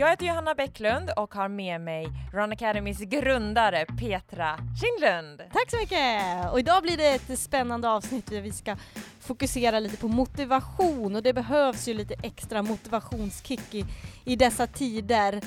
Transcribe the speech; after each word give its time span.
Jag 0.00 0.10
heter 0.10 0.26
Johanna 0.26 0.54
Bäcklund 0.54 1.10
och 1.16 1.34
har 1.34 1.48
med 1.48 1.80
mig 1.80 2.08
Run 2.32 2.52
Academys 2.52 2.98
grundare 2.98 3.86
Petra 3.86 4.58
Kindlund. 4.80 5.42
Tack 5.52 5.70
så 5.70 5.76
mycket! 5.76 6.50
Och 6.52 6.58
idag 6.58 6.82
blir 6.82 6.96
det 6.96 7.14
ett 7.14 7.38
spännande 7.38 7.90
avsnitt 7.90 8.26
där 8.26 8.40
vi 8.40 8.52
ska 8.52 8.76
fokusera 9.20 9.80
lite 9.80 9.96
på 9.96 10.08
motivation 10.08 11.16
och 11.16 11.22
det 11.22 11.32
behövs 11.32 11.88
ju 11.88 11.94
lite 11.94 12.14
extra 12.22 12.62
motivationskick 12.62 13.74
i, 13.74 13.84
i 14.24 14.36
dessa 14.36 14.66
tider. 14.66 15.40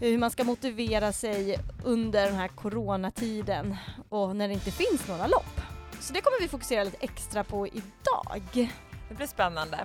Hur 0.00 0.18
man 0.18 0.30
ska 0.30 0.44
motivera 0.44 1.12
sig 1.12 1.58
under 1.84 2.26
den 2.26 2.34
här 2.34 2.48
coronatiden 2.48 3.76
och 4.08 4.36
när 4.36 4.48
det 4.48 4.54
inte 4.54 4.70
finns 4.70 5.08
några 5.08 5.26
lopp. 5.26 5.60
Så 6.00 6.12
det 6.12 6.20
kommer 6.20 6.40
vi 6.40 6.48
fokusera 6.48 6.84
lite 6.84 6.96
extra 7.00 7.44
på 7.44 7.66
idag. 7.66 8.70
Det 9.08 9.14
blir 9.14 9.26
spännande. 9.26 9.76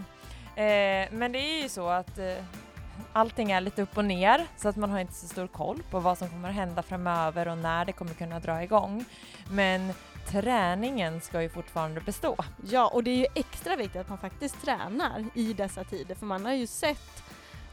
Eh, 0.56 1.08
men 1.12 1.32
det 1.32 1.40
är 1.40 1.64
ju 1.64 1.70
så 1.70 1.88
att 1.88 2.20
eh, 2.20 2.36
allting 3.14 3.52
är 3.52 3.62
lite 3.62 3.82
upp 3.82 3.98
och 3.98 4.06
ner 4.06 4.48
så 4.58 4.70
att 4.70 4.76
man 4.76 4.90
har 4.90 5.00
inte 5.00 5.14
så 5.14 5.28
stor 5.28 5.48
koll 5.48 5.84
på 5.92 6.00
vad 6.00 6.18
som 6.18 6.30
kommer 6.30 6.50
att 6.50 6.56
hända 6.56 6.84
framöver 6.84 7.48
och 7.48 7.58
när 7.58 7.86
det 7.86 7.94
kommer 7.94 8.14
kunna 8.14 8.40
dra 8.40 8.64
igång. 8.64 9.06
Men 9.52 9.94
träningen 10.28 11.22
ska 11.22 11.42
ju 11.42 11.50
fortfarande 11.50 12.02
bestå. 12.02 12.36
Ja, 12.70 12.88
och 12.88 13.04
det 13.04 13.12
är 13.12 13.18
ju 13.18 13.26
extra 13.36 13.76
viktigt 13.76 14.02
att 14.02 14.10
man 14.10 14.18
faktiskt 14.18 14.62
tränar 14.62 15.26
i 15.34 15.54
dessa 15.54 15.84
tider 15.84 16.16
för 16.16 16.26
man 16.26 16.46
har 16.46 16.54
ju 16.54 16.68
sett 16.68 17.24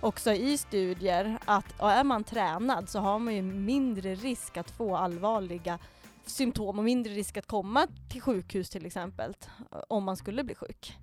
också 0.00 0.32
i 0.32 0.58
studier 0.58 1.38
att 1.44 1.80
är 1.80 2.04
man 2.04 2.24
tränad 2.24 2.88
så 2.88 2.98
har 2.98 3.18
man 3.18 3.34
ju 3.34 3.42
mindre 3.42 4.14
risk 4.14 4.56
att 4.56 4.70
få 4.70 4.96
allvarliga 4.96 5.78
symptom 6.26 6.78
och 6.78 6.84
mindre 6.84 7.12
risk 7.12 7.36
att 7.36 7.46
komma 7.46 7.86
till 8.10 8.20
sjukhus 8.22 8.70
till 8.70 8.86
exempel 8.86 9.36
om 9.88 10.04
man 10.04 10.16
skulle 10.16 10.44
bli 10.44 10.54
sjuk. 10.54 10.96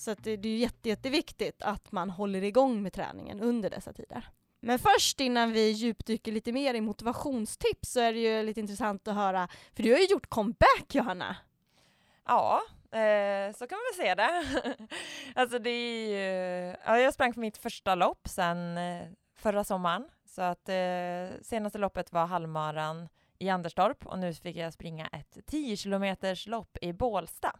Så 0.00 0.14
det, 0.14 0.36
det 0.36 0.48
är 0.48 0.56
jätte, 0.56 0.88
jätteviktigt 0.88 1.62
att 1.62 1.92
man 1.92 2.10
håller 2.10 2.44
igång 2.44 2.82
med 2.82 2.92
träningen 2.92 3.40
under 3.40 3.70
dessa 3.70 3.92
tider. 3.92 4.28
Men 4.60 4.78
först 4.78 5.20
innan 5.20 5.52
vi 5.52 5.70
djupdyker 5.70 6.32
lite 6.32 6.52
mer 6.52 6.74
i 6.74 6.80
motivationstips 6.80 7.92
så 7.92 8.00
är 8.00 8.12
det 8.12 8.18
ju 8.18 8.42
lite 8.42 8.60
intressant 8.60 9.08
att 9.08 9.14
höra, 9.14 9.48
för 9.76 9.82
du 9.82 9.92
har 9.92 9.98
ju 9.98 10.06
gjort 10.06 10.28
comeback 10.28 10.94
Johanna. 10.94 11.36
Ja, 12.26 12.62
eh, 12.92 13.52
så 13.54 13.66
kan 13.66 13.78
man 13.78 13.84
väl 13.96 14.06
se 14.06 14.14
det. 14.14 14.44
alltså 15.40 15.58
det 15.58 15.70
är 15.70 16.08
ju, 16.08 16.76
ja, 16.84 16.98
jag 16.98 17.14
sprang 17.14 17.34
för 17.34 17.40
mitt 17.40 17.58
första 17.58 17.94
lopp 17.94 18.28
sedan 18.28 18.78
eh, 18.78 19.06
förra 19.36 19.64
sommaren, 19.64 20.08
så 20.26 20.42
att 20.42 20.68
eh, 20.68 21.40
senaste 21.42 21.78
loppet 21.78 22.12
var 22.12 22.26
halvmaran 22.26 23.08
i 23.38 23.48
Anderstorp 23.48 24.06
och 24.06 24.18
nu 24.18 24.34
fick 24.34 24.56
jag 24.56 24.72
springa 24.72 25.06
ett 25.06 25.46
10 25.46 25.76
kilometers 25.76 26.46
lopp 26.46 26.78
i 26.80 26.92
Bålsta 26.92 27.56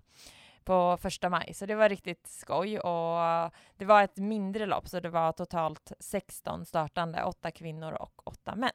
på 0.64 0.96
första 0.96 1.28
maj, 1.28 1.54
så 1.54 1.66
det 1.66 1.74
var 1.74 1.88
riktigt 1.88 2.26
skoj 2.26 2.78
och 2.78 3.50
det 3.76 3.84
var 3.84 4.02
ett 4.02 4.16
mindre 4.16 4.66
lopp, 4.66 4.88
så 4.88 5.00
det 5.00 5.08
var 5.08 5.32
totalt 5.32 5.92
16 6.00 6.66
startande, 6.66 7.24
åtta 7.24 7.50
kvinnor 7.50 7.92
och 7.92 8.28
åtta 8.28 8.54
män. 8.56 8.70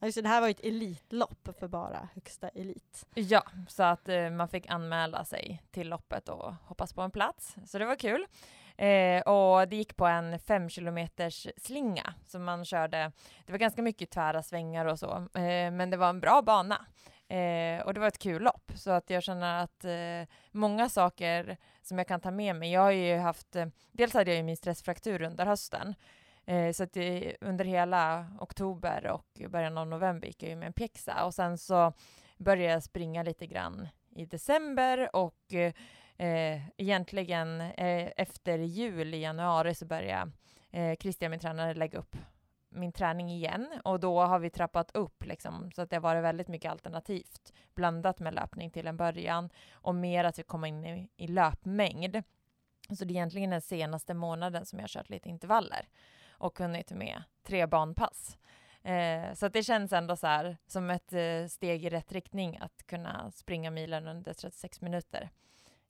Alltså 0.00 0.22
det 0.22 0.28
här 0.28 0.40
var 0.40 0.48
ett 0.48 0.60
elitlopp 0.60 1.48
för 1.58 1.68
bara 1.68 2.08
högsta 2.14 2.48
elit. 2.48 3.06
Ja, 3.14 3.42
så 3.68 3.82
att 3.82 4.08
eh, 4.08 4.30
man 4.30 4.48
fick 4.48 4.70
anmäla 4.70 5.24
sig 5.24 5.62
till 5.70 5.88
loppet 5.88 6.28
och 6.28 6.54
hoppas 6.64 6.92
på 6.92 7.02
en 7.02 7.10
plats, 7.10 7.56
så 7.66 7.78
det 7.78 7.84
var 7.84 7.96
kul. 7.96 8.26
Eh, 8.76 9.22
och 9.22 9.68
det 9.68 9.76
gick 9.76 9.96
på 9.96 10.06
en 10.06 10.38
fem 10.38 10.68
kilometers 10.68 11.46
slinga 11.56 12.14
som 12.26 12.44
man 12.44 12.64
körde. 12.64 13.12
Det 13.46 13.52
var 13.52 13.58
ganska 13.58 13.82
mycket 13.82 14.10
tvära 14.10 14.42
svängar 14.42 14.86
och 14.86 14.98
så, 14.98 15.16
eh, 15.34 15.70
men 15.70 15.90
det 15.90 15.96
var 15.96 16.08
en 16.08 16.20
bra 16.20 16.42
bana. 16.42 16.86
Eh, 17.28 17.80
och 17.86 17.94
det 17.94 18.00
var 18.00 18.08
ett 18.08 18.18
kul 18.18 18.42
lopp, 18.42 18.72
så 18.74 18.90
att 18.90 19.10
jag 19.10 19.22
känner 19.22 19.62
att 19.62 19.84
eh, 19.84 20.34
många 20.50 20.88
saker 20.88 21.56
som 21.82 21.98
jag 21.98 22.08
kan 22.08 22.20
ta 22.20 22.30
med 22.30 22.56
mig. 22.56 22.72
Jag 22.72 22.80
har 22.80 22.90
ju 22.90 23.16
haft, 23.16 23.56
eh, 23.56 23.66
dels 23.92 24.14
hade 24.14 24.30
jag 24.30 24.36
ju 24.36 24.42
min 24.42 24.56
stressfraktur 24.56 25.22
under 25.22 25.46
hösten, 25.46 25.94
eh, 26.46 26.72
så 26.72 26.82
att 26.82 26.92
det, 26.92 27.36
under 27.40 27.64
hela 27.64 28.26
oktober 28.40 29.06
och 29.10 29.50
början 29.50 29.78
av 29.78 29.86
november 29.86 30.26
gick 30.26 30.42
jag 30.42 30.50
ju 30.50 30.56
med 30.56 30.66
en 30.66 30.72
pjäxa 30.72 31.24
och 31.24 31.34
sen 31.34 31.58
så 31.58 31.92
började 32.36 32.72
jag 32.72 32.82
springa 32.82 33.22
lite 33.22 33.46
grann 33.46 33.88
i 34.16 34.26
december 34.26 35.16
och 35.16 35.54
eh, 36.16 36.60
egentligen 36.76 37.60
eh, 37.60 38.10
efter 38.16 38.58
jul 38.58 39.14
i 39.14 39.20
januari 39.20 39.74
så 39.74 39.86
började 39.86 40.30
eh, 40.70 40.96
Christian, 40.96 41.30
min 41.30 41.40
tränare, 41.40 41.74
lägga 41.74 41.98
upp 41.98 42.16
min 42.74 42.92
träning 42.92 43.30
igen 43.30 43.80
och 43.84 44.00
då 44.00 44.20
har 44.20 44.38
vi 44.38 44.50
trappat 44.50 44.96
upp 44.96 45.24
liksom, 45.24 45.72
så 45.72 45.82
att 45.82 45.90
det 45.90 45.96
har 45.96 46.00
varit 46.00 46.24
väldigt 46.24 46.48
mycket 46.48 46.70
alternativt 46.70 47.52
blandat 47.74 48.20
med 48.20 48.34
löpning 48.34 48.70
till 48.70 48.86
en 48.86 48.96
början 48.96 49.50
och 49.72 49.94
mer 49.94 50.24
att 50.24 50.38
vi 50.38 50.42
kommer 50.42 50.68
in 50.68 50.84
i, 50.84 51.08
i 51.16 51.26
löpmängd. 51.26 52.22
Så 52.88 53.04
det 53.04 53.12
är 53.12 53.16
egentligen 53.16 53.50
den 53.50 53.60
senaste 53.60 54.14
månaden 54.14 54.66
som 54.66 54.78
jag 54.78 54.82
har 54.82 54.88
kört 54.88 55.10
lite 55.10 55.28
intervaller 55.28 55.88
och 56.30 56.58
hunnit 56.58 56.90
med 56.90 57.22
tre 57.42 57.66
banpass. 57.66 58.38
Eh, 58.82 59.34
så 59.34 59.46
att 59.46 59.52
det 59.52 59.62
känns 59.62 59.92
ändå 59.92 60.16
så 60.16 60.26
här 60.26 60.56
som 60.66 60.90
ett 60.90 61.12
eh, 61.12 61.46
steg 61.48 61.84
i 61.84 61.90
rätt 61.90 62.12
riktning 62.12 62.58
att 62.60 62.86
kunna 62.86 63.30
springa 63.30 63.70
milen 63.70 64.08
under 64.08 64.32
36 64.32 64.80
minuter 64.80 65.30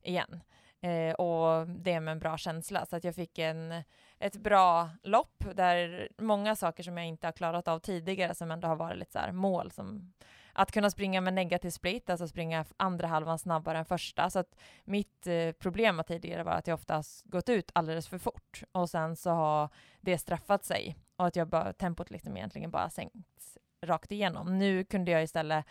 igen. 0.01 0.43
Eh, 0.81 1.13
och 1.13 1.67
det 1.67 1.99
med 1.99 2.11
en 2.11 2.19
bra 2.19 2.37
känsla. 2.37 2.85
Så 2.85 2.95
att 2.95 3.03
jag 3.03 3.15
fick 3.15 3.39
en, 3.39 3.83
ett 4.19 4.35
bra 4.35 4.89
lopp 5.03 5.43
där 5.53 6.09
många 6.17 6.55
saker 6.55 6.83
som 6.83 6.97
jag 6.97 7.07
inte 7.07 7.27
har 7.27 7.31
klarat 7.31 7.67
av 7.67 7.79
tidigare 7.79 8.35
som 8.35 8.51
ändå 8.51 8.67
har 8.67 8.75
varit 8.75 8.97
lite 8.97 9.11
så 9.11 9.19
här 9.19 9.31
mål 9.31 9.71
som 9.71 10.13
att 10.53 10.71
kunna 10.71 10.89
springa 10.89 11.21
med 11.21 11.33
negativ 11.33 11.69
split, 11.69 12.09
alltså 12.09 12.27
springa 12.27 12.65
andra 12.77 13.07
halvan 13.07 13.39
snabbare 13.39 13.77
än 13.77 13.85
första. 13.85 14.29
Så 14.29 14.39
att 14.39 14.55
mitt 14.83 15.27
eh, 15.27 15.51
problem 15.51 16.01
tidigare 16.07 16.43
var 16.43 16.51
att 16.51 16.67
jag 16.67 16.75
oftast 16.75 17.25
gått 17.25 17.49
ut 17.49 17.71
alldeles 17.73 18.07
för 18.07 18.17
fort 18.17 18.63
och 18.71 18.89
sen 18.89 19.15
så 19.15 19.29
har 19.29 19.69
det 20.01 20.17
straffat 20.17 20.65
sig 20.65 20.95
och 21.15 21.27
att 21.27 21.35
jag 21.35 21.47
bara, 21.47 21.73
tempot 21.73 22.11
liksom 22.11 22.37
egentligen 22.37 22.71
bara 22.71 22.89
sänkts 22.89 23.57
rakt 23.81 24.11
igenom. 24.11 24.57
Nu 24.57 24.83
kunde 24.83 25.11
jag 25.11 25.23
istället 25.23 25.65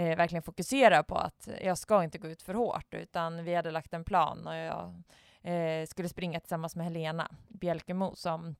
eh, 0.00 0.16
verkligen 0.16 0.42
fokusera 0.42 1.02
på 1.02 1.16
att 1.16 1.48
jag 1.60 1.78
ska 1.78 2.04
inte 2.04 2.18
gå 2.18 2.28
ut 2.28 2.42
för 2.42 2.54
hårt, 2.54 2.94
utan 2.94 3.44
vi 3.44 3.54
hade 3.54 3.70
lagt 3.70 3.94
en 3.94 4.04
plan 4.04 4.46
och 4.46 4.54
jag 4.54 5.02
eh, 5.42 5.86
skulle 5.86 6.08
springa 6.08 6.40
tillsammans 6.40 6.76
med 6.76 6.86
Helena 6.86 7.30
Bjälkemo 7.48 8.14
som 8.14 8.56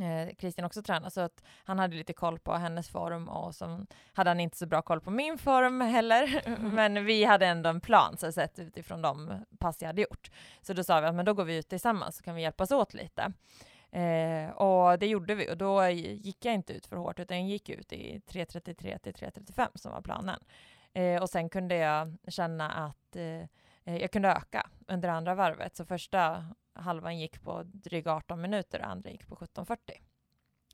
eh, 0.00 0.36
Christian 0.38 0.64
också 0.64 0.82
tränar, 0.82 1.10
så 1.10 1.20
att 1.20 1.42
han 1.64 1.78
hade 1.78 1.96
lite 1.96 2.12
koll 2.12 2.38
på 2.38 2.52
hennes 2.52 2.88
form 2.88 3.28
och 3.28 3.54
så 3.54 3.86
hade 4.12 4.30
han 4.30 4.40
inte 4.40 4.56
så 4.56 4.66
bra 4.66 4.82
koll 4.82 5.00
på 5.00 5.10
min 5.10 5.38
form 5.38 5.80
heller. 5.80 6.42
men 6.74 7.04
vi 7.04 7.24
hade 7.24 7.46
ändå 7.46 7.70
en 7.70 7.80
plan 7.80 8.16
så 8.16 8.32
sett 8.32 8.58
utifrån 8.58 9.02
de 9.02 9.44
pass 9.58 9.82
jag 9.82 9.88
hade 9.88 10.02
gjort. 10.02 10.30
Så 10.62 10.72
då 10.72 10.84
sa 10.84 11.00
vi 11.00 11.06
att 11.06 11.14
men 11.14 11.24
då 11.24 11.34
går 11.34 11.44
vi 11.44 11.56
ut 11.56 11.68
tillsammans 11.68 12.16
så 12.16 12.22
kan 12.22 12.34
vi 12.34 12.42
hjälpas 12.42 12.70
åt 12.70 12.94
lite. 12.94 13.32
Eh, 13.94 14.50
och 14.50 14.98
det 14.98 15.06
gjorde 15.06 15.34
vi 15.34 15.50
och 15.50 15.56
då 15.56 15.88
gick 15.88 16.44
jag 16.44 16.54
inte 16.54 16.72
ut 16.72 16.86
för 16.86 16.96
hårt 16.96 17.20
utan 17.20 17.40
jag 17.40 17.48
gick 17.48 17.68
ut 17.68 17.92
i 17.92 18.22
3.33 18.26 18.98
till 18.98 19.12
3.35 19.12 19.68
som 19.74 19.92
var 19.92 20.00
planen. 20.00 20.40
Eh, 20.94 21.22
och 21.22 21.30
sen 21.30 21.48
kunde 21.48 21.76
jag 21.76 22.16
känna 22.28 22.70
att 22.70 23.16
eh, 23.16 23.42
eh, 23.84 23.96
jag 23.96 24.10
kunde 24.10 24.28
öka 24.28 24.70
under 24.86 25.08
andra 25.08 25.34
varvet. 25.34 25.76
Så 25.76 25.84
första 25.84 26.46
halvan 26.72 27.18
gick 27.18 27.42
på 27.42 27.62
dryga 27.64 28.12
18 28.12 28.40
minuter 28.40 28.78
och 28.78 28.86
andra 28.86 29.10
gick 29.10 29.28
på 29.28 29.36
17.40. 29.36 29.76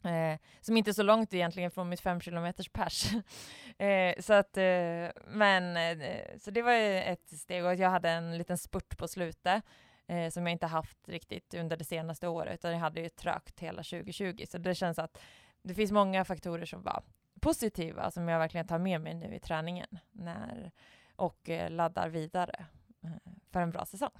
Eh, 0.04 0.38
som 0.60 0.76
inte 0.76 0.90
är 0.90 0.92
så 0.92 1.02
långt 1.02 1.34
egentligen 1.34 1.70
från 1.70 1.88
mitt 1.88 2.00
5 2.00 2.20
km 2.20 2.52
pers. 2.72 3.12
eh, 3.78 4.20
så 4.20 4.32
att, 4.32 4.56
eh, 4.56 5.08
men, 5.26 5.76
eh, 5.76 6.38
så 6.38 6.50
det 6.50 6.62
var 6.62 6.72
ett 6.72 7.38
steg 7.38 7.64
och 7.64 7.74
jag 7.74 7.90
hade 7.90 8.10
en 8.10 8.38
liten 8.38 8.58
spurt 8.58 8.98
på 8.98 9.08
slutet 9.08 9.64
eh, 10.06 10.30
som 10.30 10.46
jag 10.46 10.52
inte 10.52 10.66
haft 10.66 11.08
riktigt 11.08 11.54
under 11.54 11.76
det 11.76 11.84
senaste 11.84 12.28
året, 12.28 12.54
utan 12.54 12.72
jag 12.72 12.78
hade 12.78 13.00
ju 13.00 13.08
trögt 13.08 13.60
hela 13.60 13.82
2020. 13.82 14.44
Så 14.48 14.58
det 14.58 14.74
känns 14.74 14.98
att 14.98 15.20
det 15.62 15.74
finns 15.74 15.92
många 15.92 16.24
faktorer 16.24 16.64
som 16.64 16.82
var 16.82 17.02
positiva, 17.40 18.10
som 18.10 18.28
jag 18.28 18.38
verkligen 18.38 18.66
tar 18.66 18.78
med 18.78 19.00
mig 19.00 19.14
nu 19.14 19.34
i 19.34 19.40
träningen 19.40 19.98
när, 20.12 20.70
och 21.16 21.48
eh, 21.50 21.70
laddar 21.70 22.08
vidare 22.08 22.66
eh, 23.02 23.32
för 23.50 23.60
en 23.60 23.70
bra 23.70 23.86
säsong. 23.86 24.10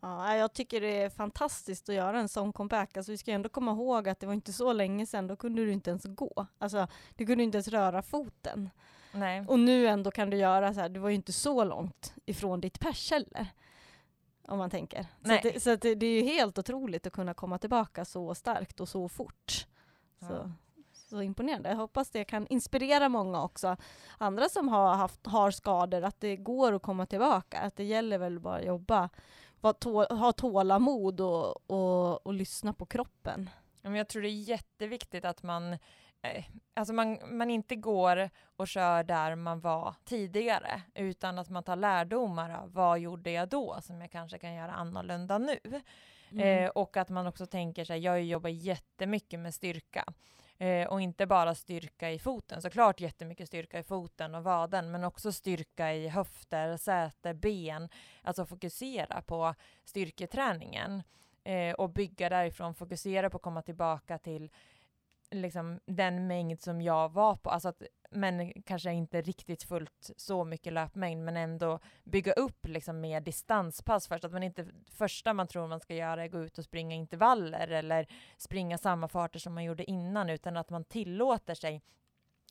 Ja, 0.00 0.36
jag 0.36 0.52
tycker 0.52 0.80
det 0.80 1.02
är 1.02 1.10
fantastiskt 1.10 1.88
att 1.88 1.94
göra 1.94 2.18
en 2.18 2.28
sån 2.28 2.52
comeback. 2.52 2.96
Alltså, 2.96 3.12
vi 3.12 3.18
ska 3.18 3.32
ändå 3.32 3.48
komma 3.48 3.72
ihåg 3.72 4.08
att 4.08 4.20
det 4.20 4.26
var 4.26 4.34
inte 4.34 4.52
så 4.52 4.72
länge 4.72 5.06
sedan, 5.06 5.26
då 5.26 5.36
kunde 5.36 5.64
du 5.64 5.72
inte 5.72 5.90
ens 5.90 6.04
gå. 6.04 6.46
Alltså, 6.58 6.86
du 7.14 7.26
kunde 7.26 7.44
inte 7.44 7.56
ens 7.56 7.68
röra 7.68 8.02
foten. 8.02 8.70
Nej. 9.12 9.44
Och 9.48 9.58
nu 9.58 9.86
ändå 9.86 10.10
kan 10.10 10.30
du 10.30 10.36
göra 10.36 10.74
så 10.74 10.80
här, 10.80 10.88
du 10.88 11.00
var 11.00 11.08
ju 11.08 11.14
inte 11.14 11.32
så 11.32 11.64
långt 11.64 12.14
ifrån 12.26 12.60
ditt 12.60 12.80
pers 12.80 13.10
heller. 13.10 13.46
Om 14.48 14.58
man 14.58 14.70
tänker. 14.70 15.06
Så, 15.22 15.38
det, 15.42 15.62
så 15.62 15.76
det, 15.76 15.94
det, 15.94 16.06
är 16.06 16.22
ju 16.22 16.28
helt 16.28 16.58
otroligt 16.58 17.06
att 17.06 17.12
kunna 17.12 17.34
komma 17.34 17.58
tillbaka 17.58 18.04
så 18.04 18.34
starkt 18.34 18.80
och 18.80 18.88
så 18.88 19.08
fort. 19.08 19.66
Ja. 20.18 20.28
Så, 20.28 20.52
så 21.14 21.22
imponerande. 21.22 21.68
Jag 21.68 21.76
hoppas 21.76 22.10
det 22.10 22.24
kan 22.24 22.46
inspirera 22.46 23.08
många 23.08 23.42
också. 23.42 23.76
Andra 24.18 24.48
som 24.48 24.68
har, 24.68 24.94
haft, 24.94 25.26
har 25.26 25.50
skador, 25.50 26.02
att 26.02 26.20
det 26.20 26.36
går 26.36 26.72
att 26.72 26.82
komma 26.82 27.06
tillbaka. 27.06 27.60
Att 27.60 27.76
det 27.76 27.84
gäller 27.84 28.18
väl 28.18 28.40
bara 28.40 28.56
att 28.56 28.64
jobba, 28.64 29.08
ha 30.10 30.32
tålamod 30.32 31.20
och, 31.20 31.70
och, 31.70 32.26
och 32.26 32.34
lyssna 32.34 32.72
på 32.72 32.86
kroppen. 32.86 33.50
Jag 33.82 34.08
tror 34.08 34.22
det 34.22 34.28
är 34.28 34.48
jätteviktigt 34.48 35.24
att 35.24 35.42
man 35.42 35.72
eh, 36.22 36.44
Alltså 36.76 36.94
man, 36.94 37.18
man 37.36 37.50
inte 37.50 37.76
går 37.76 38.30
och 38.56 38.68
kör 38.68 39.04
där 39.04 39.34
man 39.34 39.60
var 39.60 39.94
tidigare, 40.04 40.82
utan 40.94 41.38
att 41.38 41.50
man 41.50 41.62
tar 41.62 41.76
lärdomar 41.76 42.50
av 42.50 42.72
vad 42.72 42.98
gjorde 42.98 43.30
jag 43.30 43.48
då 43.48 43.78
som 43.82 44.00
jag 44.00 44.10
kanske 44.10 44.38
kan 44.38 44.54
göra 44.54 44.72
annorlunda 44.72 45.38
nu. 45.38 45.58
Mm. 46.30 46.64
Eh, 46.64 46.70
och 46.70 46.96
att 46.96 47.08
man 47.08 47.26
också 47.26 47.46
tänker 47.46 47.84
sig, 47.84 47.98
jag 48.00 48.22
jobbar 48.22 48.50
jättemycket 48.50 49.40
med 49.40 49.54
styrka. 49.54 50.04
Eh, 50.58 50.86
och 50.86 51.00
inte 51.00 51.26
bara 51.26 51.54
styrka 51.54 52.10
i 52.10 52.18
foten, 52.18 52.62
såklart 52.62 53.00
jättemycket 53.00 53.48
styrka 53.48 53.78
i 53.78 53.82
foten 53.82 54.34
och 54.34 54.44
vaden, 54.44 54.90
men 54.90 55.04
också 55.04 55.32
styrka 55.32 55.92
i 55.92 56.08
höfter, 56.08 56.76
säte, 56.76 57.34
ben. 57.34 57.88
Alltså 58.22 58.46
fokusera 58.46 59.22
på 59.22 59.54
styrketräningen 59.84 61.02
eh, 61.44 61.74
och 61.74 61.90
bygga 61.90 62.28
därifrån, 62.28 62.74
fokusera 62.74 63.30
på 63.30 63.36
att 63.36 63.42
komma 63.42 63.62
tillbaka 63.62 64.18
till 64.18 64.50
liksom 65.34 65.80
den 65.86 66.26
mängd 66.26 66.62
som 66.62 66.82
jag 66.82 67.12
var 67.12 67.36
på, 67.36 67.50
alltså 67.50 67.68
att, 67.68 67.82
men 68.10 68.62
kanske 68.62 68.92
inte 68.92 69.20
riktigt 69.20 69.62
fullt 69.62 70.10
så 70.16 70.44
mycket 70.44 70.72
löpmängd, 70.72 71.24
men 71.24 71.36
ändå 71.36 71.78
bygga 72.04 72.32
upp 72.32 72.66
liksom 72.66 73.00
mer 73.00 73.20
distanspass 73.20 74.08
först, 74.08 74.24
att 74.24 74.32
man 74.32 74.42
inte 74.42 74.66
första 74.90 75.32
man 75.32 75.46
tror 75.46 75.66
man 75.66 75.80
ska 75.80 75.94
göra 75.94 76.24
är 76.24 76.28
gå 76.28 76.38
ut 76.38 76.58
och 76.58 76.64
springa 76.64 76.96
intervaller 76.96 77.68
eller 77.68 78.06
springa 78.36 78.78
samma 78.78 79.08
farter 79.08 79.38
som 79.38 79.54
man 79.54 79.64
gjorde 79.64 79.90
innan, 79.90 80.30
utan 80.30 80.56
att 80.56 80.70
man 80.70 80.84
tillåter 80.84 81.54
sig 81.54 81.82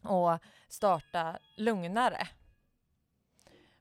att 0.02 0.42
starta 0.68 1.40
lugnare. 1.58 2.28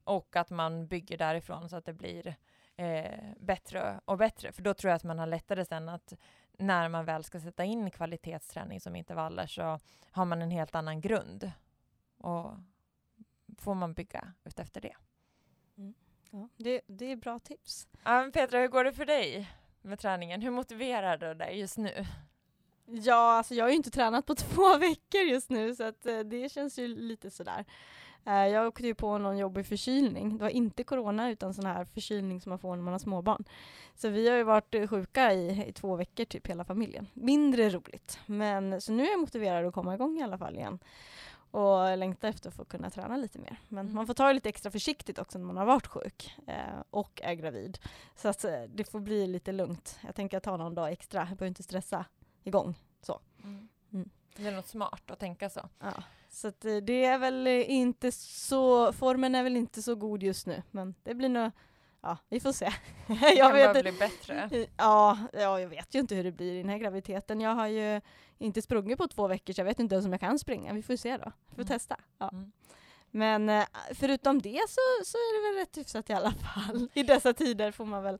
Och 0.04 0.36
att 0.36 0.50
man 0.50 0.86
bygger 0.86 1.18
därifrån 1.18 1.68
så 1.68 1.76
att 1.76 1.84
det 1.84 1.92
blir 1.92 2.36
eh, 2.76 3.20
bättre 3.36 4.00
och 4.04 4.18
bättre, 4.18 4.52
för 4.52 4.62
då 4.62 4.74
tror 4.74 4.90
jag 4.90 4.96
att 4.96 5.04
man 5.04 5.18
har 5.18 5.26
lättare 5.26 5.64
sen 5.64 5.88
att 5.88 6.14
när 6.58 6.88
man 6.88 7.04
väl 7.04 7.24
ska 7.24 7.40
sätta 7.40 7.64
in 7.64 7.90
kvalitetsträning 7.90 8.80
som 8.80 8.96
intervaller 8.96 9.46
så 9.46 9.80
har 10.10 10.24
man 10.24 10.42
en 10.42 10.50
helt 10.50 10.74
annan 10.74 11.00
grund. 11.00 11.52
Och 12.18 12.50
får 13.58 13.74
man 13.74 13.94
bygga 13.94 14.32
efter 14.44 14.80
det. 14.80 14.96
Mm. 15.78 15.94
Ja, 16.30 16.48
det, 16.56 16.80
det 16.86 17.12
är 17.12 17.16
bra 17.16 17.38
tips. 17.38 17.88
Ja, 18.04 18.30
Petra, 18.32 18.58
hur 18.58 18.68
går 18.68 18.84
det 18.84 18.92
för 18.92 19.06
dig 19.06 19.50
med 19.82 19.98
träningen? 19.98 20.42
Hur 20.42 20.50
motiverar 20.50 21.16
du 21.16 21.34
dig 21.34 21.58
just 21.58 21.78
nu? 21.78 22.06
Ja, 22.86 23.32
alltså 23.32 23.54
jag 23.54 23.64
har 23.64 23.70
ju 23.70 23.76
inte 23.76 23.90
tränat 23.90 24.26
på 24.26 24.34
två 24.34 24.78
veckor 24.78 25.20
just 25.20 25.50
nu 25.50 25.74
så 25.74 25.84
att, 25.84 26.06
eh, 26.06 26.18
det 26.18 26.52
känns 26.52 26.78
ju 26.78 26.88
lite 26.88 27.30
sådär. 27.30 27.64
Eh, 28.24 28.46
jag 28.46 28.66
åkte 28.66 28.86
ju 28.86 28.94
på 28.94 29.18
någon 29.18 29.38
jobbig 29.38 29.66
förkylning. 29.66 30.36
Det 30.36 30.42
var 30.42 30.50
inte 30.50 30.84
corona 30.84 31.30
utan 31.30 31.54
sån 31.54 31.66
här 31.66 31.84
förkylning 31.84 32.40
som 32.40 32.50
man 32.50 32.58
får 32.58 32.76
när 32.76 32.82
man 32.82 32.94
har 32.94 32.98
småbarn. 32.98 33.44
Så 33.94 34.08
vi 34.08 34.28
har 34.28 34.36
ju 34.36 34.42
varit 34.42 34.90
sjuka 34.90 35.32
i, 35.32 35.68
i 35.68 35.72
två 35.72 35.96
veckor, 35.96 36.24
typ 36.24 36.46
hela 36.46 36.64
familjen. 36.64 37.06
Mindre 37.12 37.70
roligt. 37.70 38.18
Men 38.26 38.80
så 38.80 38.92
nu 38.92 39.06
är 39.06 39.10
jag 39.10 39.20
motiverad 39.20 39.66
att 39.66 39.74
komma 39.74 39.94
igång 39.94 40.18
i 40.18 40.22
alla 40.22 40.38
fall 40.38 40.56
igen. 40.56 40.78
Och 41.50 41.98
längtar 41.98 42.28
efter 42.28 42.48
att 42.48 42.54
få 42.54 42.64
kunna 42.64 42.90
träna 42.90 43.16
lite 43.16 43.38
mer. 43.38 43.60
Men 43.68 43.84
mm. 43.84 43.94
man 43.94 44.06
får 44.06 44.14
ta 44.14 44.26
det 44.26 44.32
lite 44.32 44.48
extra 44.48 44.70
försiktigt 44.70 45.18
också 45.18 45.38
när 45.38 45.46
man 45.46 45.56
har 45.56 45.64
varit 45.64 45.86
sjuk 45.86 46.36
eh, 46.46 46.82
och 46.90 47.20
är 47.24 47.34
gravid. 47.34 47.78
Så 48.16 48.28
att 48.28 48.44
eh, 48.44 48.62
det 48.62 48.84
får 48.84 49.00
bli 49.00 49.26
lite 49.26 49.52
lugnt. 49.52 49.98
Jag 50.06 50.14
tänker 50.14 50.40
ta 50.40 50.56
någon 50.56 50.74
dag 50.74 50.92
extra. 50.92 51.18
Jag 51.20 51.28
behöver 51.28 51.46
inte 51.46 51.62
stressa 51.62 52.04
igång. 52.44 52.74
Så. 53.02 53.20
Mm. 53.44 53.68
Mm. 53.92 54.10
Det 54.36 54.46
är 54.46 54.52
något 54.52 54.68
smart 54.68 55.10
att 55.10 55.18
tänka 55.18 55.50
så. 55.50 55.68
Ja. 55.78 55.92
Så 56.34 56.48
att 56.48 56.64
eh, 56.64 56.76
det 56.76 57.04
är 57.04 57.18
väl 57.18 57.46
inte 57.46 58.12
så, 58.12 58.92
formen 58.92 59.34
är 59.34 59.42
väl 59.42 59.56
inte 59.56 59.82
så 59.82 59.94
god 59.94 60.22
just 60.22 60.46
nu, 60.46 60.62
men 60.70 60.94
det 61.02 61.14
blir 61.14 61.28
nog 61.28 61.50
Ja, 62.04 62.18
vi 62.28 62.40
får 62.40 62.52
se. 62.52 62.72
Det 63.06 63.14
jag 63.36 63.36
kan 63.36 63.52
vet, 63.52 63.72
bara 63.72 63.82
bli 63.82 63.92
bättre. 63.92 64.66
Ja, 64.76 65.18
ja, 65.32 65.60
jag 65.60 65.68
vet 65.68 65.94
ju 65.94 65.98
inte 65.98 66.14
hur 66.14 66.24
det 66.24 66.32
blir 66.32 66.54
i 66.54 66.58
den 66.58 66.68
här 66.68 66.78
graviditeten. 66.78 67.40
Jag 67.40 67.54
har 67.54 67.66
ju 67.66 68.00
inte 68.38 68.62
sprungit 68.62 68.98
på 68.98 69.08
två 69.08 69.28
veckor 69.28 69.52
så 69.52 69.60
jag 69.60 69.64
vet 69.64 69.80
inte 69.80 69.94
ens 69.94 70.06
om 70.06 70.12
jag 70.12 70.20
kan 70.20 70.38
springa. 70.38 70.72
Vi 70.72 70.82
får 70.82 70.96
se 70.96 71.16
då. 71.16 71.32
Vi 71.48 71.54
får 71.54 71.62
mm. 71.62 71.66
testa. 71.66 71.96
Ja. 72.18 72.28
Mm. 72.28 72.52
Men 73.10 73.48
eh, 73.48 73.64
förutom 73.94 74.42
det 74.42 74.60
så, 74.68 75.04
så 75.04 75.18
är 75.18 75.42
det 75.42 75.52
väl 75.52 75.66
rätt 75.66 75.78
hyfsat 75.78 76.10
i 76.10 76.12
alla 76.12 76.32
fall. 76.32 76.88
I 76.94 77.02
dessa 77.02 77.32
tider 77.32 77.70
får 77.70 77.84
man 77.84 78.02
väl 78.02 78.18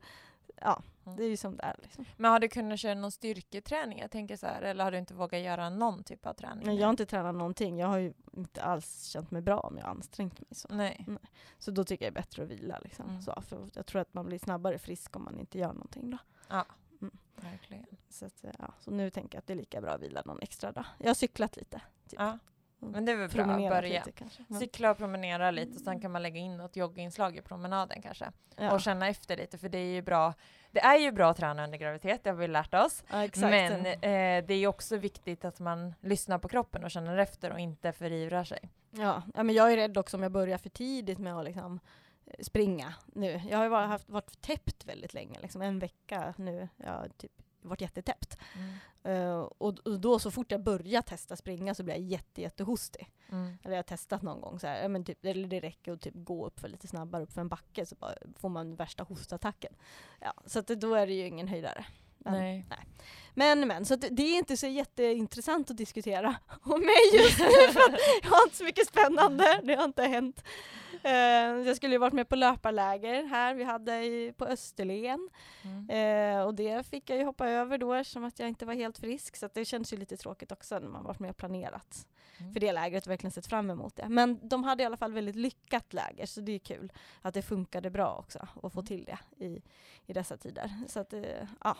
ja. 0.61 0.81
Det 1.03 1.23
är 1.23 1.29
ju 1.29 1.37
som 1.37 1.57
det 1.57 1.63
är. 1.63 1.75
Liksom. 1.81 2.05
Men 2.17 2.31
har 2.31 2.39
du 2.39 2.47
kunnat 2.47 2.79
köra 2.79 2.95
någon 2.95 3.11
styrketräning? 3.11 3.99
Jag 3.99 4.11
tänker 4.11 4.37
så 4.37 4.47
här, 4.47 4.61
eller 4.61 4.83
har 4.83 4.91
du 4.91 4.97
inte 4.97 5.13
vågat 5.13 5.41
göra 5.41 5.69
någon 5.69 6.03
typ 6.03 6.25
av 6.25 6.33
träning? 6.33 6.65
Nej, 6.65 6.75
jag 6.75 6.85
har 6.85 6.89
inte 6.89 7.05
tränat 7.05 7.35
någonting. 7.35 7.79
Jag 7.79 7.87
har 7.87 7.97
ju 7.97 8.13
inte 8.33 8.63
alls 8.63 9.05
känt 9.05 9.31
mig 9.31 9.41
bra 9.41 9.59
om 9.59 9.77
jag 9.77 9.83
har 9.83 9.91
ansträngt 9.91 10.39
mig 10.39 10.47
så. 10.51 10.67
Nej. 10.71 11.05
Nej. 11.07 11.17
Så 11.57 11.71
då 11.71 11.83
tycker 11.83 12.05
jag 12.05 12.13
det 12.13 12.19
är 12.19 12.21
bättre 12.21 12.43
att 12.43 12.49
vila. 12.49 12.79
Liksom. 12.83 13.09
Mm. 13.09 13.21
Så, 13.21 13.41
för 13.41 13.69
jag 13.73 13.85
tror 13.85 14.01
att 14.01 14.13
man 14.13 14.25
blir 14.25 14.39
snabbare 14.39 14.79
frisk 14.79 15.15
om 15.15 15.23
man 15.23 15.39
inte 15.39 15.59
gör 15.59 15.73
någonting 15.73 16.09
då. 16.09 16.17
Ja, 16.47 16.65
mm. 17.01 17.17
verkligen. 17.35 17.85
Så, 18.09 18.25
att, 18.25 18.45
ja, 18.59 18.73
så 18.79 18.91
nu 18.91 19.09
tänker 19.09 19.35
jag 19.35 19.39
att 19.39 19.47
det 19.47 19.53
är 19.53 19.57
lika 19.57 19.81
bra 19.81 19.91
att 19.91 20.01
vila 20.01 20.21
någon 20.25 20.41
extra 20.41 20.71
dag. 20.71 20.85
Jag 20.97 21.07
har 21.07 21.13
cyklat 21.13 21.57
lite. 21.57 21.81
Typ. 22.09 22.19
Ja. 22.19 22.39
Men 22.91 23.05
det 23.05 23.11
är 23.11 23.15
väl 23.15 23.29
bra 23.29 23.43
att 23.43 23.69
börja. 23.69 24.03
Lite, 24.05 24.25
Cykla 24.59 24.91
och 24.91 24.97
promenera 24.97 25.51
lite 25.51 25.75
och 25.75 25.81
sen 25.81 25.99
kan 25.99 26.11
man 26.11 26.23
lägga 26.23 26.39
in 26.39 26.57
något 26.57 26.75
jogginslag 26.75 27.37
i 27.37 27.41
promenaden 27.41 28.01
kanske. 28.01 28.31
Ja. 28.55 28.73
Och 28.73 28.81
känna 28.81 29.07
efter 29.07 29.37
lite 29.37 29.57
för 29.57 29.69
det 29.69 29.77
är 29.77 29.93
ju 29.93 30.01
bra. 30.01 30.33
Det 30.71 30.79
är 30.79 30.97
ju 30.97 31.11
bra 31.11 31.29
att 31.29 31.37
träna 31.37 31.63
under 31.63 31.77
graviditet, 31.77 32.23
det 32.23 32.29
har 32.29 32.37
vi 32.37 32.47
lärt 32.47 32.73
oss. 32.73 33.03
Ja, 33.11 33.27
men 33.35 33.85
eh, 33.85 34.45
det 34.45 34.53
är 34.53 34.57
ju 34.57 34.67
också 34.67 34.97
viktigt 34.97 35.45
att 35.45 35.59
man 35.59 35.93
lyssnar 36.01 36.39
på 36.39 36.47
kroppen 36.47 36.83
och 36.83 36.91
känner 36.91 37.17
efter 37.17 37.51
och 37.51 37.59
inte 37.59 37.91
förivrar 37.91 38.43
sig. 38.43 38.69
Ja, 38.91 39.23
ja 39.35 39.43
men 39.43 39.55
jag 39.55 39.73
är 39.73 39.77
rädd 39.77 39.97
också 39.97 40.17
om 40.17 40.23
jag 40.23 40.31
börjar 40.31 40.57
för 40.57 40.69
tidigt 40.69 41.19
med 41.19 41.37
att 41.37 41.45
liksom 41.45 41.79
eh, 42.25 42.43
springa 42.43 42.93
nu. 43.05 43.41
Jag 43.49 43.57
har 43.57 43.63
ju 43.65 43.69
varit, 43.69 43.89
haft, 43.89 44.09
varit 44.09 44.41
täppt 44.41 44.85
väldigt 44.85 45.13
länge, 45.13 45.39
liksom 45.41 45.61
en 45.61 45.79
vecka 45.79 46.33
nu. 46.37 46.69
Ja, 46.77 47.05
typ 47.17 47.42
varit 47.65 47.81
jättetäppt. 47.81 48.37
Mm. 48.55 48.73
Uh, 49.05 49.49
och, 49.57 49.99
då 49.99 50.19
så 50.19 50.31
fort 50.31 50.51
jag 50.51 50.63
börjar 50.63 51.01
testa 51.01 51.35
springa 51.35 51.75
så 51.75 51.83
blir 51.83 51.95
jag 51.95 52.03
jätte, 52.03 52.41
jättehostig. 52.41 53.09
Mm. 53.31 53.57
Eller 53.63 53.73
jag 53.73 53.77
har 53.77 53.83
testat 53.83 54.21
någon 54.21 54.41
gång 54.41 54.59
så 54.59 54.67
här, 54.67 54.87
men 54.87 55.05
typ, 55.05 55.25
eller 55.25 55.47
det 55.47 55.59
räcker 55.59 55.91
att 55.91 56.01
typ 56.01 56.13
gå 56.15 56.47
upp 56.47 56.59
för 56.59 56.67
lite 56.67 56.87
snabbare 56.87 57.23
upp 57.23 57.33
för 57.33 57.41
en 57.41 57.49
backe 57.49 57.85
så 57.85 57.95
får 58.37 58.49
man 58.49 58.75
värsta 58.75 59.03
hostattacken. 59.03 59.73
Ja, 60.19 60.33
så 60.45 60.59
att 60.59 60.67
då 60.67 60.93
är 60.93 61.07
det 61.07 61.13
ju 61.13 61.27
ingen 61.27 61.47
höjdare. 61.47 61.85
Men, 62.17 62.33
nej. 62.33 62.65
nej. 62.69 62.79
Men 63.33 63.67
men, 63.67 63.85
så 63.85 63.95
det 63.95 64.23
är 64.23 64.37
inte 64.37 64.57
så 64.57 64.67
jätteintressant 64.67 65.71
att 65.71 65.77
diskutera 65.77 66.35
om 66.63 66.79
mig 66.79 67.21
just 67.23 67.39
nu 67.39 67.73
för 67.73 67.81
jag 68.23 68.29
har 68.29 68.43
inte 68.43 68.57
så 68.57 68.63
mycket 68.63 68.87
spännande, 68.87 69.61
det 69.63 69.75
har 69.75 69.83
inte 69.83 70.03
hänt. 70.03 70.43
Uh, 71.05 71.67
jag 71.67 71.75
skulle 71.75 71.93
ju 71.93 71.97
varit 71.97 72.13
med 72.13 72.29
på 72.29 72.35
löparläger 72.35 73.23
här 73.23 73.53
vi 73.53 73.63
hade 73.63 74.05
i, 74.05 74.33
på 74.37 74.45
Österlen. 74.45 75.29
Mm. 75.63 75.89
Uh, 75.89 76.45
och 76.45 76.55
det 76.55 76.87
fick 76.87 77.09
jag 77.09 77.17
ju 77.19 77.25
hoppa 77.25 77.49
över 77.49 77.77
då 77.77 77.93
eftersom 77.93 78.23
att 78.23 78.39
jag 78.39 78.49
inte 78.49 78.65
var 78.65 78.73
helt 78.73 78.97
frisk. 78.97 79.35
Så 79.35 79.49
det 79.53 79.65
känns 79.65 79.93
ju 79.93 79.97
lite 79.97 80.17
tråkigt 80.17 80.51
också 80.51 80.79
när 80.79 80.89
man 80.89 81.03
varit 81.03 81.19
med 81.19 81.29
och 81.29 81.37
planerat 81.37 82.07
mm. 82.37 82.53
för 82.53 82.59
det 82.59 82.71
lägret 82.71 83.05
och 83.05 83.11
verkligen 83.11 83.31
sett 83.31 83.47
fram 83.47 83.69
emot 83.69 83.95
det. 83.95 84.09
Men 84.09 84.39
de 84.47 84.63
hade 84.63 84.83
i 84.83 84.85
alla 84.85 84.97
fall 84.97 85.13
väldigt 85.13 85.35
lyckat 85.35 85.93
läger 85.93 86.25
så 86.25 86.41
det 86.41 86.51
är 86.51 86.59
kul 86.59 86.91
att 87.21 87.33
det 87.33 87.41
funkade 87.41 87.89
bra 87.89 88.15
också 88.15 88.47
att 88.63 88.73
få 88.73 88.79
mm. 88.79 88.85
till 88.85 89.05
det 89.05 89.45
i, 89.45 89.61
i 90.05 90.13
dessa 90.13 90.37
tider. 90.37 90.71
Så 90.87 90.99
att, 90.99 91.13
uh, 91.13 91.23
ja. 91.63 91.77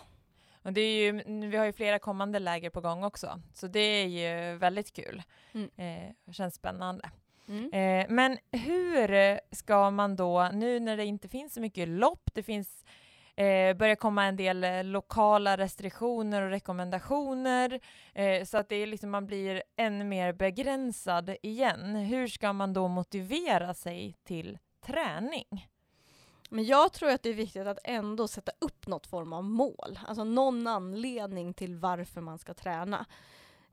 Och 0.62 0.74
det 0.74 0.82
är 0.82 1.04
ju, 1.04 1.24
vi 1.50 1.58
har 1.58 1.66
ju 1.66 1.74
flera 1.74 2.00
kommande 2.00 2.40
läger 2.40 2.70
på 2.70 2.82
gång 2.82 3.04
också, 3.04 3.42
så 3.54 3.68
det 3.68 3.80
är 3.80 4.06
ju 4.06 4.58
väldigt 4.58 4.94
kul. 4.94 5.24
Mm. 5.54 5.70
Eh, 5.76 6.34
känns 6.34 6.56
spännande. 6.56 7.10
Mm. 7.48 7.74
Eh, 7.74 8.06
men 8.10 8.38
hur 8.52 9.40
ska 9.56 9.92
man 9.92 10.16
då, 10.16 10.50
nu 10.54 10.80
när 10.80 10.98
det 10.98 11.06
inte 11.06 11.28
finns 11.28 11.54
så 11.54 11.62
mycket 11.62 11.88
lopp, 11.88 12.30
det 12.34 12.44
finns 12.44 12.86
eh, 13.36 13.78
börjar 13.78 13.96
komma 13.96 14.26
en 14.26 14.36
del 14.36 14.64
eh, 14.64 14.84
lokala 14.84 15.58
restriktioner 15.58 16.42
och 16.42 16.50
rekommendationer, 16.50 17.80
eh, 18.14 18.46
så 18.46 18.58
att 18.58 18.70
det 18.70 18.76
är 18.76 18.88
liksom, 18.88 19.10
man 19.10 19.28
blir 19.28 19.64
ännu 19.76 20.06
mer 20.06 20.34
begränsad 20.34 21.36
igen. 21.42 21.96
Hur 21.96 22.28
ska 22.28 22.54
man 22.54 22.74
då 22.74 22.88
motivera 22.88 23.74
sig 23.74 24.16
till 24.24 24.58
träning? 24.86 25.70
Men 26.50 26.66
jag 26.66 26.94
tror 26.94 27.10
att 27.10 27.24
det 27.24 27.30
är 27.30 27.34
viktigt 27.34 27.68
att 27.68 27.80
ändå 27.84 28.28
sätta 28.28 28.52
upp 28.60 28.88
något 28.88 29.08
form 29.08 29.34
av 29.34 29.44
mål, 29.44 30.00
alltså 30.08 30.24
någon 30.24 30.68
anledning 30.68 31.54
till 31.54 31.76
varför 31.76 32.22
man 32.22 32.40
ska 32.40 32.54
träna. 32.54 33.06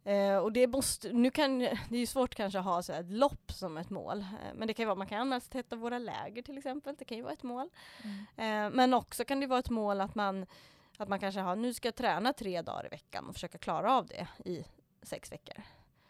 Eh, 0.04 0.36
och 0.36 0.52
det, 0.52 0.66
måste, 0.66 1.12
nu 1.12 1.30
kan, 1.30 1.58
det 1.58 1.90
är 1.90 1.98
ju 1.98 2.06
svårt 2.06 2.34
kanske 2.34 2.58
att 2.58 2.64
ha 2.64 2.82
så 2.82 2.92
ett 2.92 3.10
lopp 3.10 3.52
som 3.52 3.76
ett 3.76 3.90
mål, 3.90 4.20
eh, 4.20 4.54
men 4.54 4.68
det 4.68 4.74
kan 4.74 4.82
ju 4.82 4.86
vara, 4.86 4.98
man 4.98 5.06
kan 5.06 5.20
anmäla 5.20 5.40
sig 5.40 5.50
till 5.50 5.60
ett 5.60 5.72
av 5.72 5.78
våra 5.78 5.98
läger 5.98 6.42
till 6.42 6.58
exempel, 6.58 6.94
det 6.98 7.04
kan 7.04 7.16
ju 7.16 7.22
vara 7.22 7.32
ett 7.32 7.42
mål. 7.42 7.68
Mm. 8.02 8.66
Eh, 8.66 8.76
men 8.76 8.94
också 8.94 9.24
kan 9.24 9.40
det 9.40 9.46
vara 9.46 9.58
ett 9.58 9.70
mål 9.70 10.00
att 10.00 10.14
man, 10.14 10.46
att 10.96 11.08
man 11.08 11.20
kanske 11.20 11.40
har, 11.40 11.56
nu 11.56 11.74
ska 11.74 11.88
jag 11.88 11.94
träna 11.94 12.32
tre 12.32 12.62
dagar 12.62 12.86
i 12.86 12.88
veckan 12.88 13.28
och 13.28 13.34
försöka 13.34 13.58
klara 13.58 13.92
av 13.92 14.06
det 14.06 14.28
i 14.44 14.64
sex 15.02 15.32
veckor. 15.32 15.62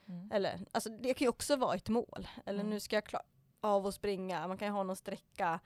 Mm. 0.08 0.30
Eller, 0.32 0.60
alltså 0.72 0.90
det 0.90 1.14
kan 1.14 1.24
ju 1.24 1.28
också 1.28 1.56
vara 1.56 1.74
ett 1.74 1.88
mål. 1.88 2.28
Eller 2.46 2.60
mm. 2.60 2.70
nu 2.70 2.80
ska 2.80 2.96
jag 2.96 3.04
klara 3.04 3.22
av 3.60 3.86
att 3.86 3.94
springa, 3.94 4.48
man 4.48 4.58
kan 4.58 4.68
ju 4.68 4.72
ha 4.72 4.82
någon 4.82 4.96
sträcka 4.96 5.60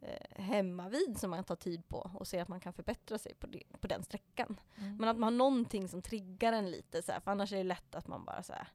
eh, 0.00 0.42
hemma 0.42 0.88
vid 0.88 1.18
som 1.18 1.30
man 1.30 1.44
tar 1.44 1.56
tid 1.56 1.88
på 1.88 2.10
och 2.14 2.26
ser 2.26 2.42
att 2.42 2.48
man 2.48 2.60
kan 2.60 2.72
förbättra 2.72 3.18
sig 3.18 3.34
på, 3.34 3.46
det, 3.46 3.62
på 3.80 3.86
den 3.86 4.02
sträckan. 4.02 4.60
Mm. 4.76 4.96
Men 4.96 5.08
att 5.08 5.16
man 5.16 5.22
har 5.22 5.38
någonting 5.38 5.88
som 5.88 6.02
triggar 6.02 6.52
en 6.52 6.70
lite 6.70 7.02
så 7.02 7.12
här, 7.12 7.20
för 7.20 7.30
annars 7.30 7.52
är 7.52 7.56
det 7.56 7.62
lätt 7.62 7.94
att 7.94 8.06
man 8.06 8.24
bara 8.24 8.42
så 8.42 8.52
här, 8.52 8.68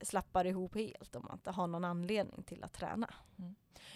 slappar 0.00 0.44
ihop 0.44 0.74
helt 0.74 1.16
om 1.16 1.24
man 1.24 1.36
inte 1.36 1.50
har 1.50 1.66
någon 1.66 1.84
anledning 1.84 2.42
till 2.42 2.64
att 2.64 2.72
träna. 2.72 3.14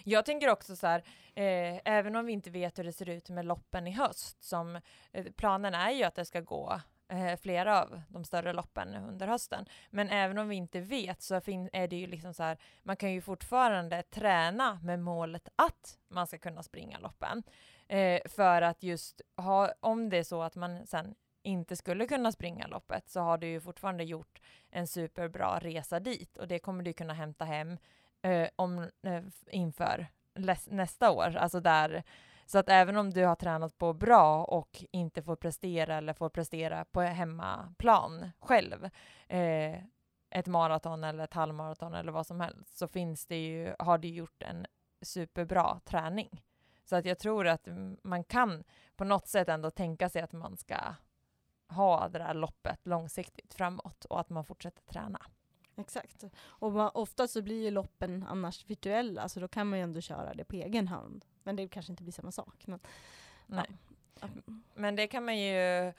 Jag 0.04 0.24
tänker 0.24 0.48
också 0.48 0.76
så 0.76 0.86
här, 0.86 0.98
eh, 1.34 1.80
även 1.84 2.16
om 2.16 2.26
vi 2.26 2.32
inte 2.32 2.50
vet 2.50 2.78
hur 2.78 2.84
det 2.84 2.92
ser 2.92 3.08
ut 3.08 3.30
med 3.30 3.44
loppen 3.44 3.86
i 3.86 3.90
höst, 3.90 4.42
som 4.42 4.80
eh, 5.12 5.26
planen 5.36 5.74
är 5.74 5.90
ju 5.90 6.02
att 6.04 6.14
det 6.14 6.24
ska 6.24 6.40
gå 6.40 6.80
eh, 7.08 7.36
flera 7.36 7.82
av 7.82 8.00
de 8.08 8.24
större 8.24 8.52
loppen 8.52 8.94
under 8.94 9.26
hösten. 9.26 9.66
Men 9.90 10.10
även 10.10 10.38
om 10.38 10.48
vi 10.48 10.56
inte 10.56 10.80
vet 10.80 11.22
så 11.22 11.34
är 11.34 11.88
det 11.88 11.96
ju 11.96 12.06
liksom 12.06 12.34
så 12.34 12.42
här, 12.42 12.58
man 12.82 12.96
kan 12.96 13.12
ju 13.12 13.20
fortfarande 13.20 14.02
träna 14.02 14.80
med 14.82 15.00
målet 15.00 15.48
att 15.56 15.98
man 16.08 16.26
ska 16.26 16.38
kunna 16.38 16.62
springa 16.62 16.98
loppen. 16.98 17.42
Eh, 17.88 18.20
för 18.24 18.62
att 18.62 18.82
just 18.82 19.20
ha, 19.36 19.72
om 19.80 20.10
det 20.10 20.18
är 20.18 20.22
så 20.22 20.42
att 20.42 20.56
man 20.56 20.86
sen 20.86 21.14
inte 21.42 21.76
skulle 21.76 22.06
kunna 22.06 22.32
springa 22.32 22.66
loppet 22.66 23.08
så 23.08 23.20
har 23.20 23.38
du 23.38 23.46
ju 23.46 23.60
fortfarande 23.60 24.04
gjort 24.04 24.40
en 24.70 24.86
superbra 24.86 25.58
resa 25.58 26.00
dit 26.00 26.36
och 26.36 26.48
det 26.48 26.58
kommer 26.58 26.84
du 26.84 26.92
kunna 26.92 27.14
hämta 27.14 27.44
hem 27.44 27.78
eh, 28.22 28.48
om, 28.56 28.78
eh, 29.02 29.22
inför 29.50 30.06
nästa 30.66 31.10
år. 31.10 31.36
Alltså 31.36 31.60
där, 31.60 32.02
så 32.48 32.58
att 32.58 32.68
även 32.68 32.96
om 32.96 33.10
du 33.10 33.24
har 33.24 33.34
tränat 33.34 33.78
på 33.78 33.92
bra 33.92 34.44
och 34.44 34.84
inte 34.90 35.22
får 35.22 35.36
prestera 35.36 35.96
eller 35.96 36.12
får 36.12 36.28
prestera 36.28 36.84
på 36.84 37.00
hemmaplan 37.00 38.30
själv, 38.40 38.84
eh, 39.28 39.84
ett 40.30 40.46
maraton 40.46 41.04
eller 41.04 41.24
ett 41.24 41.34
halvmaraton 41.34 41.94
eller 41.94 42.12
vad 42.12 42.26
som 42.26 42.40
helst, 42.40 42.78
så 42.78 42.88
finns 42.88 43.26
det 43.26 43.36
ju, 43.36 43.74
har 43.78 43.98
du 43.98 44.08
gjort 44.08 44.42
en 44.42 44.66
superbra 45.02 45.80
träning. 45.84 46.44
Så 46.84 46.96
att 46.96 47.04
jag 47.04 47.18
tror 47.18 47.46
att 47.46 47.68
man 48.02 48.24
kan 48.24 48.64
på 48.96 49.04
något 49.04 49.28
sätt 49.28 49.48
ändå 49.48 49.70
tänka 49.70 50.08
sig 50.08 50.22
att 50.22 50.32
man 50.32 50.56
ska 50.56 50.76
ha 51.68 52.08
det 52.08 52.18
där 52.18 52.34
loppet 52.34 52.86
långsiktigt 52.86 53.54
framåt 53.54 54.04
och 54.04 54.20
att 54.20 54.30
man 54.30 54.44
fortsätter 54.44 54.82
träna. 54.82 55.20
Exakt. 55.76 56.24
Och 56.40 56.96
ofta 56.96 57.28
så 57.28 57.42
blir 57.42 57.62
ju 57.62 57.70
loppen 57.70 58.24
annars 58.28 58.66
virtuella, 58.66 59.28
så 59.28 59.40
då 59.40 59.48
kan 59.48 59.66
man 59.66 59.78
ju 59.78 59.82
ändå 59.82 60.00
köra 60.00 60.34
det 60.34 60.44
på 60.44 60.56
egen 60.56 60.88
hand. 60.88 61.24
Men 61.48 61.56
det 61.56 61.68
kanske 61.68 61.92
inte 61.92 62.02
blir 62.02 62.12
samma 62.12 62.32
sak. 62.32 62.66
Men, 62.66 62.80
Nej. 63.46 63.66
ja. 64.20 64.28
Men 64.74 64.96
det 64.96 65.06
kan 65.06 65.24
man 65.24 65.38
ju 65.38 65.92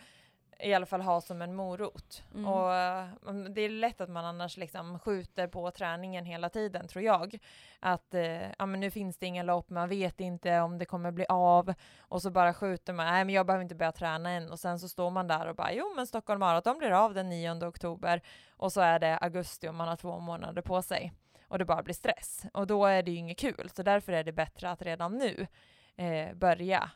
i 0.59 0.73
alla 0.73 0.85
fall 0.85 1.01
ha 1.01 1.21
som 1.21 1.41
en 1.41 1.55
morot. 1.55 2.23
Mm. 2.33 2.47
Och 2.47 2.73
eh, 2.73 3.07
det 3.49 3.61
är 3.61 3.69
lätt 3.69 4.01
att 4.01 4.09
man 4.09 4.25
annars 4.25 4.57
liksom 4.57 4.99
skjuter 4.99 5.47
på 5.47 5.71
träningen 5.71 6.25
hela 6.25 6.49
tiden 6.49 6.87
tror 6.87 7.03
jag. 7.03 7.39
Att 7.79 8.13
eh, 8.13 8.51
ja, 8.57 8.65
men 8.65 8.79
nu 8.79 8.91
finns 8.91 9.17
det 9.17 9.25
inga 9.25 9.43
lopp, 9.43 9.69
man 9.69 9.89
vet 9.89 10.19
inte 10.19 10.59
om 10.59 10.77
det 10.77 10.85
kommer 10.85 11.11
bli 11.11 11.25
av 11.29 11.73
och 11.99 12.21
så 12.21 12.29
bara 12.29 12.53
skjuter 12.53 12.93
man, 12.93 13.05
nej 13.05 13.25
men 13.25 13.35
jag 13.35 13.45
behöver 13.45 13.63
inte 13.63 13.75
börja 13.75 13.91
träna 13.91 14.29
än 14.29 14.51
och 14.51 14.59
sen 14.59 14.79
så 14.79 14.89
står 14.89 15.09
man 15.09 15.27
där 15.27 15.47
och 15.47 15.55
bara 15.55 15.73
jo 15.73 15.93
men 15.95 16.07
Stockholm 16.07 16.39
Marathon 16.39 16.77
blir 16.77 16.91
av 16.91 17.13
den 17.13 17.29
9 17.29 17.65
oktober 17.65 18.21
och 18.57 18.73
så 18.73 18.81
är 18.81 18.99
det 18.99 19.17
augusti 19.17 19.67
och 19.67 19.75
man 19.75 19.87
har 19.87 19.95
två 19.95 20.19
månader 20.19 20.61
på 20.61 20.81
sig 20.81 21.13
och 21.49 21.59
det 21.59 21.65
bara 21.65 21.83
blir 21.83 21.95
stress 21.95 22.45
och 22.53 22.67
då 22.67 22.85
är 22.85 23.03
det 23.03 23.11
ju 23.11 23.17
inget 23.17 23.39
kul 23.39 23.69
så 23.75 23.83
därför 23.83 24.13
är 24.13 24.23
det 24.23 24.31
bättre 24.31 24.69
att 24.69 24.81
redan 24.81 25.17
nu 25.17 25.47
eh, 25.95 26.33
börja 26.33 26.91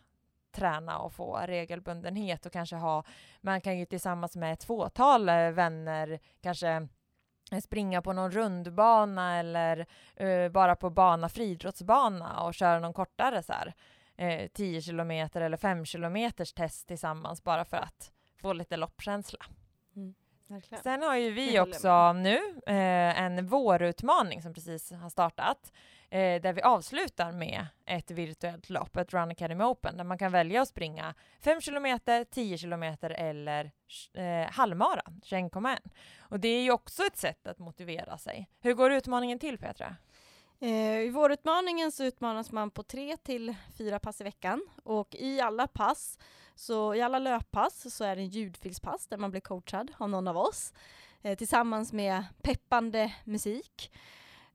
träna 0.51 0.97
och 0.97 1.13
få 1.13 1.37
regelbundenhet 1.37 2.45
och 2.45 2.51
kanske 2.51 2.75
ha, 2.75 3.03
man 3.41 3.61
kan 3.61 3.79
ju 3.79 3.85
tillsammans 3.85 4.35
med 4.35 4.53
ett 4.53 4.63
fåtal 4.63 5.29
eh, 5.29 5.49
vänner 5.49 6.19
kanske 6.41 6.87
eh, 7.51 7.59
springa 7.59 8.01
på 8.01 8.13
någon 8.13 8.31
rundbana 8.31 9.39
eller 9.39 9.85
eh, 10.15 10.49
bara 10.49 10.75
på 10.75 10.89
bana, 10.89 11.29
friidrottsbana 11.29 12.41
och 12.43 12.53
köra 12.53 12.79
någon 12.79 12.93
kortare 12.93 13.43
så 13.43 13.53
här 13.53 13.73
eh, 14.17 14.47
10 14.47 14.81
kilometer 14.81 15.41
eller 15.41 15.57
5 15.57 15.85
kilometers 15.85 16.53
test 16.53 16.87
tillsammans 16.87 17.43
bara 17.43 17.65
för 17.65 17.77
att 17.77 18.11
få 18.41 18.53
lite 18.53 18.77
loppkänsla. 18.77 19.45
Verkligen. 20.47 20.83
Sen 20.83 21.03
har 21.03 21.15
ju 21.15 21.31
vi 21.31 21.59
också 21.59 22.13
nu 22.13 22.37
eh, 22.65 23.21
en 23.21 23.47
vårutmaning 23.47 24.41
som 24.41 24.53
precis 24.53 24.91
har 24.91 25.09
startat 25.09 25.71
eh, 26.09 26.41
där 26.41 26.53
vi 26.53 26.61
avslutar 26.61 27.31
med 27.31 27.67
ett 27.85 28.11
virtuellt 28.11 28.69
lopp, 28.69 28.97
ett 28.97 29.13
Run 29.13 29.31
Academy 29.31 29.63
Open, 29.63 29.97
där 29.97 30.03
man 30.03 30.17
kan 30.17 30.31
välja 30.31 30.61
att 30.61 30.67
springa 30.67 31.13
5 31.41 31.61
kilometer, 31.61 32.23
10 32.23 32.57
kilometer 32.57 33.09
eller 33.09 33.71
eh, 34.13 34.51
halvmara, 34.51 35.01
21,1. 35.23 35.77
Och 36.19 36.39
det 36.39 36.47
är 36.47 36.61
ju 36.61 36.71
också 36.71 37.03
ett 37.03 37.17
sätt 37.17 37.47
att 37.47 37.59
motivera 37.59 38.17
sig. 38.17 38.49
Hur 38.59 38.73
går 38.73 38.91
utmaningen 38.91 39.39
till 39.39 39.57
Petra? 39.57 39.95
Eh, 40.59 40.99
I 40.99 41.09
vårutmaningen 41.09 41.91
så 41.91 42.03
utmanas 42.03 42.51
man 42.51 42.71
på 42.71 42.83
tre 42.83 43.17
till 43.17 43.55
fyra 43.77 43.99
pass 43.99 44.21
i 44.21 44.23
veckan 44.23 44.61
och 44.83 45.15
i 45.15 45.41
alla 45.41 45.67
pass, 45.67 46.17
så 46.55 46.95
i 46.95 47.01
alla 47.01 47.19
löppass 47.19 47.95
så 47.95 48.03
är 48.03 48.15
det 48.15 48.21
en 48.21 48.27
ljudfilspass 48.27 49.07
där 49.07 49.17
man 49.17 49.31
blir 49.31 49.41
coachad 49.41 49.91
av 49.97 50.09
någon 50.09 50.27
av 50.27 50.37
oss 50.37 50.73
eh, 51.21 51.37
tillsammans 51.37 51.93
med 51.93 52.23
peppande 52.41 53.13
musik. 53.23 53.91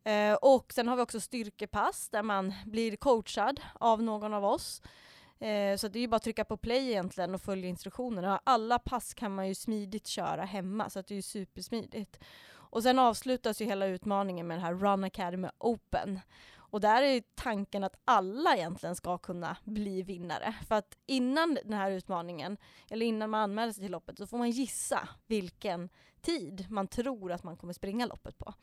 Eh, 0.04 0.34
och 0.34 0.72
sen 0.72 0.88
har 0.88 0.96
vi 0.96 1.02
också 1.02 1.20
styrkepass 1.20 2.08
där 2.08 2.22
man 2.22 2.54
blir 2.66 2.96
coachad 2.96 3.60
av 3.74 4.02
någon 4.02 4.34
av 4.34 4.44
oss. 4.44 4.82
Eh, 5.38 5.76
så 5.76 5.88
det 5.88 5.98
är 5.98 6.00
ju 6.00 6.08
bara 6.08 6.16
att 6.16 6.22
trycka 6.22 6.44
på 6.44 6.56
play 6.56 6.90
egentligen 6.90 7.34
och 7.34 7.42
följa 7.42 7.68
instruktionerna. 7.68 8.40
Alla 8.44 8.78
pass 8.78 9.14
kan 9.14 9.34
man 9.34 9.48
ju 9.48 9.54
smidigt 9.54 10.06
köra 10.06 10.44
hemma 10.44 10.90
så 10.90 10.98
att 10.98 11.06
det 11.06 11.14
är 11.14 11.16
ju 11.16 11.22
supersmidigt. 11.22 12.18
Och 12.70 12.82
sen 12.82 12.98
avslutas 12.98 13.60
ju 13.60 13.64
hela 13.64 13.86
utmaningen 13.86 14.46
med 14.46 14.56
den 14.56 14.64
här 14.64 14.74
Run 14.74 15.04
Academy 15.04 15.48
Open. 15.58 16.20
Och 16.70 16.80
där 16.80 17.02
är 17.02 17.22
tanken 17.34 17.84
att 17.84 17.96
alla 18.04 18.56
egentligen 18.56 18.96
ska 18.96 19.18
kunna 19.18 19.56
bli 19.64 20.02
vinnare. 20.02 20.54
För 20.68 20.74
att 20.74 20.96
innan 21.06 21.58
den 21.64 21.72
här 21.72 21.90
utmaningen, 21.90 22.56
eller 22.90 23.06
innan 23.06 23.30
man 23.30 23.40
anmäler 23.40 23.72
sig 23.72 23.82
till 23.82 23.92
loppet, 23.92 24.18
så 24.18 24.26
får 24.26 24.38
man 24.38 24.50
gissa 24.50 25.08
vilken 25.26 25.88
tid 26.20 26.66
man 26.70 26.88
tror 26.88 27.32
att 27.32 27.44
man 27.44 27.56
kommer 27.56 27.72
springa 27.72 28.06
loppet 28.06 28.38
på. 28.38 28.54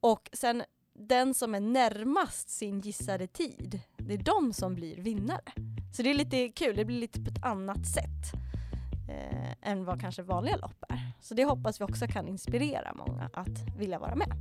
Och 0.00 0.30
sen 0.32 0.62
den 0.94 1.34
som 1.34 1.54
är 1.54 1.60
närmast 1.60 2.50
sin 2.50 2.80
gissade 2.80 3.26
tid, 3.26 3.80
det 3.96 4.14
är 4.14 4.18
de 4.18 4.52
som 4.52 4.74
blir 4.74 4.96
vinnare. 4.96 5.52
Så 5.96 6.02
det 6.02 6.10
är 6.10 6.14
lite 6.14 6.48
kul, 6.48 6.76
det 6.76 6.84
blir 6.84 7.00
lite 7.00 7.20
på 7.20 7.30
ett 7.30 7.44
annat 7.44 7.86
sätt 7.86 8.32
eh, 9.08 9.70
än 9.70 9.84
vad 9.84 10.00
kanske 10.00 10.22
vanliga 10.22 10.56
lopp 10.56 10.84
är. 10.88 11.12
Så 11.20 11.34
det 11.34 11.44
hoppas 11.44 11.80
vi 11.80 11.84
också 11.84 12.06
kan 12.06 12.28
inspirera 12.28 12.94
många 12.94 13.30
att 13.32 13.78
vilja 13.78 13.98
vara 13.98 14.14
med. 14.14 14.32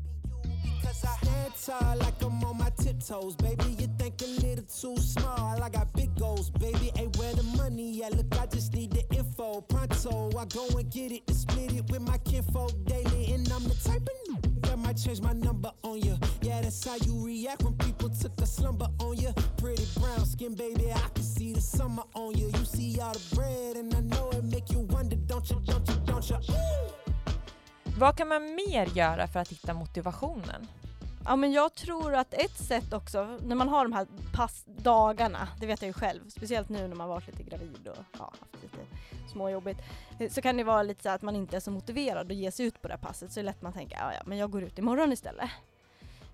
Cause 1.52 1.66
tall 1.66 1.98
like 1.98 2.22
I'm 2.22 2.44
on 2.44 2.58
my 2.58 2.70
tiptoes, 2.78 3.36
baby. 3.36 3.76
You 3.78 3.88
think 3.98 4.22
a 4.22 4.26
little 4.46 4.64
too 4.66 4.98
small. 5.02 5.62
I 5.62 5.70
got 5.70 5.92
big 5.94 6.18
goals, 6.18 6.50
baby. 6.50 6.92
Ain't 6.98 7.18
where 7.18 7.34
the 7.34 7.44
money 7.58 8.04
at. 8.04 8.16
Look, 8.16 8.40
I 8.40 8.46
just 8.46 8.74
need 8.74 8.92
the 8.92 9.04
info. 9.16 9.62
Pronto, 9.62 10.30
I 10.38 10.46
go 10.46 10.68
and 10.78 10.90
get 10.90 11.12
it 11.12 11.24
and 11.28 11.36
split 11.36 11.74
it 11.74 11.90
with 11.90 12.02
my 12.02 12.18
kinfolk 12.20 12.72
daily. 12.86 13.34
And 13.34 13.52
I'm 13.52 13.64
the 13.64 13.76
type 13.84 14.02
of 14.02 14.62
that 14.62 14.80
might 14.80 14.98
change 14.98 15.22
my 15.22 15.34
number 15.34 15.72
on 15.84 16.00
you. 16.00 16.18
Yeah, 16.42 16.62
that's 16.62 16.86
how 16.88 16.96
you 17.06 17.26
react 17.26 17.64
when 17.64 17.74
people 17.74 18.10
took 18.10 18.40
a 18.40 18.46
slumber 18.46 18.88
on 19.00 19.18
you. 19.18 19.34
Pretty 19.58 19.86
brown 20.00 20.26
skin, 20.26 20.54
baby. 20.54 20.92
I 20.94 21.10
can 21.14 21.24
see 21.24 21.54
the 21.54 21.62
summer 21.62 22.04
on 22.14 22.38
you. 22.38 22.48
You 22.48 22.66
see 22.66 23.00
all 23.02 23.14
the 23.14 23.36
bread, 23.36 23.76
and 23.76 23.94
I 23.94 24.00
know 24.00 24.30
it 24.32 24.44
make 24.46 24.72
you 24.72 24.80
wonder, 24.80 25.18
don't 25.28 25.50
you, 25.50 25.62
don't 25.66 25.88
you, 25.90 25.96
don't 26.06 26.30
you? 26.30 26.36
Ooh. 26.36 26.92
Vad 27.98 28.16
kan 28.16 28.28
man 28.28 28.56
mer 28.56 28.98
göra 28.98 29.28
för 29.28 29.40
att 29.40 29.50
hitta 29.50 29.74
motivationen? 29.74 30.68
Ja 31.26 31.36
men 31.36 31.52
jag 31.52 31.74
tror 31.74 32.16
att 32.16 32.34
ett 32.34 32.58
sätt 32.58 32.94
också, 32.94 33.38
när 33.46 33.56
man 33.56 33.70
har 33.70 33.86
de 33.86 33.94
här 33.94 34.08
passdagarna, 34.34 35.48
det 35.60 35.66
vet 35.66 35.82
jag 35.82 35.88
ju 35.88 35.94
själv, 35.94 36.30
speciellt 36.30 36.70
nu 36.70 36.88
när 36.88 36.96
man 36.96 37.10
varit 37.10 37.28
lite 37.28 37.44
gravid 37.44 37.88
och 37.88 37.98
ja, 38.18 38.34
haft 38.40 38.64
lite 38.64 38.78
småjobbigt, 39.32 39.80
eh, 40.20 40.30
så 40.30 40.42
kan 40.42 40.58
det 40.58 40.64
vara 40.64 40.84
lite 40.84 41.04
så 41.04 41.10
att 41.10 41.22
man 41.22 41.36
inte 41.36 41.56
är 41.56 41.60
så 41.60 41.72
motiverad 41.72 42.32
att 42.32 42.38
ge 42.38 42.52
sig 42.52 42.66
ut 42.66 42.82
på 42.82 42.88
det 42.88 42.94
här 42.94 43.02
passet, 43.02 43.32
så 43.32 43.40
är 43.40 43.44
det 43.44 43.46
lätt 43.46 43.56
att 43.56 43.62
man 43.62 43.74
tänker 43.74 43.98
ja, 43.98 44.14
ja 44.14 44.22
men 44.26 44.38
jag 44.38 44.52
går 44.52 44.64
ut 44.64 44.80
imorgon 44.80 45.12
istället. 45.12 45.50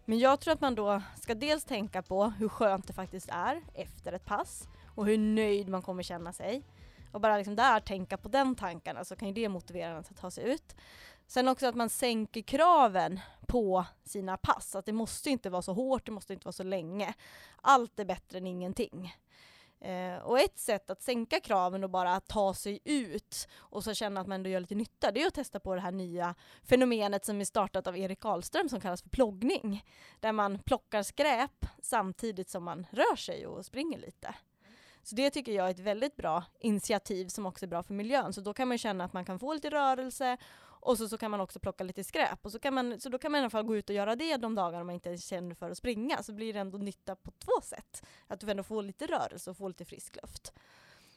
Men 0.05 0.19
jag 0.19 0.39
tror 0.39 0.53
att 0.53 0.61
man 0.61 0.75
då 0.75 1.01
ska 1.21 1.35
dels 1.35 1.63
tänka 1.63 2.01
på 2.01 2.25
hur 2.25 2.49
skönt 2.49 2.87
det 2.87 2.93
faktiskt 2.93 3.29
är 3.29 3.61
efter 3.73 4.13
ett 4.13 4.25
pass 4.25 4.67
och 4.95 5.05
hur 5.05 5.17
nöjd 5.17 5.69
man 5.69 5.81
kommer 5.81 6.03
känna 6.03 6.33
sig. 6.33 6.63
Och 7.11 7.21
bara 7.21 7.37
liksom 7.37 7.55
där 7.55 7.79
tänka 7.79 8.17
på 8.17 8.29
den 8.29 8.55
tankarna 8.55 9.05
så 9.05 9.15
kan 9.15 9.27
ju 9.27 9.33
det 9.33 9.49
motivera 9.49 9.91
en 9.91 9.97
att 9.97 10.17
ta 10.17 10.31
sig 10.31 10.53
ut. 10.53 10.75
Sen 11.27 11.47
också 11.47 11.67
att 11.67 11.75
man 11.75 11.89
sänker 11.89 12.41
kraven 12.41 13.19
på 13.47 13.85
sina 14.03 14.37
pass. 14.37 14.75
Att 14.75 14.85
det 14.85 14.93
måste 14.93 15.29
inte 15.29 15.49
vara 15.49 15.61
så 15.61 15.73
hårt, 15.73 16.05
det 16.05 16.11
måste 16.11 16.33
inte 16.33 16.45
vara 16.45 16.53
så 16.53 16.63
länge. 16.63 17.13
Allt 17.61 17.99
är 17.99 18.05
bättre 18.05 18.37
än 18.37 18.47
ingenting. 18.47 19.15
Eh, 19.79 20.17
och 20.17 20.39
ett 20.39 20.59
sätt 20.59 20.89
att 20.89 21.01
sänka 21.01 21.39
kraven 21.39 21.83
och 21.83 21.89
bara 21.89 22.19
ta 22.19 22.53
sig 22.53 22.79
ut 22.83 23.47
och 23.55 23.83
så 23.83 23.93
känna 23.93 24.21
att 24.21 24.27
man 24.27 24.35
ändå 24.35 24.49
gör 24.49 24.59
lite 24.59 24.75
nytta, 24.75 25.11
det 25.11 25.23
är 25.23 25.27
att 25.27 25.33
testa 25.33 25.59
på 25.59 25.75
det 25.75 25.81
här 25.81 25.91
nya 25.91 26.35
fenomenet 26.63 27.25
som 27.25 27.41
är 27.41 27.45
startat 27.45 27.87
av 27.87 27.97
Erik 27.97 28.19
Karlström 28.19 28.69
som 28.69 28.79
kallas 28.79 29.01
för 29.01 29.09
ploggning. 29.09 29.85
Där 30.19 30.31
man 30.31 30.59
plockar 30.59 31.03
skräp 31.03 31.65
samtidigt 31.81 32.49
som 32.49 32.63
man 32.63 32.87
rör 32.91 33.15
sig 33.15 33.47
och 33.47 33.65
springer 33.65 33.97
lite. 33.97 34.35
Så 35.03 35.15
det 35.15 35.29
tycker 35.29 35.51
jag 35.51 35.67
är 35.67 35.71
ett 35.71 35.79
väldigt 35.79 36.15
bra 36.15 36.43
initiativ 36.59 37.27
som 37.27 37.45
också 37.45 37.65
är 37.65 37.67
bra 37.67 37.83
för 37.83 37.93
miljön. 37.93 38.33
Så 38.33 38.41
då 38.41 38.53
kan 38.53 38.67
man 38.67 38.77
känna 38.77 39.03
att 39.03 39.13
man 39.13 39.25
kan 39.25 39.39
få 39.39 39.53
lite 39.53 39.69
rörelse 39.69 40.37
och 40.79 40.97
så, 40.97 41.09
så 41.09 41.17
kan 41.17 41.31
man 41.31 41.39
också 41.39 41.59
plocka 41.59 41.83
lite 41.83 42.03
skräp. 42.03 42.39
Och 42.41 42.51
så, 42.51 42.59
kan 42.59 42.73
man, 42.73 42.99
så 42.99 43.09
då 43.09 43.17
kan 43.17 43.31
man 43.31 43.39
i 43.39 43.41
alla 43.41 43.49
fall 43.49 43.63
gå 43.63 43.75
ut 43.75 43.89
och 43.89 43.95
göra 43.95 44.15
det 44.15 44.37
de 44.37 44.55
dagarna 44.55 44.83
man 44.83 44.95
inte 44.95 45.17
känner 45.17 45.55
för 45.55 45.71
att 45.71 45.77
springa. 45.77 46.23
Så 46.23 46.33
blir 46.33 46.53
det 46.53 46.59
ändå 46.59 46.77
nytta 46.77 47.15
på 47.15 47.31
två 47.31 47.61
sätt. 47.63 48.05
Att 48.27 48.39
du 48.39 48.51
ändå 48.51 48.63
får 48.63 48.83
lite 48.83 49.05
rörelse 49.05 49.49
och 49.49 49.57
får 49.57 49.67
lite 49.67 49.85
frisk 49.85 50.17
luft. 50.21 50.53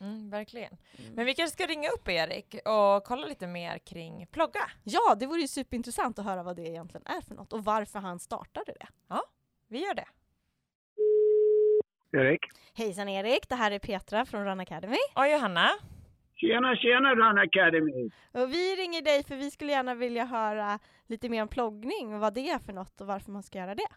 Mm, 0.00 0.30
verkligen. 0.30 0.76
Mm. 0.98 1.14
Men 1.14 1.26
vi 1.26 1.34
kanske 1.34 1.54
ska 1.54 1.66
ringa 1.66 1.88
upp 1.88 2.08
Erik 2.08 2.54
och 2.54 3.04
kolla 3.04 3.26
lite 3.26 3.46
mer 3.46 3.78
kring 3.78 4.26
plogga? 4.26 4.70
Ja, 4.84 5.14
det 5.14 5.26
vore 5.26 5.40
ju 5.40 5.48
superintressant 5.48 6.18
att 6.18 6.24
höra 6.24 6.42
vad 6.42 6.56
det 6.56 6.68
egentligen 6.68 7.06
är 7.06 7.20
för 7.20 7.34
något 7.34 7.52
och 7.52 7.64
varför 7.64 7.98
han 7.98 8.18
startade 8.18 8.72
det. 8.72 8.86
Ja, 9.08 9.22
vi 9.68 9.84
gör 9.84 9.94
det. 9.94 10.06
Erik. 12.12 12.40
Hejsan 12.74 13.08
Erik, 13.08 13.48
det 13.48 13.54
här 13.54 13.70
är 13.70 13.78
Petra 13.78 14.26
från 14.26 14.44
Run 14.44 14.60
Academy. 14.60 14.98
Och 15.14 15.28
Johanna. 15.28 15.70
Tjena, 16.40 16.76
tjena 16.76 17.14
Run 17.14 17.38
Academy! 17.38 18.10
Och 18.32 18.48
vi 18.52 18.76
ringer 18.80 19.02
dig 19.02 19.24
för 19.24 19.36
vi 19.36 19.50
skulle 19.50 19.72
gärna 19.72 19.94
vilja 19.94 20.24
höra 20.24 20.78
lite 21.06 21.28
mer 21.28 21.42
om 21.42 21.48
ploggning 21.48 22.14
och 22.14 22.20
vad 22.20 22.34
det 22.34 22.48
är 22.48 22.58
för 22.58 22.72
något 22.72 23.00
och 23.00 23.06
varför 23.06 23.32
man 23.32 23.42
ska 23.42 23.58
göra 23.58 23.74
det. 23.74 23.90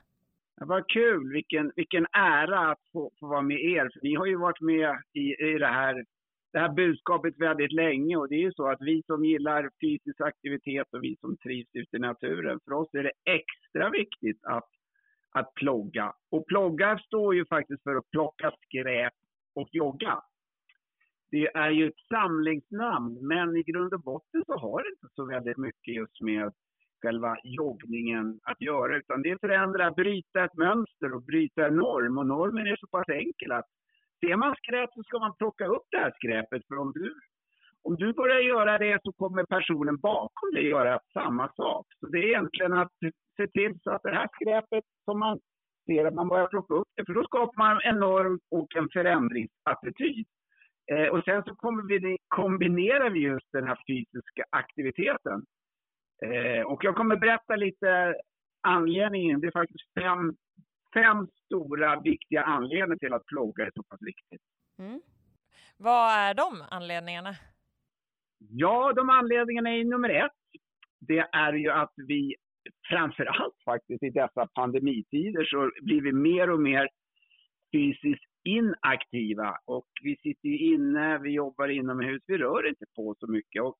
Ja, 0.55 0.65
vad 0.65 0.89
kul! 0.89 1.33
Vilken, 1.33 1.71
vilken 1.75 2.05
ära 2.11 2.71
att 2.71 2.81
få, 2.93 3.11
få 3.19 3.27
vara 3.27 3.41
med 3.41 3.59
er. 3.59 3.89
För 3.93 3.99
ni 4.03 4.15
har 4.15 4.25
ju 4.25 4.35
varit 4.35 4.61
med 4.61 4.97
i, 5.13 5.25
i 5.45 5.57
det, 5.59 5.67
här, 5.67 6.05
det 6.53 6.59
här 6.59 6.69
budskapet 6.69 7.33
väldigt 7.37 7.71
länge 7.71 8.15
och 8.15 8.29
det 8.29 8.35
är 8.35 8.45
ju 8.47 8.53
så 8.53 8.67
att 8.67 8.81
vi 8.81 9.03
som 9.05 9.25
gillar 9.25 9.69
fysisk 9.81 10.21
aktivitet 10.21 10.87
och 10.93 11.03
vi 11.03 11.17
som 11.21 11.37
trivs 11.37 11.69
ute 11.73 11.97
i 11.97 11.99
naturen, 11.99 12.59
för 12.65 12.73
oss 12.73 12.93
är 12.93 13.03
det 13.03 13.13
extra 13.25 13.89
viktigt 13.89 14.39
att, 14.43 14.69
att 15.31 15.53
plogga. 15.53 16.13
Och 16.31 16.45
plogga 16.47 16.97
står 16.97 17.35
ju 17.35 17.45
faktiskt 17.45 17.83
för 17.83 17.95
att 17.95 18.09
plocka 18.11 18.51
skräp 18.67 19.13
och 19.55 19.69
jogga. 19.71 20.23
Det 21.33 21.47
är 21.53 21.69
ju 21.69 21.87
ett 21.87 22.07
samlingsnamn, 22.13 23.27
men 23.27 23.55
i 23.55 23.63
grund 23.63 23.93
och 23.93 24.01
botten 24.01 24.43
så 24.45 24.57
har 24.57 24.83
det 24.83 24.89
inte 24.89 25.07
så 25.15 25.25
väldigt 25.25 25.57
mycket 25.57 25.95
just 25.95 26.21
med 26.21 26.53
själva 27.01 27.37
joggningen 27.43 28.39
att 28.43 28.61
göra, 28.61 28.97
utan 28.97 29.21
det 29.21 29.29
är 29.29 29.37
förändra, 29.37 29.91
bryta 29.91 30.43
ett 30.43 30.57
mönster 30.57 31.13
och 31.13 31.23
bryta 31.23 31.67
en 31.67 31.75
norm. 31.75 32.17
Och 32.17 32.27
normen 32.27 32.67
är 32.67 32.75
så 32.75 32.87
pass 32.87 33.09
enkel 33.09 33.51
att 33.51 33.65
ser 34.19 34.35
man 34.35 34.55
skräp 34.55 34.89
så 34.93 35.03
ska 35.03 35.19
man 35.19 35.35
plocka 35.35 35.65
upp 35.65 35.85
det 35.91 35.97
här 35.97 36.13
skräpet. 36.15 36.67
För 36.67 36.77
om 36.77 36.91
du, 36.95 37.15
om 37.83 37.95
du 37.95 38.13
börjar 38.13 38.39
göra 38.39 38.77
det 38.77 38.99
så 39.03 39.11
kommer 39.11 39.43
personen 39.43 39.97
bakom 39.97 40.51
dig 40.53 40.67
göra 40.67 40.99
samma 41.13 41.47
sak. 41.53 41.85
Så 41.99 42.07
det 42.07 42.17
är 42.17 42.27
egentligen 42.27 42.73
att 42.73 42.93
se 43.37 43.47
till 43.47 43.79
så 43.83 43.91
att 43.91 44.03
det 44.03 44.15
här 44.19 44.29
skräpet 44.33 44.83
som 45.05 45.19
man 45.19 45.39
ser 45.85 46.05
att 46.05 46.13
man 46.13 46.27
börjar 46.27 46.47
plocka 46.47 46.73
upp 46.73 46.89
det, 46.95 47.05
för 47.05 47.13
då 47.13 47.23
skapar 47.23 47.57
man 47.57 47.81
en 47.83 47.99
norm 47.99 48.39
och 48.51 48.75
en 48.75 48.89
förändringsattityd. 48.93 50.27
Eh, 50.91 51.07
och 51.07 51.23
sen 51.23 51.43
så 51.43 51.55
kombinerar 52.27 53.09
vi 53.09 53.19
just 53.19 53.51
den 53.51 53.67
här 53.67 53.77
fysiska 53.87 54.43
aktiviteten 54.49 55.45
Eh, 56.25 56.61
och 56.65 56.83
jag 56.83 56.95
kommer 56.95 57.15
berätta 57.15 57.55
lite 57.55 58.15
anledningen. 58.61 59.41
Det 59.41 59.47
är 59.47 59.51
faktiskt 59.51 59.93
fem, 59.99 60.35
fem 60.93 61.27
stora 61.45 62.01
viktiga 62.01 62.43
anledningar 62.43 62.97
till 62.97 63.13
att 63.13 63.25
plogga 63.25 63.65
är 63.65 63.71
så 63.75 63.83
pass 63.83 63.99
viktigt. 64.01 64.41
Mm. 64.79 65.01
Vad 65.77 66.11
är 66.11 66.33
de 66.33 66.63
anledningarna? 66.71 67.35
Ja, 68.37 68.93
de 68.95 69.09
anledningarna 69.09 69.69
är 69.69 69.83
nummer 69.83 70.09
ett. 70.09 70.31
Det 70.99 71.27
är 71.31 71.53
ju 71.53 71.69
att 71.69 71.93
vi 71.95 72.35
framför 72.89 73.25
allt 73.25 73.63
faktiskt 73.65 74.03
i 74.03 74.09
dessa 74.09 74.47
pandemitider 74.47 75.45
så 75.45 75.71
blir 75.81 76.01
vi 76.01 76.11
mer 76.11 76.49
och 76.49 76.61
mer 76.61 76.89
fysiskt 77.71 78.32
inaktiva 78.43 79.57
och 79.65 79.87
vi 80.03 80.15
sitter 80.15 80.73
inne, 80.73 81.17
vi 81.17 81.29
jobbar 81.29 81.67
inomhus, 81.67 82.21
vi 82.27 82.37
rör 82.37 82.67
inte 82.67 82.85
på 82.95 83.15
så 83.19 83.27
mycket. 83.27 83.61
Och 83.61 83.77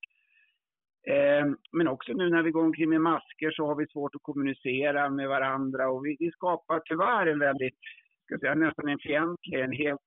Eh, 1.07 1.45
men 1.71 1.87
också 1.87 2.13
nu 2.13 2.29
när 2.29 2.43
vi 2.43 2.51
går 2.51 2.63
omkring 2.63 2.89
med 2.89 3.01
masker 3.01 3.51
så 3.51 3.65
har 3.65 3.75
vi 3.75 3.87
svårt 3.87 4.15
att 4.15 4.23
kommunicera 4.23 5.09
med 5.09 5.27
varandra 5.27 5.89
och 5.89 6.05
vi, 6.05 6.15
vi 6.19 6.31
skapar 6.31 6.81
tyvärr 6.85 7.27
en 7.27 7.39
väldigt, 7.39 7.77
ska 8.25 8.39
säga, 8.39 8.55
nästan 8.55 8.89
en 8.89 8.99
fientlig, 8.99 9.59
en 9.59 9.71
helt 9.71 10.01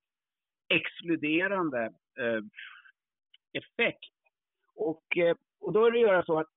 exkluderande 0.69 1.85
eh, 2.21 2.43
effekt. 3.53 4.13
Och, 4.75 5.17
eh, 5.17 5.37
och 5.61 5.73
då 5.73 5.87
är 5.87 5.91
det 5.91 5.99
att 5.99 6.09
göra 6.09 6.25
så 6.25 6.39
att 6.39 6.49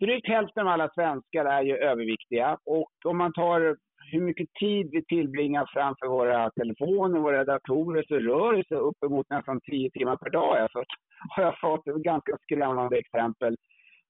drygt 0.00 0.28
hälften 0.28 0.66
av 0.66 0.72
alla 0.72 0.90
svenskar 0.94 1.44
är 1.44 1.62
ju 1.62 1.76
överviktiga 1.76 2.58
och 2.64 2.92
om 3.04 3.18
man 3.18 3.32
tar 3.32 3.76
hur 4.12 4.20
mycket 4.20 4.54
tid 4.54 4.88
vi 4.92 5.04
tillbringar 5.04 5.70
framför 5.72 6.06
våra 6.06 6.50
telefoner, 6.50 7.20
våra 7.20 7.44
datorer, 7.44 8.04
så 8.08 8.14
rör 8.14 8.56
det 8.56 8.66
sig 8.68 8.76
uppemot 8.76 9.30
nästan 9.30 9.60
10 9.60 9.90
timmar 9.90 10.16
per 10.16 10.30
dag. 10.30 10.58
Alltså, 10.58 10.82
har 11.30 11.42
jag 11.42 11.60
fått 11.60 11.86
ett 11.86 11.96
ganska 11.96 12.36
skrämmande 12.42 12.98
exempel. 12.98 13.56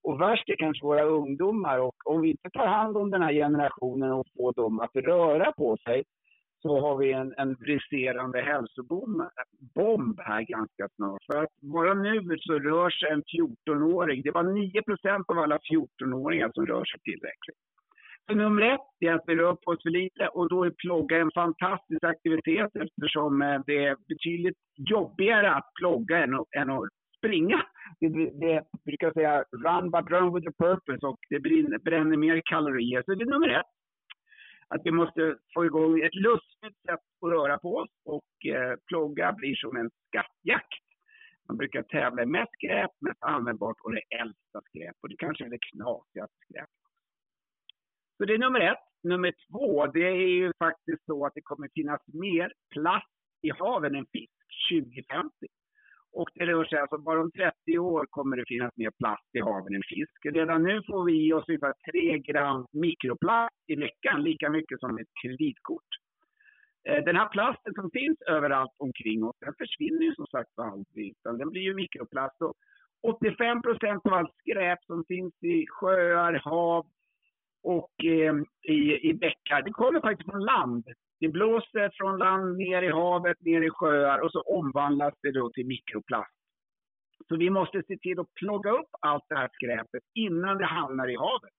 Och 0.03 0.21
värst 0.21 0.49
är 0.49 0.55
kanske 0.55 0.85
våra 0.85 1.03
ungdomar. 1.03 1.79
Och 1.79 1.95
om 2.05 2.21
vi 2.21 2.29
inte 2.29 2.49
tar 2.49 2.67
hand 2.67 2.97
om 2.97 3.11
den 3.11 3.21
här 3.21 3.33
generationen 3.33 4.11
och 4.11 4.27
får 4.37 4.53
dem 4.53 4.79
att 4.79 4.95
röra 4.95 5.51
på 5.51 5.77
sig 5.77 6.03
så 6.61 6.79
har 6.79 6.97
vi 6.97 7.13
en, 7.13 7.33
en 7.37 7.53
briserande 7.53 8.41
hälsobomb 8.41 10.19
här 10.19 10.41
ganska 10.41 10.89
snart. 10.95 11.23
För 11.31 11.43
att 11.43 11.53
bara 11.61 11.93
nu 11.93 12.37
så 12.39 12.53
rör 12.53 12.89
sig 12.89 13.09
en 13.09 13.23
14-åring, 13.23 14.21
det 14.21 14.31
var 14.31 14.43
9% 14.43 15.23
av 15.27 15.39
alla 15.39 15.57
14-åringar 15.57 16.51
som 16.53 16.65
rör 16.65 16.85
sig 16.85 16.99
tillräckligt. 16.99 17.57
Så 18.27 18.35
nummer 18.35 18.61
ett 18.61 18.81
är 18.99 19.13
att 19.13 19.23
vi 19.27 19.35
rör 19.35 19.55
på 19.55 19.71
oss 19.71 19.83
för 19.83 19.89
lite 19.89 20.27
och 20.27 20.49
då 20.49 20.63
är 20.63 20.69
plogga 20.69 21.17
en 21.17 21.31
fantastisk 21.31 22.03
aktivitet 22.03 22.75
eftersom 22.75 23.41
eh, 23.41 23.61
det 23.65 23.85
är 23.85 23.97
betydligt 24.07 24.57
jobbigare 24.75 25.55
att 25.55 25.73
plogga 25.79 26.23
än 26.23 26.33
att, 26.33 26.47
än 26.57 26.69
att 26.69 26.89
springa. 27.17 27.61
Det, 27.99 28.09
det 28.39 28.63
brukar 28.85 29.11
säga 29.11 29.43
run 29.51 29.91
but 29.91 30.11
run 30.11 30.33
with 30.33 30.47
a 30.47 30.51
purpose 30.57 31.05
och 31.07 31.19
det 31.29 31.39
bränner, 31.39 31.77
bränner 31.77 32.17
mer 32.17 32.41
kalorier. 32.45 33.03
Så 33.05 33.15
det 33.15 33.23
är 33.23 33.29
nummer 33.29 33.49
ett. 33.49 33.71
Att 34.67 34.81
vi 34.83 34.91
måste 34.91 35.35
få 35.53 35.65
igång 35.65 35.99
ett 35.99 36.15
lustigt 36.15 36.77
sätt 36.87 37.03
att 37.21 37.31
röra 37.31 37.57
på 37.57 37.75
oss 37.75 37.91
och 38.05 38.45
eh, 38.45 38.75
plogga 38.87 39.33
blir 39.33 39.55
som 39.55 39.77
en 39.77 39.89
skattjakt. 40.07 40.83
Man 41.47 41.57
brukar 41.57 41.83
tävla 41.83 42.25
med 42.25 42.47
skräp, 42.53 42.91
mest 42.99 43.23
användbart 43.23 43.77
och 43.83 43.91
det 43.91 44.01
äldsta 44.21 44.61
skräp 44.61 44.95
och 45.01 45.09
det 45.09 45.17
kanske 45.17 45.45
är 45.45 45.49
det 45.49 45.65
knasigaste 45.71 46.35
skräpet. 46.45 46.82
Så 48.17 48.25
det 48.25 48.33
är 48.33 48.37
nummer 48.37 48.59
ett. 48.59 48.83
Nummer 49.03 49.33
två, 49.49 49.87
det 49.87 50.07
är 50.07 50.27
ju 50.27 50.53
faktiskt 50.59 51.05
så 51.05 51.25
att 51.25 51.33
det 51.35 51.41
kommer 51.41 51.69
finnas 51.73 52.01
mer 52.07 52.53
plast 52.69 53.13
i 53.41 53.49
haven 53.49 53.95
än 53.95 54.05
fisk 54.05 54.31
2050. 54.71 55.47
Och 56.13 56.29
det 56.33 56.45
rör 56.45 56.65
sig 56.65 56.79
alltså 56.79 56.97
bara 56.97 57.21
om 57.21 57.31
30 57.31 57.77
år 57.77 58.05
kommer 58.09 58.37
det 58.37 58.45
finnas 58.47 58.71
mer 58.75 58.91
plast 58.99 59.29
i 59.33 59.39
haven 59.39 59.75
än 59.75 59.81
fisk. 59.89 60.25
Redan 60.25 60.63
nu 60.63 60.81
får 60.87 61.05
vi 61.05 61.27
i 61.27 61.33
oss 61.33 61.47
ungefär 61.47 61.73
3 61.91 62.17
gram 62.19 62.65
mikroplast 62.71 63.55
i 63.67 63.75
veckan, 63.75 64.23
lika 64.23 64.49
mycket 64.49 64.79
som 64.79 64.97
ett 64.97 65.13
kreditkort. 65.23 65.91
Eh, 66.89 67.03
den 67.03 67.15
här 67.15 67.29
plasten 67.29 67.73
som 67.73 67.91
finns 67.91 68.21
överallt 68.21 68.75
omkring 68.77 69.23
oss, 69.23 69.35
den 69.39 69.53
försvinner 69.57 70.01
ju 70.01 70.15
som 70.15 70.27
sagt 70.27 70.59
aldrig, 70.59 71.11
utan 71.11 71.37
den 71.37 71.49
blir 71.49 71.61
ju 71.61 71.73
mikroplast. 71.73 72.41
Och 72.41 72.53
85 73.03 73.61
procent 73.61 74.05
av 74.05 74.13
allt 74.13 74.35
skräp 74.37 74.83
som 74.83 75.05
finns 75.07 75.43
i 75.43 75.65
sjöar, 75.67 76.33
hav 76.33 76.85
och 77.63 77.91
eh, 78.03 78.35
i, 78.73 79.09
i 79.09 79.13
bäckar, 79.13 79.61
det 79.61 79.71
kommer 79.71 80.01
faktiskt 80.01 80.29
från 80.31 80.45
land. 80.45 80.85
Det 81.19 81.27
blåser 81.27 81.91
från 81.97 82.17
land 82.17 82.57
ner 82.57 82.81
i 82.81 82.91
havet, 82.91 83.37
ner 83.41 83.61
i 83.61 83.69
sjöar 83.69 84.19
och 84.19 84.31
så 84.31 84.41
omvandlas 84.41 85.13
det 85.21 85.31
då 85.31 85.49
till 85.49 85.67
mikroplast. 85.67 86.33
Så 87.27 87.35
vi 87.37 87.49
måste 87.49 87.83
se 87.87 87.97
till 87.97 88.19
att 88.19 88.33
plocka 88.33 88.69
upp 88.69 88.89
allt 89.01 89.23
det 89.29 89.35
här 89.35 89.49
skräpet 89.53 90.03
innan 90.13 90.57
det 90.57 90.65
hamnar 90.65 91.07
i 91.07 91.15
havet. 91.15 91.53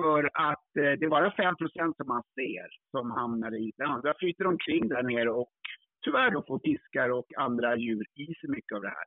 För 0.00 0.30
att 0.34 0.76
eh, 0.76 0.92
det 0.98 1.04
är 1.04 1.08
bara 1.08 1.30
5% 1.30 1.96
som 1.96 2.06
man 2.06 2.22
ser 2.34 2.68
som 2.90 3.10
hamnar 3.10 3.54
i 3.54 3.72
det 3.76 3.84
andra 3.84 4.14
flyter 4.18 4.46
omkring 4.46 4.88
där 4.88 5.02
nere 5.02 5.30
och 5.30 5.52
tyvärr 6.04 6.30
då 6.30 6.44
får 6.48 6.60
fiskar 6.64 7.08
och 7.10 7.26
andra 7.36 7.76
djur 7.76 8.04
i 8.14 8.26
sig 8.26 8.50
mycket 8.50 8.76
av 8.76 8.82
det 8.82 8.88
här. 8.88 9.04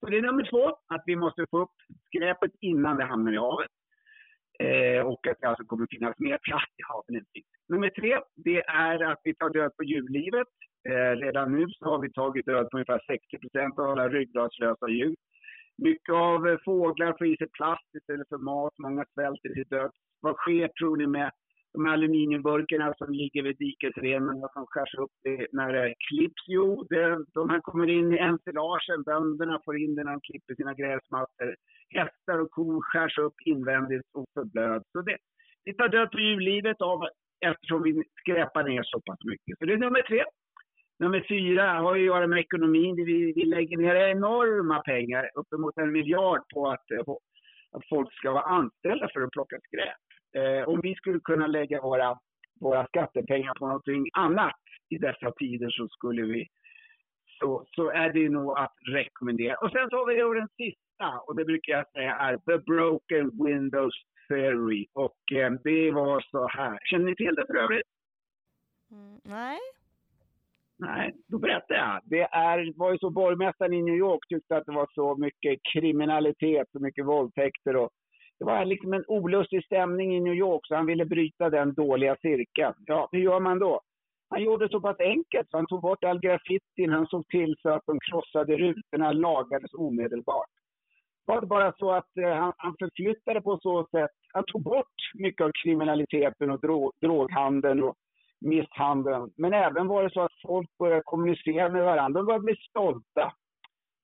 Så 0.00 0.06
det 0.06 0.18
är 0.18 0.22
nummer 0.22 0.50
två, 0.50 0.68
att 0.68 1.02
vi 1.06 1.16
måste 1.16 1.46
få 1.50 1.58
upp 1.62 1.76
skräpet 2.06 2.50
innan 2.60 2.96
det 2.96 3.04
hamnar 3.04 3.32
i 3.32 3.36
havet. 3.36 3.70
Eh, 4.64 5.02
och 5.06 5.26
att 5.26 5.40
det 5.40 5.48
alltså 5.48 5.64
kommer 5.64 5.86
finnas 5.90 6.18
mer 6.18 6.38
plast 6.42 6.72
i 6.80 6.82
haven 6.88 7.16
än 7.16 7.26
fisk. 7.34 7.48
Nummer 7.68 7.90
tre, 7.90 8.20
det 8.36 8.60
är 8.64 9.04
att 9.12 9.20
vi 9.24 9.34
tar 9.34 9.50
död 9.50 9.76
på 9.76 9.84
djurlivet. 9.84 10.52
Eh, 10.88 11.12
redan 11.24 11.52
nu 11.52 11.66
så 11.68 11.84
har 11.84 11.98
vi 11.98 12.12
tagit 12.12 12.46
död 12.46 12.70
på 12.70 12.76
ungefär 12.76 13.02
60 13.06 13.38
procent 13.38 13.78
av 13.78 13.90
alla 13.90 14.08
ryggradslösa 14.08 14.88
djur. 14.88 15.16
Mycket 15.78 16.14
av 16.14 16.48
eh, 16.48 16.58
fåglar 16.64 17.14
får 17.18 17.26
i 17.26 17.36
sig 17.36 17.48
plast 17.48 17.94
istället 17.94 18.28
för 18.28 18.38
mat. 18.38 18.74
Många 18.78 19.04
svälter 19.14 19.48
till 19.54 19.68
döds. 19.68 19.94
Vad 20.20 20.36
sker 20.36 20.68
tror 20.68 20.96
ni 20.96 21.06
med 21.06 21.30
de 21.72 21.86
här 21.86 21.92
aluminiumburkarna 21.92 22.94
som 22.98 23.12
ligger 23.12 23.42
vid 23.42 23.56
dikesrenen 23.58 24.40
som 24.52 24.66
skärs 24.66 24.94
upp 24.94 25.12
när 25.52 25.72
det 25.72 25.94
klipps? 26.08 26.42
Jo, 26.46 26.86
det, 26.90 27.24
de 27.34 27.50
här 27.50 27.60
kommer 27.60 27.90
in 27.90 28.12
i 28.12 28.18
ensilagen. 28.18 29.02
Bönderna 29.06 29.60
får 29.64 29.78
in 29.78 29.94
det 29.94 30.04
när 30.04 30.12
de 30.12 30.20
klipper 30.20 30.54
sina 30.54 30.74
gräsmattor. 30.74 31.56
Hästar 31.90 32.38
och 32.38 32.50
kor 32.50 32.82
skärs 32.82 33.18
upp 33.18 33.34
invändigt 33.44 34.06
och 34.14 34.26
förblöds. 34.34 34.84
Så 34.92 35.02
det, 35.02 35.16
det 35.64 35.72
tar 35.74 35.88
död 35.88 36.10
på 36.10 36.18
djurlivet 36.18 36.80
av, 36.80 37.00
eftersom 37.46 37.82
vi 37.82 38.02
skräpar 38.20 38.64
ner 38.64 38.82
så 38.82 39.00
pass 39.00 39.18
mycket. 39.24 39.58
Så 39.58 39.64
det 39.64 39.72
är 39.72 39.76
nummer 39.76 40.02
tre. 40.02 40.24
Nummer 40.98 41.24
fyra 41.28 41.72
har 41.72 41.96
att 41.96 42.00
göra 42.00 42.26
med 42.26 42.38
ekonomin. 42.38 42.96
Vi, 42.96 43.32
vi 43.32 43.44
lägger 43.44 43.76
ner 43.76 43.94
enorma 43.94 44.82
pengar, 44.82 45.30
uppemot 45.34 45.78
en 45.78 45.92
miljard, 45.92 46.42
på 46.54 46.70
att 46.70 46.84
att 47.72 47.88
folk 47.88 48.12
ska 48.12 48.32
vara 48.32 48.42
anställda 48.42 49.08
för 49.12 49.20
att 49.20 49.30
plocka 49.30 49.56
skräp. 49.66 50.09
Eh, 50.34 50.68
om 50.68 50.80
vi 50.82 50.94
skulle 50.94 51.20
kunna 51.20 51.46
lägga 51.46 51.80
våra, 51.80 52.18
våra 52.60 52.86
skattepengar 52.86 53.54
på 53.54 53.66
någonting 53.66 54.06
annat 54.12 54.60
i 54.88 54.98
dessa 54.98 55.32
tider 55.32 55.70
så 55.70 55.88
skulle 55.88 56.22
vi 56.22 56.46
så, 57.40 57.64
så 57.66 57.90
är 57.90 58.12
det 58.12 58.28
nog 58.28 58.58
att 58.58 58.74
rekommendera. 58.92 59.54
Och 59.54 59.70
sen 59.70 59.90
så 59.90 59.96
har 59.96 60.06
vi 60.06 60.20
då 60.20 60.34
den 60.34 60.48
sista 60.56 61.20
och 61.26 61.36
det 61.36 61.44
brukar 61.44 61.72
jag 61.72 61.90
säga 61.90 62.14
är 62.14 62.36
The 62.36 62.58
Broken 62.58 63.30
Windows 63.44 63.94
Theory 64.28 64.86
och 64.92 65.32
eh, 65.32 65.52
det 65.64 65.90
var 65.90 66.20
så 66.30 66.48
här. 66.48 66.78
Känner 66.84 67.04
ni 67.04 67.16
till 67.16 67.34
det 67.34 67.46
för 67.46 67.56
övrigt? 67.56 67.86
Mm, 68.90 69.20
nej. 69.24 69.58
Nej, 70.78 71.14
då 71.26 71.38
berättar 71.38 71.74
jag. 71.74 72.00
Det 72.04 72.22
är, 72.22 72.78
var 72.78 72.92
ju 72.92 72.98
så 72.98 73.10
borgmästaren 73.10 73.72
i 73.72 73.82
New 73.82 73.94
York 73.94 74.28
tyckte 74.28 74.56
att 74.56 74.66
det 74.66 74.72
var 74.72 74.88
så 74.94 75.16
mycket 75.16 75.60
kriminalitet, 75.72 76.68
så 76.72 76.78
mycket 76.78 77.06
våldtäkter 77.06 77.76
och 77.76 77.90
det 78.40 78.46
var 78.46 78.64
liksom 78.64 78.92
en 78.92 79.04
olustig 79.08 79.64
stämning 79.64 80.16
i 80.16 80.20
New 80.20 80.34
York 80.34 80.66
så 80.66 80.74
han 80.74 80.86
ville 80.86 81.04
bryta 81.04 81.50
den 81.50 81.74
dåliga 81.74 82.16
cirkeln. 82.16 82.74
Ja, 82.86 83.08
hur 83.12 83.20
gör 83.20 83.40
man 83.40 83.58
då? 83.58 83.80
Han 84.30 84.42
gjorde 84.42 84.64
det 84.64 84.70
så 84.70 84.80
pass 84.80 84.96
enkelt 85.00 85.50
så 85.50 85.56
han 85.56 85.66
tog 85.66 85.80
bort 85.80 86.04
all 86.04 86.20
graffitin, 86.20 86.90
han 86.90 87.06
såg 87.06 87.28
till 87.28 87.56
så 87.62 87.70
att 87.70 87.86
de 87.86 87.98
krossade 88.10 88.56
rutorna 88.56 89.12
lagades 89.12 89.74
omedelbart. 89.74 90.50
Det 91.26 91.32
var 91.32 91.42
bara 91.42 91.72
så 91.72 91.92
att 91.92 92.16
eh, 92.16 92.34
han, 92.34 92.52
han 92.56 92.76
förflyttade 92.78 93.40
på 93.40 93.58
så 93.62 93.86
sätt, 93.90 94.10
han 94.32 94.44
tog 94.46 94.62
bort 94.62 94.96
mycket 95.14 95.44
av 95.44 95.50
kriminaliteten 95.64 96.50
och 96.50 96.60
drog, 96.60 96.92
droghandeln 97.00 97.82
och 97.82 97.96
misshandeln. 98.40 99.30
Men 99.36 99.52
även 99.52 99.86
var 99.86 100.02
det 100.02 100.10
så 100.10 100.20
att 100.20 100.40
folk 100.46 100.78
började 100.78 101.02
kommunicera 101.04 101.68
med 101.68 101.84
varandra. 101.84 102.20
De 102.20 102.26
började 102.26 102.44
bli 102.44 102.56
stolta. 102.56 103.32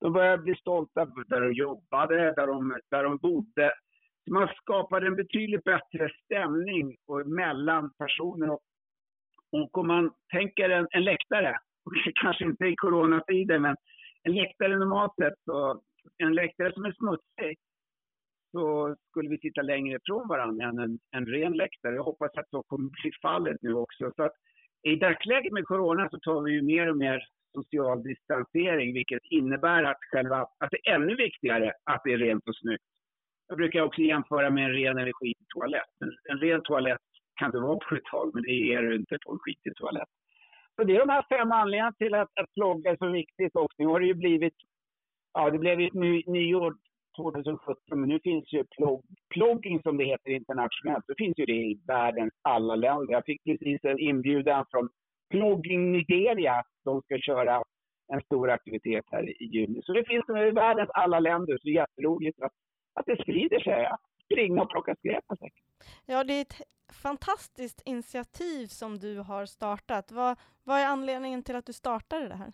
De 0.01 0.13
började 0.13 0.43
bli 0.43 0.55
stolta 0.55 1.05
där 1.05 1.41
de 1.41 1.53
jobbade, 1.53 2.33
där 2.33 2.47
de, 2.47 2.77
där 2.91 3.05
de 3.05 3.17
bodde. 3.17 3.73
Man 4.31 4.49
skapade 4.57 5.07
en 5.07 5.17
betydligt 5.17 5.65
bättre 5.65 6.11
stämning 6.25 6.97
mellan 7.25 7.91
personer. 7.99 8.51
Och, 8.51 8.61
och 9.53 9.79
om 9.79 9.87
man 9.87 10.11
tänker 10.33 10.71
en, 10.71 10.87
en 10.91 11.05
läktare, 11.05 11.59
kanske 12.23 12.45
inte 12.45 12.65
i 12.65 12.77
coronatider, 12.77 13.59
men 13.59 13.77
en 14.23 14.35
läktare 14.35 14.79
normalt 14.79 15.13
sett, 15.21 15.35
så, 15.45 15.83
en 16.19 16.35
läktare 16.35 16.73
som 16.73 16.85
är 16.85 16.93
smutsig, 16.93 17.59
så 18.53 18.97
skulle 19.11 19.29
vi 19.29 19.39
sitta 19.39 19.63
längre 19.63 19.97
ifrån 19.97 20.29
varandra 20.29 20.67
än 20.67 20.79
en, 20.79 20.99
en 21.11 21.27
ren 21.27 21.53
läktare. 21.53 21.95
Jag 21.95 22.05
hoppas 22.05 22.31
att 22.35 22.51
så 22.51 22.63
kommer 22.63 22.91
bli 22.91 23.13
fallet 23.23 23.57
nu 23.63 23.75
också. 23.75 24.13
Så 24.17 24.23
att 24.23 24.33
I 24.83 24.97
dagsläget 24.97 25.53
med 25.53 25.67
corona 25.67 26.09
så 26.11 26.19
tar 26.19 26.43
vi 26.43 26.53
ju 26.53 26.63
mer 26.63 26.91
och 26.91 26.97
mer 26.97 27.29
social 27.55 28.03
distansering, 28.03 28.95
vilket 28.95 29.23
innebär 29.31 29.83
att, 29.83 29.99
själva, 30.13 30.41
att 30.59 30.71
det 30.71 30.89
är 30.89 30.95
ännu 30.95 31.15
viktigare 31.15 31.73
att 31.85 32.01
det 32.05 32.13
är 32.13 32.19
rent 32.19 32.49
och 32.49 32.57
snyggt. 32.57 32.85
Jag 33.49 33.59
brukar 33.59 33.81
också 33.81 34.01
jämföra 34.01 34.51
med 34.51 34.65
en 34.65 34.73
ren 34.73 34.99
eller 34.99 35.13
skitig 35.13 35.47
toalett. 35.49 35.95
En, 36.01 36.13
en 36.33 36.39
ren 36.39 36.63
toalett 36.63 37.01
kan 37.41 37.51
det 37.51 37.61
vara 37.61 37.79
på 37.79 37.95
ett 37.95 38.05
tag, 38.05 38.31
men 38.35 38.43
det 38.43 38.51
är 38.51 38.83
det 38.83 38.95
inte 38.97 39.19
på 39.27 39.33
en 39.33 39.39
skitig 39.39 39.77
toalett. 39.77 40.09
Så 40.77 40.85
det 40.85 40.97
är 40.97 41.01
de 41.01 41.09
här 41.09 41.27
fem 41.29 41.53
anledningarna 41.53 41.93
till 41.93 42.15
att, 42.15 42.31
att 42.41 42.55
plogga 42.55 42.91
är 42.91 42.97
så 42.97 43.09
viktigt 43.09 43.57
och 43.57 43.73
nu 43.79 43.87
har 43.87 44.01
det 44.01 44.07
ju 44.07 44.15
blivit, 44.15 44.55
ja 45.33 45.51
det 45.51 45.59
blev 45.59 45.81
ett 45.81 45.95
ny, 45.95 46.23
nyår 46.27 46.77
2017, 47.17 48.01
men 48.01 48.09
nu 48.09 48.21
finns 48.21 48.53
ju 48.53 48.65
plog, 48.65 49.05
plogging 49.35 49.83
som 49.83 49.97
det 49.97 50.05
heter 50.05 50.31
internationellt, 50.31 51.05
Det 51.09 51.15
finns 51.19 51.39
ju 51.39 51.45
det 51.47 51.53
i 51.53 51.81
världens 51.87 52.33
alla 52.43 52.75
länder. 52.75 53.13
Jag 53.13 53.25
fick 53.25 53.45
precis 53.45 53.85
en 53.85 53.99
inbjudan 53.99 54.65
från 54.71 54.89
Plogging 55.31 55.93
Nigeria, 55.93 56.63
de 56.85 57.03
ska 57.03 57.19
köra 57.19 57.63
en 58.13 58.21
stor 58.21 58.51
aktivitet 58.51 59.05
här 59.11 59.43
i 59.43 59.45
juni. 59.45 59.83
Så 59.83 59.93
det 59.93 60.05
finns 60.05 60.29
i 60.29 60.51
världens 60.51 60.91
alla 60.91 61.21
länder, 61.21 61.53
så 61.53 61.61
det 61.63 61.71
är 61.71 61.75
jätteroligt 61.75 62.43
att, 62.43 62.53
att 62.97 63.07
det 63.07 63.23
sprider 63.23 63.61
sig. 63.61 63.89
Springa 64.25 64.63
och 64.63 64.71
plocka 64.71 64.95
skräp 64.95 65.25
Ja, 66.07 66.25
det 66.25 66.33
är 66.33 66.43
ett 66.43 66.63
fantastiskt 67.03 67.83
initiativ 67.85 68.67
som 68.67 68.99
du 68.99 69.19
har 69.19 69.47
startat. 69.47 70.13
Vad, 70.13 70.39
vad 70.65 70.79
är 70.79 70.87
anledningen 70.87 71.43
till 71.43 71.57
att 71.57 71.67
du 71.67 71.73
startade 71.73 72.29
det 72.29 72.35
här? 72.35 72.53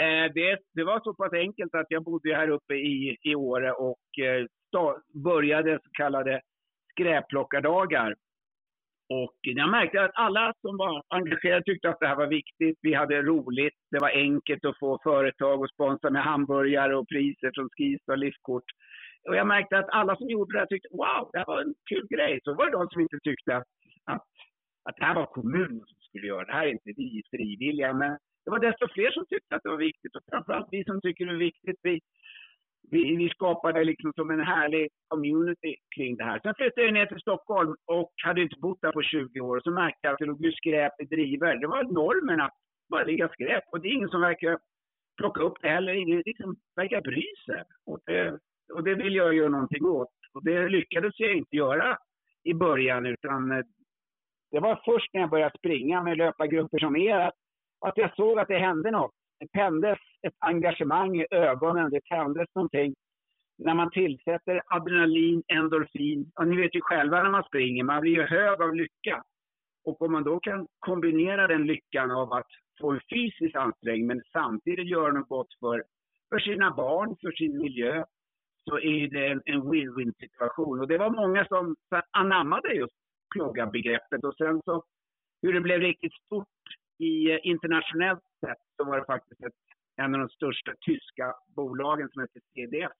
Eh, 0.00 0.32
det, 0.32 0.58
det, 0.72 0.84
var 0.84 1.00
så 1.00 1.14
pass 1.14 1.32
enkelt 1.32 1.74
att 1.74 1.86
jag 1.88 2.02
bodde 2.04 2.36
här 2.36 2.48
uppe 2.48 2.74
i, 2.74 3.18
i 3.22 3.34
Åre 3.34 3.72
och 3.72 4.18
eh, 4.18 4.46
sta, 4.68 4.96
började 5.24 5.78
så 5.82 5.90
kallade 5.92 6.40
skräpplockardagar. 6.90 8.14
Och 9.08 9.36
jag 9.40 9.70
märkte 9.70 10.04
att 10.04 10.10
alla 10.14 10.52
som 10.60 10.76
var 10.76 11.02
engagerade 11.08 11.62
tyckte 11.64 11.88
att 11.88 12.00
det 12.00 12.06
här 12.06 12.16
var 12.16 12.26
viktigt. 12.26 12.78
Vi 12.82 12.94
hade 12.94 13.22
roligt. 13.22 13.74
Det 13.90 13.98
var 13.98 14.10
enkelt 14.10 14.64
att 14.64 14.78
få 14.78 14.98
företag 15.02 15.64
att 15.64 15.70
sponsra 15.70 16.10
med 16.10 16.22
hamburgare 16.22 16.96
och 16.96 17.08
priser 17.08 17.50
från 17.54 17.68
Skistar 17.70 18.12
och 18.12 18.18
liftkort. 18.18 18.64
Och 19.28 19.36
jag 19.36 19.46
märkte 19.46 19.78
att 19.78 19.88
alla 19.88 20.16
som 20.16 20.28
gjorde 20.28 20.52
det 20.52 20.58
här 20.58 20.66
tyckte 20.66 20.88
wow, 20.92 21.30
det 21.32 21.38
här 21.38 21.46
var 21.46 21.60
en 21.60 21.74
kul 21.88 22.06
grej. 22.10 22.40
Så 22.44 22.54
var 22.54 22.66
det 22.66 22.72
de 22.72 22.88
som 22.88 23.00
inte 23.00 23.18
tyckte 23.22 23.56
att, 23.56 23.68
att, 24.04 24.26
att 24.88 24.96
det 24.96 25.04
här 25.04 25.14
var 25.14 25.26
kommunen 25.26 25.84
som 25.86 25.98
skulle 26.00 26.26
göra 26.26 26.44
det. 26.44 26.52
här 26.52 26.66
är 26.66 26.70
inte 26.70 26.92
vi 26.96 27.22
frivilliga. 27.30 27.92
Men 27.92 28.10
det 28.44 28.50
var 28.50 28.58
desto 28.58 28.88
fler 28.88 29.10
som 29.10 29.26
tyckte 29.26 29.56
att 29.56 29.62
det 29.62 29.68
var 29.68 29.86
viktigt 29.90 30.16
och 30.16 30.22
framförallt 30.30 30.68
vi 30.70 30.84
som 30.84 31.00
tycker 31.00 31.26
det 31.26 31.32
är 31.32 31.48
viktigt. 31.50 31.78
Vi, 31.82 32.00
vi, 32.90 33.16
vi 33.16 33.28
skapade 33.28 33.84
liksom 33.84 34.12
som 34.12 34.30
en 34.30 34.40
härlig 34.40 34.88
community 35.08 35.76
kring 35.96 36.16
det 36.16 36.24
här. 36.24 36.40
Sen 36.42 36.54
flyttade 36.54 36.86
jag 36.86 36.94
ner 36.94 37.06
till 37.06 37.20
Stockholm 37.20 37.74
och 37.86 38.12
hade 38.24 38.42
inte 38.42 38.60
bott 38.60 38.80
där 38.82 38.92
på 38.92 39.02
20 39.02 39.40
år. 39.40 39.60
Så 39.64 39.70
märkte 39.70 39.98
jag 40.02 40.12
att 40.12 40.18
det 40.18 40.24
låg 40.24 40.52
skräp 40.56 41.00
i 41.00 41.04
driver. 41.04 41.56
Det 41.56 41.66
var 41.66 41.84
normen 41.84 42.40
att 42.40 42.54
bara 42.90 43.04
ligga 43.04 43.28
skräp 43.28 43.64
och 43.72 43.80
det 43.80 43.88
är 43.88 43.92
ingen 43.92 44.08
som 44.08 44.20
verkar 44.20 44.58
plocka 45.16 45.40
upp 45.42 45.58
det 45.62 45.68
heller. 45.68 45.92
Ingen 45.92 46.22
liksom 46.26 46.56
verkar 46.76 47.00
bry 47.00 47.26
sig. 47.46 47.62
Och 47.86 47.98
det, 48.06 48.38
och 48.72 48.84
det 48.84 48.94
vill 48.94 49.14
jag 49.14 49.34
göra 49.34 49.48
någonting 49.48 49.84
åt. 49.84 50.08
Och 50.34 50.44
det 50.44 50.68
lyckades 50.68 51.20
jag 51.20 51.36
inte 51.36 51.56
göra 51.56 51.98
i 52.44 52.54
början 52.54 53.06
utan 53.06 53.52
eh, 53.52 53.64
det 54.50 54.60
var 54.60 54.82
först 54.84 55.14
när 55.14 55.20
jag 55.20 55.30
började 55.30 55.58
springa 55.58 56.02
med 56.02 56.18
löpargrupper 56.18 56.78
som 56.78 56.96
er 56.96 57.18
att 57.18 57.34
att 57.80 57.96
jag 57.96 58.16
såg 58.16 58.38
att 58.38 58.48
det 58.48 58.58
hände 58.58 58.90
något. 58.90 59.14
Det 59.40 59.48
tändes 59.52 59.98
ett 60.26 60.34
engagemang 60.38 61.20
i 61.20 61.26
ögonen, 61.30 61.90
det 61.90 62.00
tändes 62.04 62.48
någonting. 62.54 62.94
När 63.58 63.74
man 63.74 63.90
tillsätter 63.90 64.62
adrenalin, 64.66 65.42
endorfin, 65.48 66.30
och 66.34 66.48
ni 66.48 66.56
vet 66.56 66.74
ju 66.74 66.80
själva 66.80 67.22
när 67.22 67.30
man 67.30 67.44
springer, 67.44 67.84
man 67.84 68.00
blir 68.00 68.12
ju 68.12 68.22
hög 68.22 68.62
av 68.62 68.74
lycka. 68.74 69.22
Och 69.84 70.02
om 70.02 70.12
man 70.12 70.24
då 70.24 70.40
kan 70.40 70.66
kombinera 70.78 71.46
den 71.46 71.66
lyckan 71.66 72.10
av 72.10 72.32
att 72.32 72.46
få 72.80 72.90
en 72.90 73.00
fysisk 73.10 73.54
ansträngning 73.54 74.06
men 74.06 74.22
samtidigt 74.32 74.88
göra 74.88 75.12
något 75.12 75.28
gott 75.28 75.54
för, 75.60 75.84
för 76.28 76.38
sina 76.38 76.70
barn, 76.70 77.16
för 77.20 77.32
sin 77.32 77.58
miljö, 77.58 78.04
så 78.70 78.78
är 78.78 79.08
det 79.08 79.42
en 79.44 79.62
win-win 79.62 80.12
situation. 80.18 80.80
Och 80.80 80.88
det 80.88 80.98
var 80.98 81.10
många 81.10 81.44
som 81.44 81.76
anammade 82.10 82.74
just 82.74 82.94
plågarbegreppet 83.34 84.24
och 84.24 84.36
sen 84.36 84.62
så 84.64 84.84
hur 85.42 85.52
det 85.52 85.60
blev 85.60 85.80
riktigt 85.80 86.14
stort 86.14 86.48
i 86.98 87.30
eh, 87.30 87.38
internationellt 87.42 88.20
sätt 88.46 88.62
så 88.76 88.84
var 88.84 88.98
det 88.98 89.04
faktiskt 89.04 89.42
ett, 89.42 89.60
en 89.96 90.14
av 90.14 90.20
de 90.20 90.28
största 90.28 90.72
tyska 90.86 91.34
bolagen 91.56 92.08
som 92.08 92.22
heter 92.22 92.40
CDF 92.54 92.92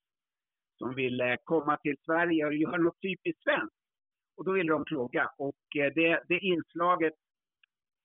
som 0.79 0.95
ville 0.95 1.37
komma 1.45 1.77
till 1.77 1.97
Sverige 2.05 2.47
och 2.47 2.55
göra 2.55 2.77
något 2.77 3.03
typiskt 3.03 3.43
svenskt. 3.43 3.77
Och 4.37 4.45
då 4.45 4.53
ville 4.53 4.73
de 4.73 4.85
plåga. 4.85 5.31
Och 5.39 5.77
eh, 5.79 5.93
det, 5.95 6.23
det 6.29 6.39
inslaget 6.39 7.15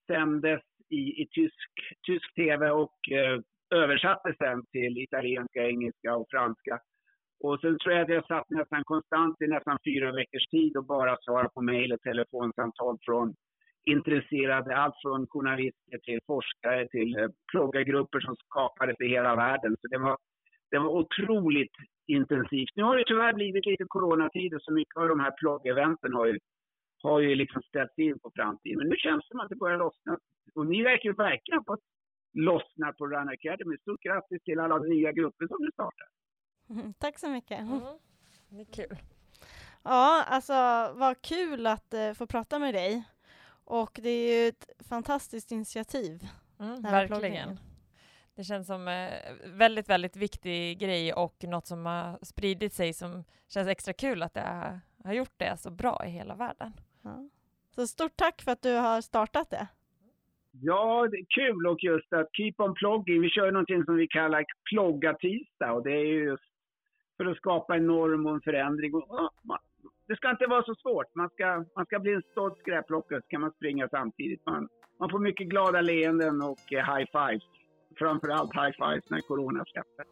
sändes 0.06 0.60
i, 0.88 1.22
i 1.22 1.28
tysk, 1.30 1.70
tysk 2.06 2.34
tv 2.34 2.70
och 2.70 2.98
eh, 3.10 3.40
översattes 3.74 4.36
sen 4.36 4.66
till 4.66 4.98
italienska, 4.98 5.68
engelska 5.68 6.16
och 6.16 6.26
franska. 6.30 6.80
Och 7.40 7.60
sen 7.60 7.78
tror 7.78 7.94
jag 7.94 8.02
att 8.02 8.08
jag 8.08 8.26
satt 8.26 8.50
nästan 8.50 8.84
konstant 8.84 9.42
i 9.42 9.46
nästan 9.46 9.78
fyra 9.84 10.12
veckors 10.12 10.46
tid 10.46 10.76
och 10.76 10.86
bara 10.86 11.16
svarade 11.20 11.48
på 11.48 11.60
mejl 11.62 11.92
och 11.92 12.00
telefonsamtal 12.00 12.98
från 13.02 13.34
intresserade, 13.84 14.76
allt 14.76 14.94
från 15.02 15.26
journalister 15.26 15.98
till 15.98 16.20
forskare 16.26 16.88
till 16.88 17.18
eh, 17.18 17.28
pluggargrupper 17.50 18.20
som 18.20 18.36
skapades 18.36 19.00
i 19.00 19.08
hela 19.08 19.36
världen. 19.36 19.76
Så 19.80 19.88
det 19.88 19.98
var, 19.98 20.18
det 20.70 20.78
var 20.78 20.88
otroligt 20.88 21.76
intensivt. 22.06 22.76
Nu 22.76 22.82
har 22.82 22.96
det 22.96 23.04
tyvärr 23.06 23.32
blivit 23.32 23.66
lite 23.66 23.84
coronatider 23.88 24.58
så 24.58 24.72
mycket 24.72 24.96
av 24.96 25.08
de 25.08 25.20
här 25.20 25.30
pluggeventen 25.30 26.12
har 26.12 26.26
ju, 26.26 26.38
har 27.02 27.20
ju 27.20 27.34
liksom 27.34 27.62
ställts 27.62 27.98
in 27.98 28.18
på 28.18 28.30
framtiden. 28.34 28.78
Men 28.78 28.88
nu 28.88 28.96
känns 28.96 29.24
det 29.24 29.28
som 29.28 29.40
att 29.40 29.48
det 29.48 29.56
börjar 29.56 29.78
lossna. 29.78 30.18
Och 30.54 30.66
ni 30.66 30.82
verkar 30.82 31.08
ju 31.08 31.14
verkligen 31.14 31.62
ha 31.66 31.76
lossna 32.32 32.92
på 32.92 33.06
Run 33.06 33.28
Academy. 33.28 33.78
Stort 33.78 34.02
grattis 34.02 34.42
till 34.42 34.60
alla 34.60 34.78
nya 34.78 35.12
grupper 35.12 35.46
som 35.46 35.56
du 35.60 35.70
startar. 35.72 36.08
Mm, 36.70 36.94
tack 36.98 37.18
så 37.18 37.28
mycket. 37.28 37.60
Mm. 37.60 37.80
Det 38.48 38.60
är 38.60 38.64
kul. 38.64 38.96
Ja, 39.82 40.24
alltså 40.26 40.52
vad 40.94 41.22
kul 41.22 41.66
att 41.66 41.94
uh, 41.94 42.12
få 42.14 42.26
prata 42.26 42.58
med 42.58 42.74
dig. 42.74 43.04
Och 43.64 44.00
det 44.02 44.08
är 44.08 44.42
ju 44.42 44.48
ett 44.48 44.70
fantastiskt 44.88 45.52
initiativ. 45.52 46.28
Mm, 46.60 46.82
verkligen. 46.82 47.58
Det 48.34 48.44
känns 48.44 48.66
som 48.66 48.88
en 48.88 49.12
eh, 49.12 49.52
väldigt, 49.58 49.88
väldigt 49.88 50.16
viktig 50.16 50.78
grej 50.78 51.12
och 51.12 51.44
något 51.44 51.66
som 51.66 51.86
har 51.86 52.18
spridit 52.22 52.72
sig 52.72 52.92
som 52.92 53.24
känns 53.48 53.68
extra 53.68 53.92
kul 53.92 54.22
att 54.22 54.34
det 54.34 54.80
har 55.04 55.12
gjort 55.12 55.34
det 55.36 55.56
så 55.56 55.70
bra 55.70 56.02
i 56.06 56.10
hela 56.10 56.34
världen. 56.34 56.72
Ja. 57.02 57.28
Så 57.74 57.86
stort 57.86 58.16
tack 58.16 58.42
för 58.42 58.52
att 58.52 58.62
du 58.62 58.74
har 58.74 59.00
startat 59.00 59.50
det. 59.50 59.68
Ja, 60.52 61.08
det 61.10 61.16
är 61.16 61.26
kul 61.28 61.66
och 61.66 61.82
just 61.82 62.12
att 62.12 62.28
Keep 62.32 62.54
on 62.58 62.74
Plogging, 62.74 63.20
vi 63.20 63.30
kör 63.30 63.52
någonting 63.52 63.84
som 63.84 63.96
vi 63.96 64.06
kallar 64.06 64.44
plogga-tisdag 64.70 65.72
och 65.72 65.82
det 65.82 65.92
är 65.92 66.06
ju 66.06 66.24
just 66.24 66.52
för 67.16 67.26
att 67.26 67.36
skapa 67.36 67.76
en 67.76 67.86
norm 67.86 68.26
och 68.26 68.34
en 68.34 68.40
förändring. 68.40 68.94
Och, 68.94 69.30
man, 69.42 69.58
det 70.10 70.16
ska 70.16 70.30
inte 70.30 70.46
vara 70.46 70.62
så 70.62 70.74
svårt. 70.74 71.14
Man 71.14 71.28
ska, 71.30 71.64
man 71.76 71.86
ska 71.86 71.98
bli 71.98 72.12
en 72.14 72.22
stolt 72.22 72.58
skräpplockare 72.58 73.20
så 73.20 73.28
kan 73.28 73.40
man 73.40 73.52
springa 73.52 73.88
samtidigt. 73.88 74.46
Man, 74.46 74.68
man 75.00 75.10
får 75.10 75.18
mycket 75.18 75.46
glada 75.46 75.80
leenden 75.80 76.42
och 76.42 76.72
eh, 76.72 76.94
high 76.94 77.06
fives. 77.12 77.44
Framförallt 77.98 78.54
high 78.54 78.74
fives 78.80 79.10
när 79.10 79.20
corona 79.20 79.64
släpper. 79.72 80.04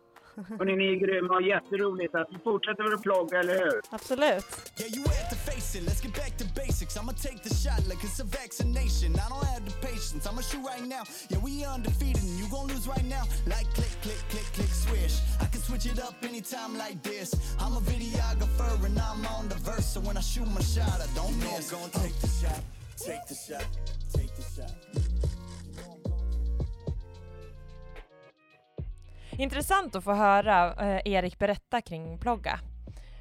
Hörrni, 0.47 0.77
ni 0.77 0.87
är 0.93 0.97
grymma 1.07 1.35
och 1.35 1.43
jätteroligt 1.43 2.15
att 2.15 2.29
vi 2.33 2.39
fortsätter 2.39 2.95
att 2.95 3.03
plogga, 3.03 3.41
eller 3.41 3.55
hur? 3.55 3.81
Absolut. 3.91 4.45
Yeah, 4.79 4.91
you 4.97 5.03
have 5.03 5.29
to 5.31 5.39
face 5.51 5.79
it. 5.79 5.83
Let's 5.89 6.01
get 6.05 6.15
back 6.15 6.33
to 6.39 6.45
basics. 6.55 6.97
I'ma 6.97 7.13
take 7.13 7.39
the 7.43 7.55
shot 7.63 7.83
like 7.91 8.01
it's 8.07 8.21
a 8.21 8.25
vaccination. 8.25 9.11
I 9.15 9.27
don't 9.33 9.47
have 9.55 9.65
the 9.71 9.77
patience. 9.89 10.23
I'ma 10.29 10.43
shoot 10.43 10.65
right 10.73 10.87
now. 10.97 11.03
Yeah, 11.31 11.41
we 11.47 11.65
undefeated 11.65 12.23
and 12.23 12.39
you 12.39 12.47
gon' 12.55 12.69
lose 12.69 12.87
right 12.87 13.09
now. 13.17 13.25
Like 13.47 13.69
click, 13.75 13.95
click, 14.05 14.23
click, 14.31 14.49
click, 14.57 14.73
swish. 14.85 15.15
I 15.41 15.47
can 15.53 15.61
switch 15.61 15.87
it 15.87 15.99
up 15.99 16.15
anytime 16.23 16.79
like 16.79 17.03
this. 17.03 17.29
I'm 17.59 17.75
a 17.77 17.81
videographer 17.81 18.73
and 18.87 18.99
I'm 18.99 19.27
on 19.27 19.49
the 19.49 19.59
verse. 19.69 19.87
So 19.95 20.01
when 20.01 20.17
I 20.17 20.21
shoot 20.21 20.49
my 20.59 20.63
shot, 20.63 21.01
I 21.07 21.09
don't 21.19 21.35
you 21.35 21.51
miss. 21.51 21.73
I'm 21.73 21.81
gonna 21.81 22.05
take 22.05 22.17
the 22.21 22.31
shot, 22.41 22.63
take 22.97 23.25
the 23.27 23.35
shot, 23.35 23.67
take 24.15 24.33
the 24.37 24.45
shot. 24.55 24.73
Intressant 29.39 29.97
att 29.97 30.05
få 30.05 30.13
höra 30.13 30.75
eh, 30.75 31.13
Erik 31.13 31.39
berätta 31.39 31.81
kring 31.81 32.19
plogga. 32.19 32.61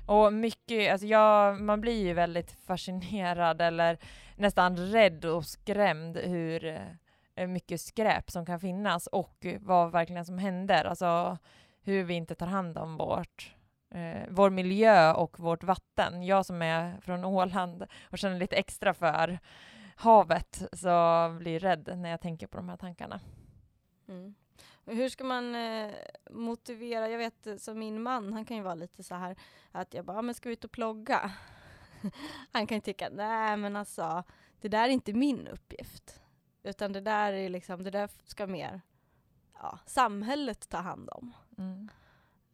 Och 0.06 0.34
mycket, 0.34 0.92
alltså 0.92 1.08
jag, 1.08 1.62
man 1.62 1.82
blir 1.82 2.06
ju 2.06 2.14
väldigt 2.14 2.52
fascinerad 2.52 3.62
eller 3.62 3.98
nästan 4.36 4.78
rädd 4.78 5.26
och 5.26 5.46
skrämd 5.46 6.18
hur 6.18 6.66
eh, 7.36 7.48
mycket 7.48 7.82
skräp 7.82 8.32
som 8.32 8.46
kan 8.46 8.60
finnas 8.60 9.08
och 9.08 9.46
vad 9.60 9.92
verkligen 9.92 10.26
som 10.26 10.38
händer. 10.38 10.86
Alltså 10.86 11.38
hur 11.82 12.04
vi 12.04 12.14
inte 12.14 12.36
tar 12.36 12.48
hand 12.48 12.78
om 12.78 12.98
vårt, 12.98 13.56
eh, 13.92 14.22
vår 14.30 14.50
miljö 14.50 15.14
och 15.14 15.40
vårt 15.40 15.64
vatten. 15.64 16.24
Jag 16.24 16.46
som 16.46 16.62
är 16.62 17.02
från 17.02 17.26
Åland 17.26 17.86
och 18.10 18.18
känner 18.18 18.40
lite 18.40 18.56
extra 18.56 18.94
för 18.94 19.40
havet 19.96 20.64
så 20.74 21.30
blir 21.40 21.60
rädd 21.60 21.90
när 21.98 22.10
jag 22.10 22.22
tänker 22.22 22.48
på 22.48 22.58
de 22.58 22.70
här 22.70 22.78
tankarna. 22.78 23.20
Mm. 24.08 24.36
Hur 24.88 25.10
ska 25.10 25.24
man 25.24 25.56
eh, 25.56 25.94
motivera? 26.30 27.10
Jag 27.10 27.18
vet 27.18 27.48
eh, 27.48 27.56
som 27.56 27.80
min 27.80 28.02
man, 28.02 28.34
han 28.34 28.46
kan 28.46 28.58
ju 28.58 28.64
vara 28.64 28.76
lite 28.76 29.04
så 29.04 29.16
här 29.16 29.36
att 29.72 29.94
jag 29.94 30.06
bara, 30.06 30.22
men 30.22 30.36
ska 30.36 30.50
vi 30.50 30.54
ut 30.54 30.66
och 30.66 30.72
plogga? 30.72 31.32
han 32.52 32.68
kan 32.68 32.78
ju 32.78 32.82
tycka, 32.82 33.10
nej 33.10 33.58
men 33.58 33.76
alltså, 33.76 34.24
det 34.62 34.68
där 34.68 34.84
är 34.84 34.90
inte 34.90 35.14
min 35.14 35.48
uppgift. 35.48 36.22
Utan 36.64 36.94
det 36.94 37.02
där 37.02 37.34
är 37.34 37.50
liksom, 37.50 37.84
det 37.84 37.92
där 37.92 38.10
ska 38.24 38.48
mer 38.48 38.82
ja, 39.54 39.80
samhället 39.86 40.70
ta 40.70 40.78
hand 40.78 41.10
om. 41.10 41.34
Mm. 41.58 41.90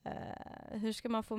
Uh, 0.05 0.77
hur 0.77 0.93
ska 0.93 1.09
man 1.09 1.23
få, 1.23 1.37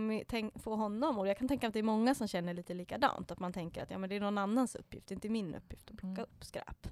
få 0.54 0.76
honom, 0.76 1.18
och 1.18 1.28
jag 1.28 1.38
kan 1.38 1.48
tänka 1.48 1.68
att 1.68 1.72
det 1.72 1.78
är 1.78 1.82
många 1.82 2.14
som 2.14 2.28
känner 2.28 2.54
lite 2.54 2.74
likadant, 2.74 3.30
att 3.30 3.38
man 3.40 3.52
tänker 3.52 3.82
att 3.82 3.90
ja, 3.90 3.98
men 3.98 4.10
det 4.10 4.16
är 4.16 4.20
någon 4.20 4.38
annans 4.38 4.74
uppgift, 4.74 5.10
inte 5.10 5.28
min 5.28 5.54
uppgift 5.54 5.90
att 5.90 5.96
plocka 5.96 6.20
mm. 6.20 6.22
upp 6.22 6.44
skräp. 6.44 6.88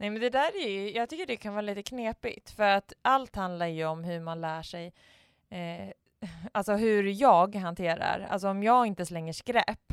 Nej 0.00 0.10
men 0.10 0.20
det 0.20 0.30
där 0.30 0.64
är 0.64 0.68
ju, 0.68 0.90
jag 0.90 1.08
tycker 1.08 1.26
det 1.26 1.36
kan 1.36 1.54
vara 1.54 1.62
lite 1.62 1.82
knepigt 1.82 2.50
för 2.50 2.62
att 2.62 2.92
allt 3.02 3.36
handlar 3.36 3.66
ju 3.66 3.86
om 3.86 4.04
hur 4.04 4.20
man 4.20 4.40
lär 4.40 4.62
sig, 4.62 4.92
eh, 5.48 5.88
alltså 6.52 6.72
hur 6.72 7.04
jag 7.04 7.54
hanterar, 7.54 8.26
alltså 8.30 8.48
om 8.48 8.62
jag 8.62 8.86
inte 8.86 9.06
slänger 9.06 9.32
skräp 9.32 9.92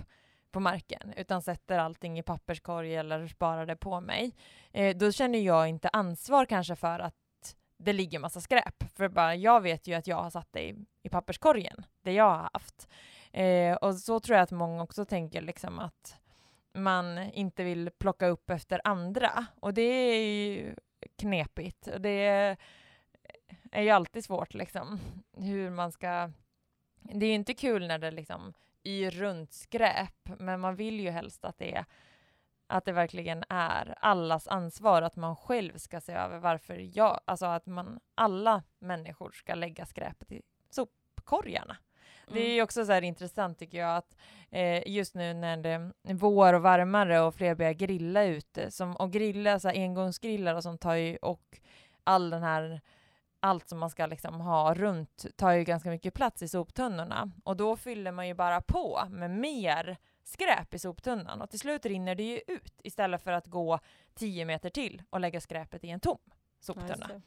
på 0.52 0.60
marken 0.60 1.14
utan 1.18 1.42
sätter 1.42 1.80
allting 1.80 2.20
i 2.20 2.24
papperskorg 2.24 2.96
eller 2.96 3.28
sparar 3.28 3.66
det 3.66 3.76
på 3.76 4.02
mig, 4.02 4.32
eh, 4.72 4.98
då 4.98 5.12
känner 5.12 5.40
jag 5.40 5.70
inte 5.70 5.90
ansvar 5.90 6.46
kanske 6.46 6.76
för 6.76 7.00
att 7.00 7.56
det 7.78 7.94
ligger 7.94 8.20
massa 8.20 8.42
skräp. 8.42 8.84
För 8.96 9.10
bara, 9.10 9.36
jag 9.36 9.62
vet 9.62 9.88
ju 9.88 9.94
att 9.94 10.08
jag 10.08 10.24
har 10.24 10.30
satt 10.30 10.48
det 10.52 10.70
i, 10.70 10.76
i 11.04 11.10
papperskorgen, 11.10 11.86
det 12.02 12.12
jag 12.12 12.30
har 12.30 12.50
haft. 12.54 12.88
Eh, 13.32 13.76
och 13.76 13.96
så 13.96 14.20
tror 14.20 14.36
jag 14.36 14.44
att 14.44 14.52
många 14.52 14.84
också 14.84 15.06
tänker 15.06 15.42
liksom 15.42 15.80
att 15.80 16.20
man 16.76 17.18
inte 17.18 17.64
vill 17.64 17.92
plocka 17.98 18.28
upp 18.28 18.50
efter 18.50 18.82
andra. 18.84 19.46
Och 19.60 19.74
det 19.74 19.82
är 19.82 20.24
ju 20.24 20.76
knepigt. 21.18 21.88
Och 21.88 22.02
det 22.02 22.58
är 23.72 23.82
ju 23.82 23.90
alltid 23.90 24.26
svårt 24.26 24.54
liksom, 24.54 25.00
hur 25.38 25.70
man 25.70 25.92
ska... 25.92 26.32
Det 27.00 27.26
är 27.26 27.30
ju 27.30 27.36
inte 27.36 27.54
kul 27.54 27.88
när 27.88 27.98
det 27.98 28.12
liksom 28.12 28.54
yr 28.84 29.12
runt 29.12 29.54
skräp, 29.54 30.30
men 30.40 30.60
man 30.60 30.76
vill 30.76 31.00
ju 31.00 31.10
helst 31.10 31.46
att 31.46 31.58
det, 31.58 31.86
att 32.68 32.86
det 32.86 32.92
verkligen 32.92 33.44
är 33.50 33.96
allas 34.00 34.48
ansvar, 34.48 35.02
att 35.02 35.16
man 35.16 35.36
själv 35.36 35.78
ska 35.78 36.02
se 36.02 36.14
över 36.14 36.40
varför 36.40 36.98
jag, 36.98 37.20
alltså 37.26 37.46
att 37.46 37.66
man, 37.66 38.00
alla 38.16 38.64
människor 38.80 39.32
ska 39.32 39.56
lägga 39.56 39.86
skräpet 39.86 40.32
i 40.32 40.42
sopkorgarna. 40.70 41.78
Det 42.28 42.40
är 42.40 42.54
ju 42.54 42.62
också 42.62 42.86
så 42.86 42.92
här 42.92 43.02
intressant 43.02 43.60
tycker 43.60 43.78
jag 43.78 43.98
att 43.98 44.16
eh, 44.52 44.88
just 44.88 45.16
nu 45.16 45.34
när 45.34 45.58
det 45.58 45.70
är 45.70 46.14
vår 46.14 46.54
och 46.54 46.62
varmare 46.62 47.20
och 47.20 47.36
fler 47.36 47.56
börjar 47.56 47.74
grilla 47.74 48.24
ute 48.24 48.72
som, 48.72 48.96
och 48.96 49.12
grilla 49.12 49.60
så 49.60 49.68
här 49.68 49.76
engångsgrillar 49.76 50.56
och 50.56 50.64
sånt 50.64 50.82
tar 50.82 50.96
ju 50.96 51.16
och 51.16 51.60
all 52.04 52.30
den 52.30 52.44
här 52.44 52.82
allt 53.40 53.70
som 53.70 53.80
man 53.80 53.90
ska 53.90 54.06
liksom 54.06 54.42
ha 54.42 54.74
runt 54.74 55.26
tar 55.36 55.52
ju 55.52 55.64
ganska 55.64 55.90
mycket 55.90 56.14
plats 56.14 56.42
i 56.42 56.48
soptunnorna. 56.48 57.32
Och 57.44 57.58
då 57.58 57.76
fyller 57.76 58.12
man 58.12 58.28
ju 58.28 58.34
bara 58.34 58.62
på 58.62 59.02
med 59.10 59.32
mer 59.32 59.98
skräp 60.24 60.74
i 60.74 60.80
soptunnan 60.80 61.42
och 61.42 61.50
till 61.50 61.60
slut 61.60 61.86
rinner 61.86 62.16
det 62.16 62.24
ju 62.24 62.42
ut 62.48 62.74
istället 62.84 63.22
för 63.22 63.32
att 63.32 63.48
gå 63.48 63.80
tio 64.16 64.46
meter 64.46 64.70
till 64.70 65.04
och 65.10 65.20
lägga 65.20 65.42
skräpet 65.42 65.84
i 65.84 65.90
en 65.90 66.00
tom 66.00 66.18
soptunna. 66.60 67.10
Ja, 67.10 67.22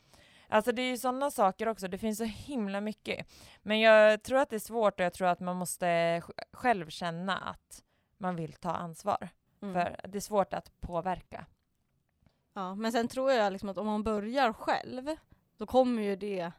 Alltså 0.49 0.73
det 0.73 0.83
är 0.83 0.91
ju 0.91 0.99
sådana 0.99 1.31
saker 1.31 1.69
också, 1.69 1.89
det 1.89 1.99
finns 1.99 2.19
så 2.19 2.25
himla 2.25 2.81
mycket. 2.81 3.27
Men 3.63 3.81
jag 3.81 4.23
tror 4.23 4.39
att 4.39 4.51
det 4.51 4.57
är 4.57 4.61
svårt 4.61 5.01
och 5.01 5.07
jag 5.07 5.13
tror 5.13 5.29
att 5.29 5.41
man 5.41 5.57
måste 5.57 6.23
själv 6.53 6.89
känna 6.89 7.39
att 7.39 7.83
man 8.19 8.37
vill 8.37 8.53
ta 8.53 8.71
ansvar. 8.71 9.29
Mm. 9.63 9.75
För 9.75 10.09
det 10.09 10.19
är 10.19 10.21
svårt 10.21 10.53
att 10.53 10.81
påverka. 10.81 11.47
Ja, 12.55 12.75
men 12.75 12.93
sen 12.93 13.09
tror 13.09 13.33
jag 13.33 13.53
liksom 13.53 13.69
att 13.69 13.79
om 13.79 13.87
man 13.87 14.03
börjar 14.03 14.53
själv, 14.53 15.17
då 15.57 15.67
kommer 15.67 16.03
ju 16.03 16.17
det 16.17 16.53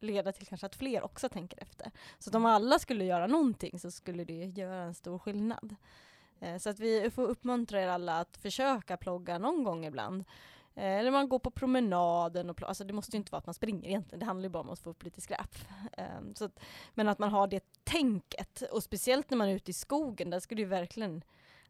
leda 0.00 0.32
till 0.32 0.46
kanske 0.46 0.66
att 0.66 0.76
fler 0.76 1.04
också 1.04 1.28
tänker 1.28 1.62
efter. 1.62 1.90
Så 2.18 2.30
att 2.30 2.34
om 2.34 2.46
alla 2.46 2.78
skulle 2.78 3.04
göra 3.04 3.26
någonting 3.26 3.78
så 3.78 3.90
skulle 3.90 4.24
det 4.24 4.44
göra 4.44 4.82
en 4.82 4.94
stor 4.94 5.18
skillnad. 5.18 5.76
Eh, 6.40 6.58
så 6.58 6.70
att 6.70 6.78
vi 6.78 7.10
får 7.10 7.22
uppmuntra 7.22 7.82
er 7.82 7.88
alla 7.88 8.20
att 8.20 8.36
försöka 8.36 8.96
plogga 8.96 9.38
någon 9.38 9.64
gång 9.64 9.86
ibland. 9.86 10.24
Eh, 10.76 10.98
eller 10.98 11.10
man 11.10 11.28
går 11.28 11.38
på 11.38 11.50
promenaden, 11.50 12.50
och 12.50 12.62
alltså 12.62 12.84
det 12.84 12.92
måste 12.92 13.16
ju 13.16 13.18
inte 13.18 13.32
vara 13.32 13.38
att 13.38 13.46
man 13.46 13.54
springer 13.54 13.88
egentligen, 13.88 14.20
det 14.20 14.26
handlar 14.26 14.46
ju 14.46 14.50
bara 14.50 14.62
om 14.62 14.70
att 14.70 14.78
få 14.78 14.90
upp 14.90 15.02
lite 15.02 15.20
skräp. 15.20 15.58
Um, 16.18 16.34
så 16.34 16.44
att, 16.44 16.60
men 16.94 17.08
att 17.08 17.18
man 17.18 17.30
har 17.30 17.46
det 17.46 17.64
tänket, 17.84 18.62
och 18.62 18.82
speciellt 18.82 19.30
när 19.30 19.38
man 19.38 19.48
är 19.48 19.54
ute 19.54 19.70
i 19.70 19.74
skogen, 19.74 20.30
där 20.30 20.40
ska 20.40 20.54
det 20.54 20.62
ju 20.62 20.68
verkligen 20.68 21.24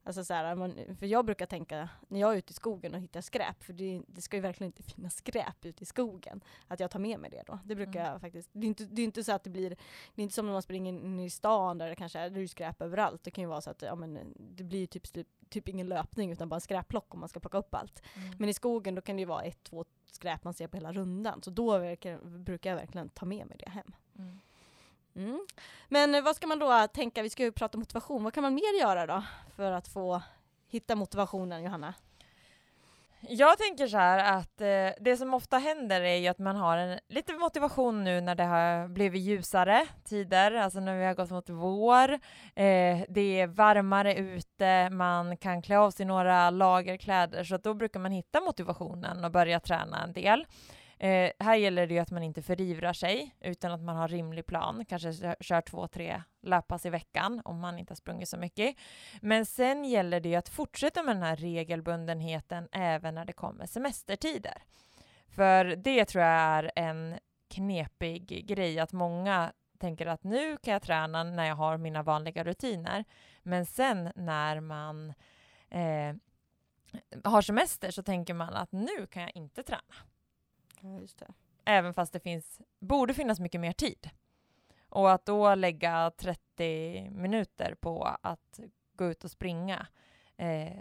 Alltså 0.07 0.25
så 0.25 0.35
här, 0.35 0.55
man, 0.55 0.79
för 0.99 1.07
jag 1.07 1.25
brukar 1.25 1.47
tänka, 1.47 1.89
när 2.09 2.21
jag 2.21 2.33
är 2.33 2.37
ute 2.37 2.51
i 2.51 2.55
skogen 2.55 2.95
och 2.95 3.01
hittar 3.01 3.21
skräp, 3.21 3.65
för 3.65 3.73
det, 3.73 4.03
det, 4.07 4.21
ska 4.21 4.37
ju 4.37 4.41
verkligen 4.41 4.69
inte 4.69 4.83
finnas 4.95 5.17
skräp 5.17 5.65
ute 5.65 5.83
i 5.83 5.87
skogen, 5.87 6.41
att 6.69 6.81
jag 6.81 6.91
tar 6.91 6.99
med 6.99 7.21
mig 7.21 7.31
det 7.31 7.43
då. 7.47 7.59
Det 7.65 7.75
brukar 7.75 8.01
mm. 8.01 8.13
jag 8.13 8.21
faktiskt, 8.21 8.51
det 8.53 8.67
är, 8.67 8.69
inte, 8.69 8.85
det 8.85 9.03
är 9.03 9.05
inte 9.05 9.25
så 9.25 9.33
att 9.33 9.45
det 9.45 9.51
blir, 9.51 9.71
det 10.15 10.23
är 10.23 10.23
inte 10.23 10.35
som 10.35 10.47
när 10.47 10.53
man 10.53 10.63
springer 10.63 10.93
in 10.93 11.21
i 11.21 11.31
stan 11.31 11.79
där 11.79 11.89
det 11.89 11.97
kanske 11.97 12.19
är, 12.19 12.31
det 12.31 12.41
är 12.41 12.47
skräp 12.47 12.83
överallt. 12.83 13.25
Det 13.25 13.31
kan 13.31 13.43
ju 13.43 13.49
vara 13.49 13.61
så 13.61 13.71
att 13.71 13.83
ja, 13.83 13.95
men, 13.95 14.35
det 14.37 14.65
blir 14.65 14.87
typ, 14.87 15.27
typ 15.49 15.69
ingen 15.69 15.89
löpning 15.89 16.33
utan 16.33 16.49
bara 16.49 16.55
en 16.55 16.61
skräpplock 16.61 17.15
om 17.15 17.21
man 17.21 17.29
ska 17.29 17.41
plocka 17.41 17.59
upp 17.59 17.75
allt. 17.75 18.03
Mm. 18.15 18.37
Men 18.39 18.49
i 18.49 18.55
skogen 18.55 18.95
då 18.95 19.03
kan 19.03 19.17
det 19.17 19.21
ju 19.21 19.27
vara 19.27 19.43
ett, 19.43 19.63
två 19.63 19.85
skräp 20.07 20.45
man 20.45 20.55
ser 20.55 20.67
på 20.67 20.77
hela 20.77 20.93
rundan. 20.93 21.43
Så 21.43 21.51
då 21.51 21.79
verkar, 21.79 22.19
brukar 22.39 22.71
jag 22.71 22.77
verkligen 22.77 23.09
ta 23.09 23.27
med 23.27 23.47
mig 23.47 23.57
det 23.59 23.71
hem. 23.71 23.93
Mm. 24.19 24.41
Mm. 25.17 25.47
Men 25.89 26.15
eh, 26.15 26.23
vad 26.23 26.37
ska 26.37 26.47
man 26.47 26.59
då 26.59 26.87
tänka, 26.95 27.23
vi 27.23 27.31
ska 27.31 27.43
ju 27.43 27.53
prata 27.53 27.79
motivation, 27.79 28.25
vad 28.25 28.33
kan 28.33 28.43
man 28.43 28.55
mer 28.55 28.81
göra 28.81 29.07
då 29.07 29.23
för 29.57 29.73
att 29.73 29.89
få 29.89 30.23
hitta 30.69 30.97
motivationen 30.97 31.63
Johanna? 31.63 31.95
Jag 33.29 33.59
tänker 33.59 33.87
så 33.87 33.97
här 33.97 34.39
att 34.39 34.61
eh, 34.61 35.03
det 35.05 35.17
som 35.17 35.35
ofta 35.35 35.59
händer 35.59 36.01
är 36.01 36.17
ju 36.17 36.29
att 36.29 36.39
man 36.39 36.57
har 36.57 36.77
en 36.77 36.99
lite 37.09 37.33
motivation 37.33 38.05
nu 38.05 38.21
när 38.21 38.35
det 38.35 38.45
har 38.45 38.89
blivit 38.89 39.23
ljusare 39.23 39.87
tider, 40.05 40.53
alltså 40.53 40.81
när 40.81 40.99
vi 40.99 41.05
har 41.05 41.15
gått 41.15 41.31
mot 41.31 41.51
vår. 41.51 42.13
Eh, 42.13 43.05
det 43.09 43.41
är 43.41 43.47
varmare 43.47 44.15
ute, 44.15 44.91
man 44.91 45.37
kan 45.37 45.63
klä 45.63 45.79
av 45.79 45.91
sig 45.91 46.07
några 46.07 46.51
lager 46.51 46.97
kläder, 46.97 47.45
så 47.45 47.57
då 47.57 47.75
brukar 47.75 48.01
man 48.01 48.13
hitta 48.13 48.41
motivationen 48.41 49.25
och 49.25 49.31
börja 49.31 49.61
träna 49.61 50.05
en 50.05 50.13
del. 50.13 50.47
Eh, 50.99 51.31
här 51.39 51.55
gäller 51.55 51.87
det 51.87 51.95
ju 51.95 52.01
att 52.01 52.11
man 52.11 52.23
inte 52.23 52.43
förivrar 52.43 52.93
sig 52.93 53.37
utan 53.41 53.73
att 53.73 53.81
man 53.81 53.97
har 53.97 54.09
rimlig 54.09 54.47
plan, 54.47 54.85
kanske 54.89 55.37
kör 55.41 55.61
två, 55.61 55.89
tre 55.89 56.23
löppass 56.43 56.87
i 56.87 56.91
veckan 56.91 57.43
om 57.45 57.61
man 57.61 57.79
inte 57.79 57.91
har 57.91 57.97
sprungit 57.97 58.29
så 58.29 58.37
mycket. 58.37 58.77
Men 59.21 59.47
sen 59.47 59.85
gäller 59.85 60.21
det 60.21 60.29
ju 60.29 60.35
att 60.35 60.49
fortsätta 60.49 61.03
med 61.03 61.17
den 61.17 61.23
här 61.23 61.37
regelbundenheten 61.37 62.69
även 62.73 63.15
när 63.15 63.25
det 63.25 63.33
kommer 63.33 63.67
semestertider. 63.67 64.63
För 65.29 65.65
det 65.65 66.05
tror 66.05 66.25
jag 66.25 66.33
är 66.35 66.71
en 66.77 67.19
knepig 67.49 68.47
grej 68.47 68.79
att 68.81 68.93
många 68.93 69.53
tänker 69.79 70.07
att 70.07 70.25
nu 70.25 70.57
kan 70.57 70.73
jag 70.73 70.83
träna 70.83 71.25
när 71.25 71.45
jag 71.45 71.57
har 71.57 71.77
mina 71.77 72.03
vanliga 72.03 72.45
rutiner. 72.45 73.05
Men 73.43 73.67
sen 73.67 74.13
när 74.17 74.61
man 74.61 75.15
eh, 75.71 76.15
har 77.25 77.43
semester 77.43 77.91
så 77.91 78.03
tänker 78.03 78.35
man 78.35 78.55
att 78.55 78.73
nu 78.73 79.07
kan 79.07 79.23
jag 79.23 79.37
inte 79.37 79.63
träna. 79.63 79.95
Ja, 80.85 81.01
just 81.01 81.19
det. 81.19 81.35
Även 81.65 81.95
fast 81.95 82.13
det 82.13 82.21
finns, 82.21 82.61
borde 82.79 83.15
finnas 83.15 83.41
mycket 83.41 83.61
mer 83.61 83.73
tid. 83.73 84.11
Och 84.89 85.13
att 85.13 85.27
då 85.27 85.55
lägga 85.55 86.11
30 86.17 87.11
minuter 87.11 87.75
på 87.81 88.05
att 88.23 88.61
gå 88.93 89.05
ut 89.07 89.25
och 89.25 89.31
springa 89.31 89.87
eh, 90.37 90.79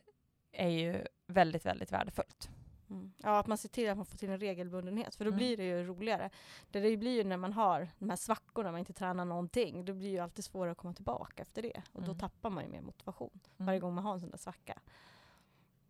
är 0.52 0.70
ju 0.70 1.06
väldigt, 1.28 1.66
väldigt 1.66 1.92
värdefullt. 1.92 2.50
Mm. 2.90 3.14
Ja, 3.18 3.40
att 3.40 3.48
man 3.48 3.58
ser 3.58 3.70
till 3.70 3.90
att 3.90 3.98
man 3.98 4.06
får 4.06 4.18
till 4.18 4.30
en 4.30 4.40
regelbundenhet, 4.40 5.16
för 5.16 5.26
då 5.26 5.30
Mm. 5.30 5.38
blir 5.38 5.58
det 5.58 5.64
ju 5.64 5.84
roligare. 5.84 6.30
Det, 6.72 6.80
det 6.80 6.98
blir 6.98 7.12
ju 7.18 7.24
när 7.24 7.38
man 7.38 7.54
har 7.54 7.88
de 8.00 8.10
här 8.10 8.16
svackorna, 8.18 8.72
man 8.72 8.80
inte 8.80 8.94
tränar 8.94 9.26
någonting, 9.26 9.86
då 9.86 9.94
blir 9.94 10.08
det 10.08 10.14
ju 10.14 10.20
alltid 10.20 10.46
svårare 10.46 10.72
att 10.72 10.78
komma 10.78 10.94
tillbaka 10.94 11.42
efter 11.42 11.62
det. 11.62 11.82
Och 11.92 12.02
då 12.02 12.12
Mm. 12.12 12.18
tappar 12.20 12.50
man 12.50 12.64
ju 12.64 12.70
mer 12.70 12.82
motivation 12.82 13.40
Mm. 13.58 13.66
varje 13.66 13.80
gång 13.80 13.94
man 13.94 14.04
har 14.04 14.14
en 14.14 14.20
sån 14.20 14.30
där 14.30 14.38
svacka. 14.38 14.80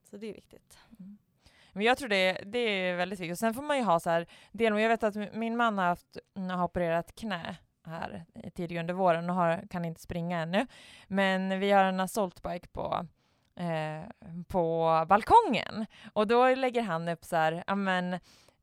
Så 0.10 0.18
det 0.18 0.28
är 0.30 0.34
viktigt. 0.34 0.78
Men 1.74 1.84
jag 1.86 1.98
tror 1.98 2.10
det, 2.10 2.38
det 2.46 2.60
är 2.60 2.96
väldigt 2.96 3.20
viktigt. 3.20 3.34
Och 3.34 3.40
sen 3.40 3.54
får 3.54 3.62
man 3.62 3.78
ju 3.78 3.84
ha 3.84 4.00
så 4.00 4.10
här 4.10 4.28
del, 4.52 4.80
jag 4.80 4.90
vet 4.90 5.04
att 5.04 5.16
min 5.34 5.58
man 5.58 5.78
har, 5.78 5.86
haft, 5.86 6.18
mm, 6.36 6.50
har 6.50 6.66
opererat 6.66 7.16
knä 7.16 7.58
här 7.86 8.26
tidigare 8.56 8.84
under 8.84 8.94
våren 8.94 9.30
och 9.30 9.36
har, 9.36 9.68
kan 9.70 9.86
inte 9.86 10.02
springa 10.02 10.40
ännu. 10.40 10.68
Men 11.08 11.60
vi 11.60 11.72
har 11.72 11.84
en 11.84 12.00
assaultbike 12.00 12.68
på, 12.68 13.08
eh, 13.56 14.32
på 14.48 14.90
balkongen 15.10 15.86
och 16.14 16.28
då 16.28 16.56
lägger 16.56 16.82
han 16.82 17.10
upp 17.10 17.26
så 17.26 17.36
här, 17.36 17.64
amen, 17.68 18.14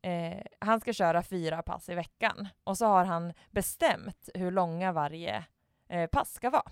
eh, 0.01 0.41
han 0.59 0.81
ska 0.81 0.93
köra 0.93 1.23
fyra 1.23 1.61
pass 1.63 1.89
i 1.89 1.95
veckan 1.95 2.47
och 2.63 2.77
så 2.77 2.85
har 2.85 3.05
han 3.05 3.33
bestämt 3.49 4.29
hur 4.33 4.51
långa 4.51 4.91
varje 4.91 5.43
eh, 5.89 6.07
pass 6.07 6.33
ska 6.33 6.49
vara. 6.49 6.71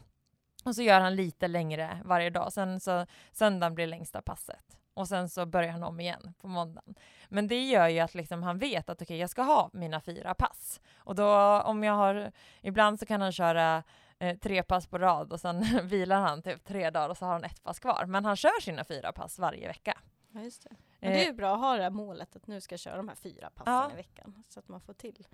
Och 0.65 0.75
så 0.75 0.81
gör 0.81 0.99
han 0.99 1.15
lite 1.15 1.47
längre 1.47 2.01
varje 2.05 2.29
dag. 2.29 2.53
Sen 2.53 2.79
så 2.79 3.05
söndagen 3.31 3.75
blir 3.75 3.87
längsta 3.87 4.21
passet 4.21 4.78
och 4.99 5.07
sen 5.07 5.29
så 5.29 5.45
börjar 5.45 5.71
han 5.71 5.83
om 5.83 5.99
igen 5.99 6.33
på 6.41 6.47
måndagen. 6.47 6.95
Men 7.29 7.47
det 7.47 7.63
gör 7.63 7.87
ju 7.87 7.99
att 7.99 8.15
liksom 8.15 8.43
han 8.43 8.57
vet 8.57 8.89
att 8.89 9.01
okej, 9.01 9.17
jag 9.17 9.29
ska 9.29 9.41
ha 9.41 9.69
mina 9.73 10.01
fyra 10.01 10.33
pass. 10.33 10.81
Och 10.97 11.15
då 11.15 11.61
om 11.61 11.83
jag 11.83 11.93
har, 11.93 12.31
ibland 12.61 12.99
så 12.99 13.05
kan 13.05 13.21
han 13.21 13.31
köra 13.31 13.83
eh, 14.19 14.37
tre 14.37 14.63
pass 14.63 14.87
på 14.87 14.97
rad 14.97 15.33
och 15.33 15.39
sen 15.39 15.65
vilar 15.87 16.19
han 16.21 16.41
typ 16.41 16.63
tre 16.65 16.89
dagar 16.89 17.09
och 17.09 17.17
så 17.17 17.25
har 17.25 17.33
han 17.33 17.43
ett 17.43 17.63
pass 17.63 17.79
kvar. 17.79 18.05
Men 18.05 18.25
han 18.25 18.35
kör 18.35 18.61
sina 18.61 18.83
fyra 18.83 19.11
pass 19.11 19.39
varje 19.39 19.67
vecka. 19.67 19.97
Ja, 20.31 20.41
just 20.41 20.63
det. 20.63 20.75
Men 20.99 21.11
det 21.11 21.23
är 21.23 21.25
ju 21.25 21.33
bra 21.33 21.53
att 21.53 21.59
ha 21.59 21.77
det 21.77 21.83
här 21.83 21.89
målet 21.89 22.35
att 22.35 22.47
nu 22.47 22.61
ska 22.61 22.73
jag 22.73 22.79
köra 22.79 22.97
de 22.97 23.07
här 23.07 23.15
fyra 23.15 23.49
passen 23.49 23.73
Ja. 23.73 23.89
i 23.93 23.95
veckan, 23.95 24.43
så 24.49 24.59
att 24.59 24.67
man 24.67 24.81
får 24.81 24.93
till. 24.93 25.27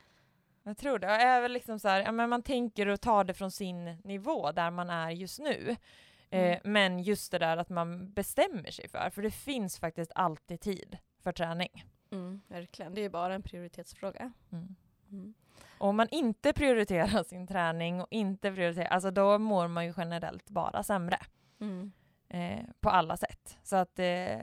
Jag 0.63 0.77
tror 0.77 0.99
det. 0.99 1.07
Och 1.07 1.13
är 1.13 1.41
väl 1.41 1.51
liksom 1.51 1.79
så 1.79 1.87
här, 1.87 2.01
ja, 2.01 2.11
men 2.11 2.29
man 2.29 2.41
tänker 2.43 2.87
och 2.87 3.01
tar 3.01 3.23
det 3.23 3.33
från 3.33 3.51
sin 3.51 3.85
nivå 4.03 4.51
där 4.51 4.71
man 4.71 4.89
är 4.89 5.09
just 5.09 5.39
nu. 5.39 5.75
Eh, 6.29 6.39
Mm. 6.45 6.59
men 6.63 6.99
just 6.99 7.31
det 7.31 7.39
där 7.39 7.57
att 7.57 7.69
man 7.69 8.13
bestämmer 8.13 8.71
sig 8.71 8.87
för, 8.89 9.09
för 9.09 9.21
det 9.21 9.31
finns 9.31 9.79
faktiskt 9.79 10.11
alltid 10.15 10.61
tid 10.61 10.97
för 11.23 11.31
träning. 11.31 11.85
Mm, 12.11 12.41
verkligen, 12.47 12.93
det 12.93 13.01
är 13.01 13.09
bara 13.09 13.33
en 13.35 13.41
prioritetsfråga. 13.41 14.31
Mm. 14.51 15.33
Och 15.77 15.87
om 15.87 15.95
man 15.95 16.07
inte 16.11 16.53
prioriterar 16.53 17.23
sin 17.23 17.47
träning 17.47 18.01
och 18.01 18.07
inte 18.11 18.51
prioriterar, 18.53 18.85
alltså 18.87 19.11
då 19.11 19.37
mår 19.39 19.67
man 19.67 19.85
ju 19.85 19.93
generellt 19.97 20.49
bara 20.49 20.83
sämre 20.83 21.17
Mm. 21.59 21.91
eh, 22.29 22.65
på 22.79 22.89
alla 22.89 23.17
sätt. 23.17 23.57
Så 23.63 23.75
att 23.75 23.99
eh, 23.99 24.39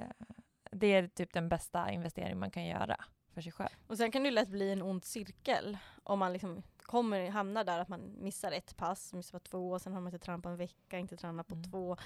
det 0.73 0.87
är 0.87 1.09
typ 1.09 1.33
den 1.33 1.49
bästa 1.49 1.91
investering 1.91 2.39
man 2.39 2.51
kan 2.51 2.65
göra 2.65 2.97
för 3.35 3.41
sig 3.41 3.53
själv. 3.53 3.71
Och 3.87 3.97
sen 3.97 4.13
kan 4.13 4.23
det 4.23 4.31
lätt 4.31 4.49
bli 4.49 4.73
en 4.73 4.83
ond 4.83 5.05
cirkel 5.05 5.79
om 6.03 6.19
man 6.19 6.33
liksom 6.33 6.63
kommer 6.93 7.31
hamna 7.31 7.65
där 7.65 7.79
att 7.79 7.89
man 7.89 8.15
missar 8.19 8.53
ett 8.53 8.77
pass, 8.77 9.13
missar 9.13 9.39
två, 9.39 9.79
sen 9.79 9.93
har 9.93 10.01
man 10.01 10.13
inte 10.15 10.25
tränat 10.25 10.43
på 10.43 10.49
en 10.49 10.57
vecka, 10.57 10.99
inte 10.99 11.17
tränat 11.17 11.49
på 11.49 11.55
Mm. 11.55 11.71
två. 11.71 11.97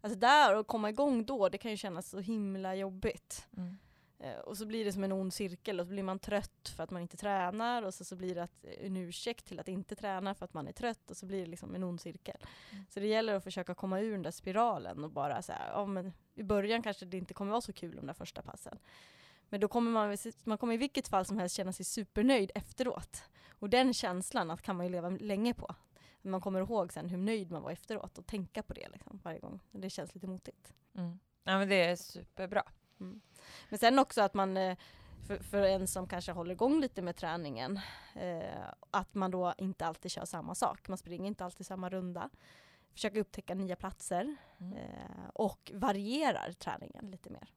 Alltså 0.00 0.18
där, 0.18 0.56
och 0.56 0.66
komma 0.66 0.88
igång 0.90 1.24
då, 1.24 1.48
det 1.48 1.58
kan 1.58 1.70
ju 1.70 1.76
kännas 1.76 2.08
så 2.10 2.18
himla 2.20 2.74
jobbigt. 2.74 3.48
Eh, 4.18 4.38
och 4.38 4.56
så 4.56 4.66
blir 4.66 4.84
det 4.84 4.92
som 4.92 5.04
en 5.04 5.12
ond 5.12 5.32
cirkel 5.34 5.80
och 5.80 5.86
så 5.86 5.90
blir 5.90 6.02
man 6.02 6.18
trött 6.18 6.72
för 6.76 6.82
att 6.82 6.90
man 6.90 7.02
inte 7.02 7.16
tränar 7.16 7.82
och 7.82 7.94
så, 7.94 8.04
så 8.04 8.16
blir 8.16 8.34
det 8.34 8.42
att, 8.42 8.64
en 8.80 8.96
ursäkt 8.96 9.46
till 9.46 9.60
att 9.60 9.68
inte 9.68 9.94
träna 9.96 10.34
för 10.34 10.44
att 10.44 10.54
man 10.54 10.68
är 10.68 10.72
trött 10.72 11.10
och 11.10 11.16
så 11.16 11.26
blir 11.26 11.40
det 11.40 11.50
liksom 11.50 11.74
en 11.74 11.84
ond 11.84 12.00
cirkel. 12.00 12.36
Mm. 12.72 12.84
Så 12.90 13.00
det 13.00 13.06
gäller 13.06 13.34
att 13.34 13.44
försöka 13.44 13.74
komma 13.74 14.00
ur 14.00 14.12
den 14.12 14.22
där 14.22 14.30
spiralen 14.30 15.04
och 15.04 15.10
bara 15.10 15.42
så 15.42 15.52
här, 15.52 15.70
ja 15.72 15.86
men 15.86 16.12
i 16.34 16.42
början 16.42 16.82
kanske 16.82 17.06
det 17.06 17.16
inte 17.16 17.34
kommer 17.34 17.50
vara 17.50 17.60
så 17.60 17.72
kul 17.72 17.96
de 17.96 18.06
där 18.06 18.14
första 18.14 18.42
passen. 18.42 18.78
Men 19.48 19.60
då 19.60 19.68
kommer 19.68 19.90
man, 19.90 20.16
man 20.44 20.58
kommer 20.58 20.74
i 20.74 20.76
vilket 20.76 21.08
fall 21.08 21.24
som 21.24 21.38
helst 21.38 21.56
känna 21.56 21.72
sig 21.72 21.84
supernöjd 21.84 22.50
efteråt. 22.54 23.22
Och 23.50 23.70
den 23.70 23.94
känslan 23.94 24.50
att 24.50 24.62
kan 24.62 24.76
man 24.76 24.86
ju 24.86 24.92
leva 24.92 25.08
länge 25.08 25.54
på. 25.54 25.74
Man 26.22 26.40
kommer 26.40 26.60
ihåg 26.60 26.92
sen 26.92 27.08
hur 27.08 27.18
nöjd 27.18 27.50
man 27.50 27.62
var 27.62 27.70
efteråt 27.70 28.18
och 28.18 28.26
tänka 28.26 28.62
på 28.62 28.74
det 28.74 28.88
liksom, 28.88 29.20
varje 29.24 29.38
gång. 29.38 29.60
Det 29.70 29.90
känns 29.90 30.14
lite 30.14 30.26
motigt. 30.26 30.74
Mm. 30.94 31.18
Ja 31.44 31.58
men 31.58 31.68
det 31.68 31.84
är 31.84 31.96
superbra. 31.96 32.62
Men 33.68 33.78
sen 33.78 33.98
också 33.98 34.22
att 34.22 34.34
man, 34.34 34.56
eh, 34.56 34.78
för, 35.26 35.38
för 35.38 35.62
en 35.62 35.86
som 35.86 36.06
kanske 36.06 36.32
håller 36.32 36.52
igång 36.52 36.80
lite 36.80 37.02
med 37.02 37.16
träningen, 37.16 37.80
eh, 38.14 38.68
att 38.90 39.14
man 39.14 39.30
då 39.30 39.54
inte 39.58 39.86
alltid 39.86 40.10
kör 40.10 40.24
samma 40.24 40.54
sak. 40.54 40.88
Man 40.88 40.98
springer 40.98 41.26
inte 41.26 41.44
alltid 41.44 41.66
samma 41.66 41.88
runda. 41.88 42.30
Försöker 42.92 43.20
upptäcka 43.20 43.54
nya 43.54 43.76
platser 43.76 44.36
Mm. 44.60 44.72
eh, 44.72 45.28
och 45.34 45.72
varierar 45.74 46.52
träningen 46.52 47.10
lite 47.10 47.30
mer. 47.30 47.48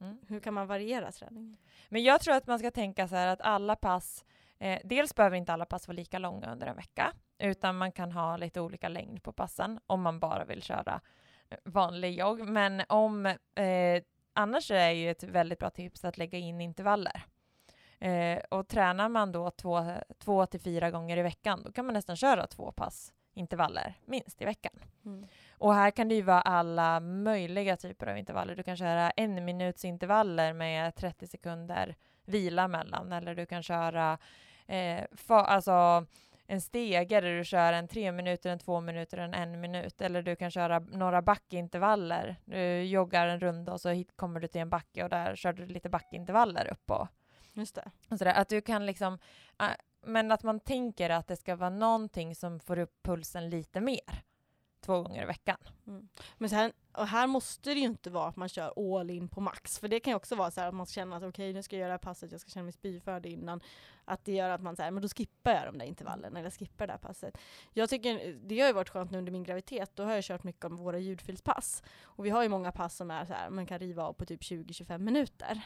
Mm. 0.00 0.18
Hur 0.28 0.40
kan 0.40 0.54
man 0.54 0.66
variera 0.66 1.12
träningen? 1.12 1.56
Men 1.88 2.02
jag 2.02 2.20
tror 2.20 2.34
att 2.34 2.46
man 2.46 2.58
ska 2.58 2.70
tänka 2.70 3.08
så 3.08 3.16
här 3.16 3.26
att 3.26 3.40
alla 3.40 3.76
pass, 3.76 4.24
eh, 4.58 4.80
dels 4.84 5.14
behöver 5.14 5.36
inte 5.36 5.52
alla 5.52 5.66
pass 5.66 5.88
vara 5.88 5.96
lika 5.96 6.18
långa 6.18 6.52
under 6.52 6.66
en 6.66 6.76
vecka, 6.76 7.12
utan 7.38 7.78
man 7.78 7.92
kan 7.92 8.12
ha 8.12 8.36
lite 8.36 8.60
olika 8.60 8.88
längd 8.88 9.22
på 9.22 9.32
passen 9.32 9.80
om 9.86 10.02
man 10.02 10.20
bara 10.20 10.44
vill 10.44 10.62
köra 10.62 11.00
eh, 11.48 11.58
vanlig 11.64 12.18
jogg. 12.18 12.40
Men 12.40 12.82
om, 12.88 13.26
eh, 13.26 14.02
annars 14.32 14.70
är 14.70 14.90
ju 14.90 15.10
ett 15.10 15.22
väldigt 15.22 15.58
bra 15.58 15.70
tips 15.70 16.04
att 16.04 16.18
lägga 16.18 16.38
in 16.38 16.60
intervaller. 16.60 17.22
Eh, 17.98 18.38
och 18.48 18.68
tränar 18.68 19.08
man 19.08 19.32
då 19.32 19.50
två, 19.50 19.94
två 20.18 20.46
till 20.46 20.60
fyra 20.60 20.90
gånger 20.90 21.16
i 21.16 21.22
veckan, 21.22 21.62
då 21.64 21.72
kan 21.72 21.86
man 21.86 21.94
nästan 21.94 22.16
köra 22.16 22.46
två 22.46 22.72
pass 22.72 23.12
intervaller 23.34 23.94
minst 24.04 24.42
i 24.42 24.44
veckan. 24.44 24.72
Mm. 25.04 25.28
Och 25.60 25.74
här 25.74 25.90
kan 25.90 26.08
det 26.08 26.14
ju 26.14 26.22
vara 26.22 26.40
alla 26.40 27.00
möjliga 27.00 27.76
typer 27.76 28.06
av 28.06 28.18
intervaller. 28.18 28.56
Du 28.56 28.62
kan 28.62 28.76
köra 28.76 29.10
en 29.10 29.44
minuts 29.44 29.84
intervaller 29.84 30.52
med 30.52 30.94
30 30.94 31.26
sekunder 31.26 31.96
vila 32.24 32.68
mellan, 32.68 33.12
eller 33.12 33.34
du 33.34 33.46
kan 33.46 33.62
köra 33.62 34.18
eh, 34.66 35.04
fa- 35.12 35.44
alltså 35.44 36.06
en 36.46 36.60
stege 36.60 37.20
där 37.20 37.38
du 37.38 37.44
kör 37.44 37.72
en 37.72 37.88
tre 37.88 38.12
minuter, 38.12 38.50
en 38.50 38.58
två 38.58 38.80
minuter, 38.80 39.18
en 39.18 39.34
en 39.34 39.60
minut, 39.60 40.00
eller 40.00 40.22
du 40.22 40.36
kan 40.36 40.50
köra 40.50 40.78
några 40.78 41.22
backintervaller. 41.22 42.36
Du 42.44 42.82
joggar 42.82 43.26
en 43.26 43.40
runda 43.40 43.72
och 43.72 43.80
så 43.80 43.88
hit 43.88 44.16
kommer 44.16 44.40
du 44.40 44.48
till 44.48 44.60
en 44.60 44.70
backe 44.70 45.04
och 45.04 45.10
där 45.10 45.36
kör 45.36 45.52
du 45.52 45.66
lite 45.66 45.88
backintervaller 45.88 46.68
upp 46.72 46.90
och 46.90 47.08
Just 47.52 47.74
det. 47.74 47.90
sådär, 48.18 48.34
att 48.34 48.48
du 48.48 48.60
kan 48.60 48.86
liksom, 48.86 49.18
äh, 49.60 49.66
men 50.06 50.32
att 50.32 50.42
man 50.42 50.60
tänker 50.60 51.10
att 51.10 51.26
det 51.28 51.36
ska 51.36 51.56
vara 51.56 51.70
någonting 51.70 52.34
som 52.34 52.60
får 52.60 52.78
upp 52.78 53.02
pulsen 53.02 53.50
lite 53.50 53.80
mer 53.80 54.22
två 54.80 55.02
gånger 55.02 55.22
i 55.22 55.26
veckan. 55.26 55.56
Men 56.38 56.50
sen, 56.50 56.72
och 56.92 57.06
här 57.06 57.26
måste 57.26 57.74
det 57.74 57.80
ju 57.80 57.86
inte 57.86 58.10
vara 58.10 58.28
att 58.28 58.36
man 58.36 58.48
kör 58.48 58.98
all 58.98 59.10
in 59.10 59.28
på 59.28 59.40
max. 59.40 59.78
För 59.78 59.88
det 59.88 60.00
kan 60.00 60.10
ju 60.10 60.14
också 60.14 60.34
vara 60.34 60.50
så 60.50 60.60
här 60.60 60.68
att 60.68 60.74
man 60.74 60.86
känner 60.86 61.16
att 61.16 61.22
okej 61.22 61.52
nu 61.52 61.62
ska 61.62 61.76
jag 61.76 61.80
göra 61.80 61.88
det 61.88 61.92
här 61.92 61.98
passet, 61.98 62.32
jag 62.32 62.40
ska 62.40 62.50
känna 62.50 62.64
mig 62.64 62.72
spyfärdig 62.72 63.32
innan. 63.32 63.60
Att 64.04 64.24
det 64.24 64.32
gör 64.32 64.50
att 64.50 64.62
man 64.62 64.76
säger 64.76 64.90
men 64.90 65.02
då 65.02 65.08
skippar 65.08 65.50
jag 65.50 65.66
de 65.66 65.78
där 65.78 65.86
intervallerna 65.86 66.40
eller 66.40 66.50
skippar 66.50 66.86
det 66.86 66.92
här 66.92 66.98
passet. 66.98 67.38
Jag 67.72 67.90
tycker, 67.90 68.34
det 68.44 68.60
har 68.60 68.66
ju 68.66 68.72
varit 68.72 68.88
skönt 68.88 69.10
nu 69.10 69.18
under 69.18 69.32
min 69.32 69.42
graviditet, 69.42 69.90
då 69.94 70.04
har 70.04 70.12
jag 70.12 70.24
kört 70.24 70.44
mycket 70.44 70.64
om 70.64 70.76
våra 70.76 70.98
ljudfilspass. 70.98 71.82
Och 72.02 72.26
vi 72.26 72.30
har 72.30 72.42
ju 72.42 72.48
många 72.48 72.72
pass 72.72 72.96
som 72.96 73.10
är 73.10 73.24
så 73.24 73.32
här, 73.32 73.50
man 73.50 73.66
kan 73.66 73.78
riva 73.78 74.04
av 74.04 74.12
på 74.12 74.26
typ 74.26 74.40
20-25 74.40 74.98
minuter. 74.98 75.62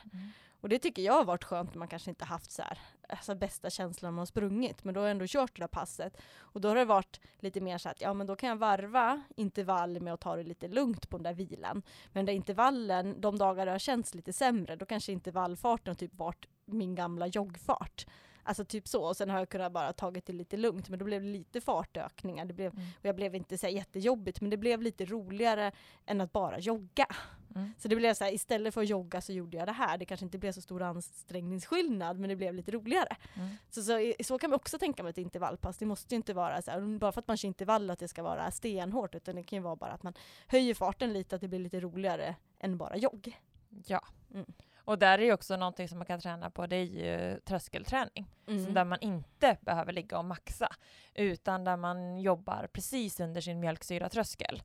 Och 0.64 0.70
det 0.70 0.78
tycker 0.78 1.02
jag 1.02 1.12
har 1.12 1.24
varit 1.24 1.44
skönt 1.44 1.74
man 1.74 1.88
kanske 1.88 2.10
inte 2.10 2.24
haft 2.24 2.50
så 2.50 2.62
här, 2.62 2.78
alltså 3.08 3.34
bästa 3.34 3.70
känslan 3.70 4.12
när 4.12 4.16
man 4.16 4.26
sprungit. 4.26 4.84
Men 4.84 4.94
då 4.94 5.00
har 5.00 5.06
jag 5.06 5.10
ändå 5.10 5.24
kört 5.28 5.56
det 5.56 5.62
där 5.62 5.68
passet. 5.68 6.16
Och 6.36 6.60
då 6.60 6.68
har 6.68 6.76
det 6.76 6.84
varit 6.84 7.20
lite 7.38 7.60
mer 7.60 7.78
så 7.78 7.88
att 7.88 8.00
ja 8.00 8.14
men 8.14 8.26
då 8.26 8.36
kan 8.36 8.48
jag 8.48 8.56
varva 8.56 9.22
intervall 9.36 10.00
med 10.00 10.14
att 10.14 10.20
ta 10.20 10.36
det 10.36 10.42
lite 10.42 10.68
lugnt 10.68 11.10
på 11.10 11.16
den 11.16 11.24
där 11.24 11.32
vilan. 11.32 11.82
Men 12.12 12.26
där 12.26 12.32
intervallen, 12.32 13.20
de 13.20 13.38
dagar 13.38 13.66
det 13.66 13.72
har 13.72 13.78
känts 13.78 14.14
lite 14.14 14.32
sämre, 14.32 14.76
då 14.76 14.86
kanske 14.86 15.12
intervallfarten 15.12 15.90
har 15.90 15.94
typ 15.94 16.14
varit 16.14 16.46
min 16.64 16.94
gamla 16.94 17.26
joggfart. 17.26 18.06
Alltså 18.42 18.64
typ 18.64 18.88
så, 18.88 19.04
och 19.04 19.16
sen 19.16 19.30
har 19.30 19.38
jag 19.38 19.48
kunnat 19.48 19.72
bara 19.72 19.92
tagit 19.92 20.26
det 20.26 20.32
lite 20.32 20.56
lugnt, 20.56 20.88
men 20.88 20.98
då 20.98 21.04
blev 21.04 21.22
det 21.22 21.28
lite 21.28 21.60
fartökningar. 21.60 22.44
Det 22.44 22.54
blev, 22.54 22.72
Mm. 22.72 22.86
och 22.98 23.04
jag 23.04 23.16
blev 23.16 23.34
inte 23.34 23.58
så 23.58 23.68
jättejobbigt, 23.68 24.40
men 24.40 24.50
det 24.50 24.56
blev 24.56 24.82
lite 24.82 25.04
roligare 25.04 25.72
än 26.06 26.20
att 26.20 26.32
bara 26.32 26.58
jogga. 26.58 27.06
Mm. 27.54 27.70
Så 27.78 27.88
det 27.88 27.96
blev 27.96 28.14
så 28.14 28.24
här, 28.24 28.32
istället 28.32 28.74
för 28.74 28.80
att 28.80 28.88
jogga 28.88 29.20
så 29.20 29.32
gjorde 29.32 29.56
jag 29.56 29.68
det 29.68 29.72
här. 29.72 29.98
Det 29.98 30.04
kanske 30.04 30.24
inte 30.24 30.38
blev 30.38 30.52
så 30.52 30.60
stor 30.60 30.82
ansträngningsskillnad, 30.82 32.18
men 32.18 32.28
det 32.28 32.36
blev 32.36 32.54
lite 32.54 32.72
roligare. 32.72 33.16
Mm. 33.34 33.48
Så, 33.70 33.82
så, 33.82 34.12
så 34.24 34.38
kan 34.38 34.50
man 34.50 34.56
också 34.56 34.78
tänka 34.78 35.02
med 35.02 35.10
ett 35.10 35.18
intervallpass. 35.18 35.78
Det 35.78 35.86
måste 35.86 36.14
ju 36.14 36.16
inte 36.16 36.34
vara 36.34 36.62
så 36.62 36.70
här, 36.70 36.98
bara 36.98 37.12
för 37.12 37.20
att 37.20 37.28
man 37.28 37.36
kör 37.36 37.48
intervall 37.48 37.90
att 37.90 37.98
det 37.98 38.08
ska 38.08 38.22
vara 38.22 38.50
stenhårt, 38.50 39.14
utan 39.14 39.36
det 39.36 39.42
kan 39.42 39.56
ju 39.56 39.62
vara 39.62 39.76
bara 39.76 39.92
att 39.92 40.02
man 40.02 40.14
höjer 40.46 40.74
farten 40.74 41.12
lite, 41.12 41.34
att 41.34 41.40
det 41.40 41.48
blir 41.48 41.58
lite 41.58 41.80
roligare 41.80 42.36
än 42.60 42.78
bara 42.78 42.96
jogg. 42.96 43.40
Ja. 43.86 44.00
Mm. 44.34 44.52
Och 44.86 44.98
där 44.98 45.18
är 45.18 45.22
ju 45.22 45.32
också 45.32 45.56
någonting 45.56 45.88
som 45.88 45.98
man 45.98 46.06
kan 46.06 46.20
träna 46.20 46.50
på, 46.50 46.66
det 46.66 46.76
är 46.76 46.84
ju 46.84 47.40
tröskelträning. 47.40 48.30
Så 48.46 48.70
där 48.70 48.84
man 48.84 48.98
inte 49.00 49.56
behöver 49.60 49.92
ligga 49.92 50.18
och 50.18 50.24
maxa, 50.24 50.68
utan 51.14 51.64
där 51.64 51.76
man 51.76 52.18
jobbar 52.18 52.68
precis 52.72 53.20
under 53.20 53.40
sin 53.40 53.60
mjölksyratröskel 53.60 54.62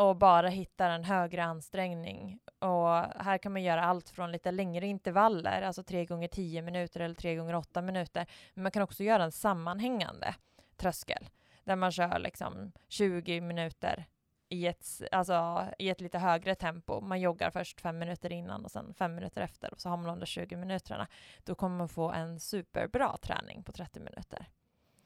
och 0.00 0.16
bara 0.16 0.48
hittar 0.48 0.90
en 0.90 1.04
högre 1.04 1.44
ansträngning. 1.44 2.38
Och 2.58 2.88
här 3.24 3.38
kan 3.38 3.52
man 3.52 3.62
göra 3.62 3.84
allt 3.84 4.10
från 4.10 4.32
lite 4.32 4.50
längre 4.50 4.86
intervaller, 4.86 5.62
alltså 5.62 5.82
3 5.82 6.04
gånger 6.04 6.28
10 6.28 6.62
minuter 6.62 7.00
eller 7.00 7.14
3 7.14 7.36
gånger 7.36 7.54
8 7.54 7.82
minuter. 7.82 8.26
Men 8.54 8.62
man 8.62 8.72
kan 8.72 8.82
också 8.82 9.04
göra 9.04 9.24
en 9.24 9.32
sammanhängande. 9.32 10.34
tröskel 10.76 11.28
där 11.64 11.76
man 11.76 11.92
kör 11.92 12.18
liksom 12.18 12.72
20 12.88 13.40
minuter 13.40 14.06
i 14.48 14.66
ett, 14.66 14.86
alltså, 15.12 15.66
i 15.78 15.88
ett 15.88 16.00
lite 16.00 16.18
högre 16.18 16.54
tempo. 16.54 17.00
Man 17.00 17.20
joggar 17.20 17.50
först 17.50 17.80
fem 17.80 17.98
minuter 17.98 18.32
innan 18.32 18.64
och 18.64 18.70
sen 18.70 18.94
fem 18.94 19.14
minuter 19.14 19.42
efter 19.42 19.72
och 19.72 19.80
så 19.80 19.88
har 19.88 19.96
man 19.96 20.06
de 20.06 20.18
där 20.18 20.26
20 20.26 20.56
minuterna. 20.56 21.08
Då 21.44 21.54
kommer 21.54 21.76
man 21.76 21.88
få 21.88 22.12
en 22.12 22.40
superbra 22.40 23.16
träning 23.16 23.62
på 23.62 23.72
30 23.72 24.00
minuter. 24.00 24.46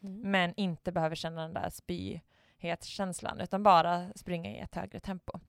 Mm. 0.03 0.31
Men 0.31 0.55
inte 0.57 0.93
behöver 0.93 1.17
känna 1.17 1.43
den 1.43 1.55
där 1.55 1.71
spyhetskänslan 2.65 3.41
utan 3.41 3.63
bara 3.63 4.13
springa 4.15 4.51
i 4.51 4.59
ett 4.59 4.75
högre 4.75 5.01
tempo. 5.01 5.41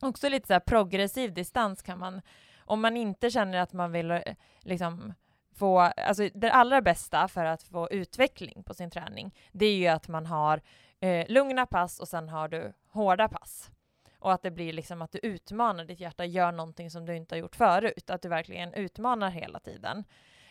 Också 0.00 0.28
lite 0.28 0.46
så 0.46 0.52
här 0.52 0.60
progressiv 0.60 1.34
distans 1.34 1.82
kan 1.82 1.98
man, 1.98 2.22
om 2.58 2.80
man 2.80 2.96
inte 2.96 3.30
känner 3.30 3.58
att 3.58 3.72
man 3.72 3.92
vill 3.92 4.10
eh, 4.10 4.20
liksom 4.60 5.14
få, 5.54 5.78
alltså 5.80 6.28
det 6.34 6.52
allra 6.52 6.82
bästa 6.82 7.28
för 7.28 7.44
att 7.44 7.62
få 7.62 7.90
utveckling 7.90 8.62
på 8.62 8.74
sin 8.74 8.90
träning, 8.90 9.34
det 9.52 9.66
är 9.66 9.76
ju 9.76 9.86
att 9.86 10.08
man 10.08 10.26
har 10.26 10.60
eh, 11.00 11.26
lugna 11.28 11.66
pass 11.66 12.00
och 12.00 12.08
sen 12.08 12.28
har 12.28 12.48
du 12.48 12.72
hårda 12.88 13.28
pass. 13.28 13.70
Och 14.18 14.32
att 14.32 14.42
det 14.42 14.50
blir 14.50 14.72
liksom 14.72 15.02
att 15.02 15.12
du 15.12 15.18
utmanar 15.22 15.84
ditt 15.84 16.00
hjärta, 16.00 16.24
gör 16.24 16.52
någonting 16.52 16.90
som 16.90 17.06
du 17.06 17.16
inte 17.16 17.34
har 17.34 17.40
gjort 17.40 17.56
förut, 17.56 18.10
att 18.10 18.22
du 18.22 18.28
verkligen 18.28 18.74
utmanar 18.74 19.30
hela 19.30 19.60
tiden. 19.60 20.04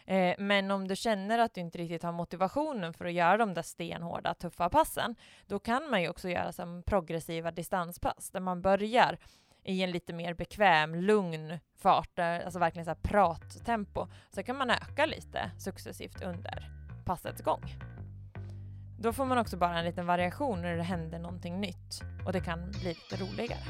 Eh, 0.06 0.36
men 0.38 0.72
om 0.72 0.88
du 0.88 0.96
känner 0.96 1.40
att 1.40 1.54
du 1.54 1.62
inte 1.62 1.78
riktigt 1.78 2.04
har 2.04 2.12
motivationen 2.12 2.94
för 2.94 3.06
att 3.06 3.14
göra 3.14 3.38
de 3.38 3.54
där 3.54 3.62
stenhårda, 3.62 4.34
tuffa 4.34 4.70
passen, 4.70 5.16
då 5.48 5.60
kan 5.60 5.90
man 5.90 6.02
ju 6.02 6.10
också 6.10 6.30
göra 6.30 6.52
som 6.52 6.84
progressiva 6.84 7.52
distanspass, 7.52 8.30
där 8.30 8.40
man 8.40 8.62
börjar 8.62 9.18
i 9.64 9.84
en 9.84 9.92
lite 9.92 10.14
mer 10.14 10.34
bekväm, 10.34 10.96
lugn 10.96 11.60
fart, 11.78 12.20
alltså 12.20 12.60
verkligen 12.60 12.86
så 12.86 12.92
här 12.92 13.00
prattempo. 13.02 14.08
Så 14.30 14.44
kan 14.44 14.58
man 14.58 14.70
öka 14.70 15.06
lite 15.06 15.52
successivt 15.58 16.22
under 16.22 16.72
passets 17.06 17.42
gång. 17.42 17.62
Då 19.00 19.14
får 19.14 19.26
man 19.26 19.38
också 19.38 19.58
bara 19.58 19.80
en 19.80 19.86
liten 19.86 20.06
variation 20.06 20.62
när 20.62 20.78
det 20.78 20.84
händer 20.84 21.20
någonting 21.20 21.62
nytt 21.62 22.02
och 22.26 22.34
det 22.34 22.42
kan 22.42 22.72
bli 22.72 22.84
lite 22.84 23.24
roligare. 23.24 23.64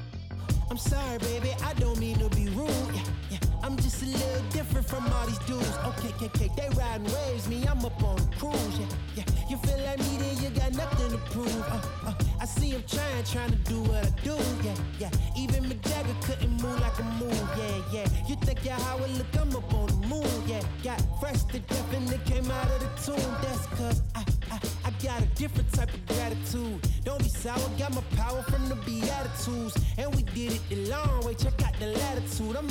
I'm 0.70 0.78
sorry, 0.78 1.20
baby, 1.20 1.50
I 1.50 1.74
don't 1.76 2.00
mean 2.00 2.20
to 2.20 2.30
be 2.30 2.46
rude. 2.46 2.96
Yeah, 2.96 3.32
yeah. 3.32 3.55
I'm 3.64 3.76
just 3.78 4.02
a 4.02 4.06
little 4.06 4.42
different 4.52 4.88
from 4.88 5.06
all 5.12 5.26
these 5.26 5.40
dudes. 5.40 5.70
Okay, 5.86 6.10
okay, 6.16 6.26
okay, 6.26 6.50
they 6.56 6.70
riding 6.76 7.12
waves, 7.14 7.48
me, 7.48 7.66
I'm 7.68 7.84
up 7.86 8.04
on 8.04 8.20
a 8.20 8.36
cruise. 8.38 8.80
Yeah, 8.80 8.88
yeah. 9.16 9.24
You 9.50 9.58
feel 9.58 9.80
like 9.86 10.00
me, 10.00 10.18
then 10.18 10.38
you 10.44 10.50
got 10.50 10.74
nothing 10.74 11.12
to 11.12 11.18
prove. 11.32 11.62
Uh, 11.70 11.82
uh. 12.08 12.14
I 12.40 12.46
see 12.46 12.70
him 12.70 12.84
trying, 12.88 13.24
trying 13.24 13.52
to 13.52 13.58
do 13.58 13.82
what 13.84 14.06
I 14.06 14.10
do. 14.24 14.38
Yeah, 14.64 14.76
yeah. 15.00 15.10
Even 15.38 15.64
Mick 15.66 15.82
Jagger 15.82 16.16
couldn't 16.22 16.52
move 16.62 16.80
like 16.80 16.98
a 17.00 17.04
move. 17.20 17.50
Yeah, 17.58 17.82
yeah. 17.92 18.08
You 18.28 18.36
think 18.36 18.64
you're 18.64 18.74
Howard, 18.74 19.10
look, 19.18 19.28
I'm 19.40 19.56
up 19.56 19.74
on 19.74 19.88
the 19.88 20.08
moon. 20.08 20.28
Yeah, 20.48 20.62
got 20.84 21.02
fresh 21.20 21.44
to 21.44 21.60
death 21.60 21.94
and 21.94 22.12
it 22.12 22.24
came 22.26 22.50
out 22.52 22.70
of 22.70 22.80
the 22.82 22.90
tomb. 23.06 23.36
That's 23.42 23.66
cause 23.78 24.02
I, 24.16 24.24
I, 24.52 24.60
I 24.86 24.90
got 25.04 25.22
a 25.22 25.26
different 25.36 25.72
type 25.74 25.94
of 25.94 26.06
gratitude. 26.08 26.82
Don't 27.04 27.20
be 27.20 27.30
sour, 27.30 27.58
got 27.78 27.94
my 27.96 28.02
power 28.16 28.44
from 28.44 28.70
the 28.70 28.76
Beatitudes. 28.76 29.76
And 29.98 30.14
we 30.16 30.24
did 30.24 30.54
it 30.54 30.62
the 30.70 30.88
long 30.90 31.26
way, 31.26 31.34
check 31.34 31.62
out 31.64 31.74
the 31.80 31.88
latitude. 31.88 32.56
I'm 32.56 32.68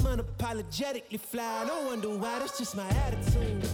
unapologetically 0.75 1.19
fly, 1.19 1.65
no 1.67 1.91
wonder 1.91 2.09
why, 2.09 2.39
that's 2.39 2.59
just 2.61 2.77
my 2.77 2.83
attitude. 2.83 3.69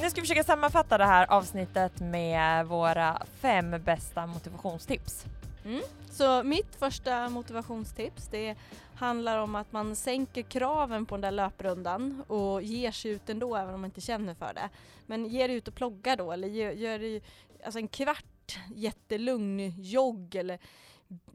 Nu 0.00 0.10
ska 0.10 0.20
vi 0.20 0.26
försöka 0.26 0.44
sammanfatta 0.44 0.98
det 0.98 1.04
här 1.04 1.26
avsnittet 1.30 2.00
med 2.00 2.66
våra 2.66 3.22
fem 3.40 3.76
bästa 3.84 4.26
motivationstips. 4.26 5.24
Mm. 5.64 5.82
Så 6.10 6.42
mitt 6.42 6.74
första 6.74 7.28
motivationstips 7.28 8.28
det 8.30 8.54
handlar 8.94 9.38
om 9.38 9.54
att 9.54 9.72
man 9.72 9.96
sänker 9.96 10.42
kraven 10.42 11.06
på 11.06 11.14
den 11.14 11.20
där 11.20 11.30
löprundan 11.30 12.24
och 12.26 12.62
ger 12.62 12.90
sig 12.90 13.10
ut 13.10 13.28
ändå 13.28 13.56
även 13.56 13.74
om 13.74 13.80
man 13.80 13.88
inte 13.88 14.00
känner 14.00 14.34
för 14.34 14.54
det. 14.54 14.68
Men 15.06 15.26
ger 15.26 15.48
dig 15.48 15.56
ut 15.56 15.68
och 15.68 15.74
ploggar 15.74 16.16
då 16.16 16.32
eller 16.32 16.48
gör, 16.48 16.70
gör 16.70 16.98
dig, 16.98 17.22
alltså 17.64 17.78
en 17.78 17.88
kvart 17.88 18.58
jättelugn 18.74 19.72
jogg 19.82 20.34
eller 20.34 20.58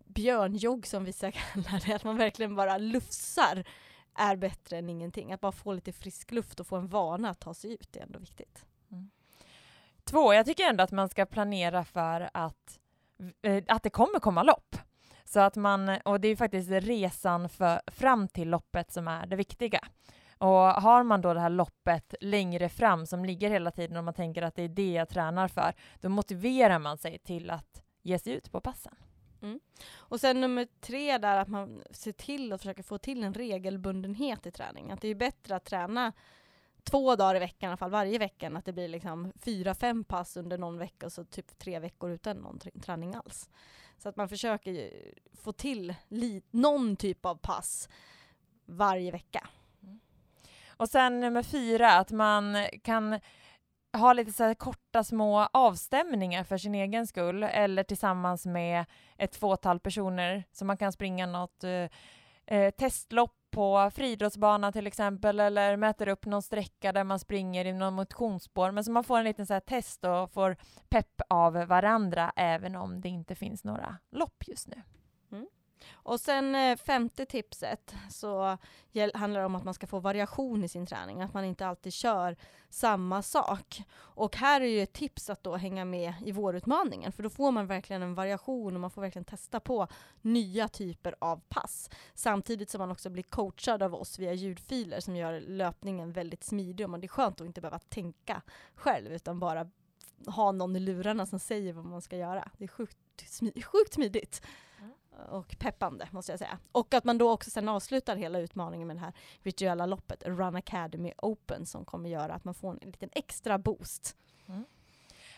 björnjogg 0.07 0.87
som 0.87 1.05
vissa 1.05 1.31
kallar 1.53 1.87
det, 1.87 1.93
att 1.93 2.03
man 2.03 2.17
verkligen 2.17 2.55
bara 2.55 2.77
lufsar 2.77 3.63
är 4.15 4.35
bättre 4.35 4.77
än 4.77 4.89
ingenting. 4.89 5.33
Att 5.33 5.41
bara 5.41 5.51
få 5.51 5.73
lite 5.73 5.91
frisk 5.91 6.31
luft 6.31 6.59
och 6.59 6.67
få 6.67 6.75
en 6.75 6.87
vana 6.87 7.29
att 7.29 7.39
ta 7.39 7.53
sig 7.53 7.73
ut 7.73 7.95
är 7.95 8.01
ändå 8.01 8.19
viktigt. 8.19 8.65
Mm. 8.91 9.11
Två, 10.03 10.33
jag 10.33 10.45
tycker 10.45 10.69
ändå 10.69 10.83
att 10.83 10.91
man 10.91 11.09
ska 11.09 11.25
planera 11.25 11.83
för 11.83 12.29
att, 12.33 12.79
eh, 13.41 13.63
att 13.67 13.83
det 13.83 13.89
kommer 13.89 14.19
komma 14.19 14.43
lopp. 14.43 14.75
Så 15.25 15.39
att 15.39 15.55
man, 15.55 15.89
och 16.05 16.19
det 16.19 16.27
är 16.27 16.29
ju 16.29 16.35
faktiskt 16.35 16.69
resan 16.69 17.49
för, 17.49 17.81
fram 17.87 18.27
till 18.27 18.49
loppet 18.49 18.91
som 18.91 19.07
är 19.07 19.25
det 19.25 19.35
viktiga. 19.35 19.79
Och 20.37 20.51
har 20.51 21.03
man 21.03 21.21
då 21.21 21.33
det 21.33 21.39
här 21.39 21.49
loppet 21.49 22.15
längre 22.21 22.69
fram 22.69 23.05
som 23.05 23.25
ligger 23.25 23.49
hela 23.49 23.71
tiden 23.71 23.97
och 23.97 24.03
man 24.03 24.13
tänker 24.13 24.41
att 24.41 24.55
det 24.55 24.63
är 24.63 24.69
det 24.69 24.91
jag 24.91 25.09
tränar 25.09 25.47
för, 25.47 25.73
då 26.01 26.09
motiverar 26.09 26.79
man 26.79 26.97
sig 26.97 27.19
till 27.19 27.49
att 27.49 27.83
ge 28.01 28.19
sig 28.19 28.33
ut 28.33 28.51
på 28.51 28.61
passen. 28.61 28.95
Mm. 29.43 29.59
Och 29.95 30.19
sen 30.19 30.41
nummer 30.41 30.67
tre 30.81 31.17
där 31.17 31.37
att 31.37 31.47
man 31.47 31.83
ser 31.91 32.11
till 32.11 32.53
att 32.53 32.61
försöka 32.61 32.83
få 32.83 32.97
till 32.97 33.23
en 33.23 33.33
regelbundenhet 33.33 34.45
i 34.45 34.51
träning. 34.51 34.91
Att 34.91 35.01
det 35.01 35.07
är 35.07 35.15
bättre 35.15 35.55
att 35.55 35.65
träna 35.65 36.13
två 36.83 37.15
dagar 37.15 37.35
i 37.35 37.39
veckan, 37.39 37.67
i 37.67 37.69
alla 37.69 37.77
fall 37.77 37.91
varje 37.91 38.17
vecka, 38.17 38.45
än 38.45 38.57
att 38.57 38.65
det 38.65 38.73
blir 38.73 38.87
liksom 38.87 39.31
fyra, 39.39 39.75
fem 39.75 40.03
pass 40.03 40.37
under 40.37 40.57
någon 40.57 40.77
vecka 40.77 41.05
och 41.05 41.11
så 41.11 41.25
typ 41.25 41.57
tre 41.57 41.79
veckor 41.79 42.11
utan 42.11 42.37
någon 42.37 42.59
träning 42.59 43.15
alls. 43.15 43.49
Så 43.97 44.09
att 44.09 44.15
man 44.15 44.29
försöker 44.29 44.91
få 45.33 45.51
till 45.51 45.95
någon 46.51 46.95
typ 46.95 47.25
av 47.25 47.35
pass 47.35 47.89
varje 48.65 49.11
vecka. 49.11 49.49
Mm. 49.83 49.99
Och 50.67 50.89
sen 50.89 51.19
nummer 51.19 51.43
fyra, 51.43 51.93
att 51.93 52.11
man 52.11 52.67
kan 52.83 53.19
ha 53.93 54.13
lite 54.13 54.31
så 54.31 54.43
här 54.43 54.53
korta 54.53 55.03
små 55.03 55.47
avstämningar 55.53 56.43
för 56.43 56.57
sin 56.57 56.75
egen 56.75 57.07
skull 57.07 57.43
eller 57.43 57.83
tillsammans 57.83 58.45
med 58.45 58.85
ett 59.17 59.35
fåtal 59.35 59.79
personer 59.79 60.43
så 60.51 60.65
man 60.65 60.77
kan 60.77 60.91
springa 60.91 61.25
något 61.25 61.63
eh, 61.63 61.89
eh 62.57 62.71
testlopp 62.71 63.35
på 63.51 63.91
friidrottsbana 63.95 64.71
till 64.71 64.87
exempel 64.87 65.39
eller 65.39 65.77
mäter 65.77 66.07
upp 66.07 66.25
någon 66.25 66.41
sträcka 66.41 66.91
där 66.91 67.03
man 67.03 67.19
springer 67.19 67.65
i 67.65 67.73
någon 67.73 67.93
motionsspår 67.93 68.71
men 68.71 68.83
så 68.83 68.91
man 68.91 69.03
får 69.03 69.17
en 69.17 69.23
liten 69.23 69.45
så 69.45 69.53
här 69.53 69.59
test 69.59 70.03
och 70.03 70.31
får 70.31 70.57
pepp 70.89 71.21
av 71.29 71.53
varandra 71.53 72.31
även 72.35 72.75
om 72.75 73.01
det 73.01 73.09
inte 73.09 73.35
finns 73.35 73.63
några 73.63 73.97
lopp 74.11 74.43
just 74.47 74.67
nu. 74.67 74.81
Och 75.93 76.19
sen 76.19 76.55
eh, 76.55 76.77
femte 76.77 77.25
tipset 77.25 77.95
så 78.09 78.57
handlar 79.13 79.39
det 79.39 79.45
om 79.45 79.55
att 79.55 79.63
man 79.63 79.73
ska 79.73 79.87
få 79.87 79.99
variation 79.99 80.63
i 80.63 80.67
sin 80.67 80.85
träning, 80.85 81.21
att 81.21 81.33
man 81.33 81.45
inte 81.45 81.67
alltid 81.67 81.93
kör 81.93 82.35
samma 82.69 83.21
sak. 83.21 83.81
Och 83.95 84.35
här 84.35 84.61
är 84.61 84.65
ju 84.65 84.81
ett 84.81 84.93
tips 84.93 85.29
att 85.29 85.43
då 85.43 85.55
hänga 85.55 85.85
med 85.85 86.13
i 86.25 86.31
vårutmaningen, 86.31 87.11
för 87.11 87.23
då 87.23 87.29
får 87.29 87.51
man 87.51 87.67
verkligen 87.67 88.01
en 88.01 88.15
variation 88.15 88.73
och 88.73 88.79
man 88.79 88.91
får 88.91 89.01
verkligen 89.01 89.25
testa 89.25 89.59
på 89.59 89.87
nya 90.21 90.67
typer 90.67 91.15
av 91.19 91.41
pass. 91.49 91.89
Samtidigt 92.13 92.69
som 92.69 92.79
man 92.79 92.91
också 92.91 93.09
blir 93.09 93.23
coachad 93.23 93.83
av 93.83 93.95
oss 93.95 94.19
via 94.19 94.33
ljudfiler 94.33 94.99
som 94.99 95.15
gör 95.15 95.41
löpningen 95.41 96.11
väldigt 96.13 96.43
smidig 96.43 96.89
och 96.89 96.99
det 96.99 97.05
är 97.05 97.09
skönt 97.09 97.41
att 97.41 97.47
inte 97.47 97.61
behöva 97.61 97.79
tänka 97.79 98.41
själv 98.75 99.11
utan 99.11 99.39
bara 99.39 99.69
ha 100.25 100.51
någon 100.51 100.75
i 100.75 100.79
lurarna 100.79 101.25
som 101.25 101.39
säger 101.39 101.73
vad 101.73 101.85
man 101.85 102.01
ska 102.01 102.17
göra. 102.17 102.49
Det 102.57 102.63
är 102.63 102.67
sjukt, 102.67 102.97
smi- 103.17 103.61
sjukt 103.61 103.93
smidigt 103.93 104.41
och 105.29 105.55
peppande 105.59 106.07
måste 106.11 106.31
jag 106.31 106.39
säga. 106.39 106.59
Och 106.71 106.93
att 106.93 107.03
man 107.03 107.17
då 107.17 107.31
också 107.31 107.49
sen 107.49 107.69
avslutar 107.69 108.15
hela 108.15 108.39
utmaningen 108.39 108.87
med 108.87 108.95
det 108.95 108.99
här 108.99 109.13
virtuella 109.43 109.85
loppet, 109.85 110.23
Run 110.25 110.55
Academy 110.55 111.13
Open, 111.17 111.65
som 111.65 111.85
kommer 111.85 112.09
göra 112.09 112.33
att 112.33 112.43
man 112.43 112.53
får 112.53 112.69
en 112.69 112.77
liten 112.91 113.09
extra 113.13 113.57
boost. 113.57 114.15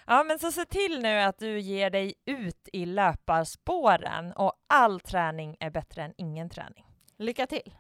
Ja, 0.08 0.24
men 0.24 0.40
så 0.40 0.52
se 0.52 0.66
till 0.66 1.00
nu 1.02 1.20
att 1.20 1.40
du 1.40 1.60
ger 1.60 1.90
dig 1.90 2.14
ut 2.26 2.70
i 2.74 2.86
löparspåren 2.86 4.34
och 4.34 4.54
all 4.68 5.00
träning 5.00 5.58
är 5.60 5.70
bättre 5.70 6.04
än 6.04 6.14
ingen 6.18 6.50
träning. 6.50 6.86
Lycka 7.18 7.48
till! 7.48 7.74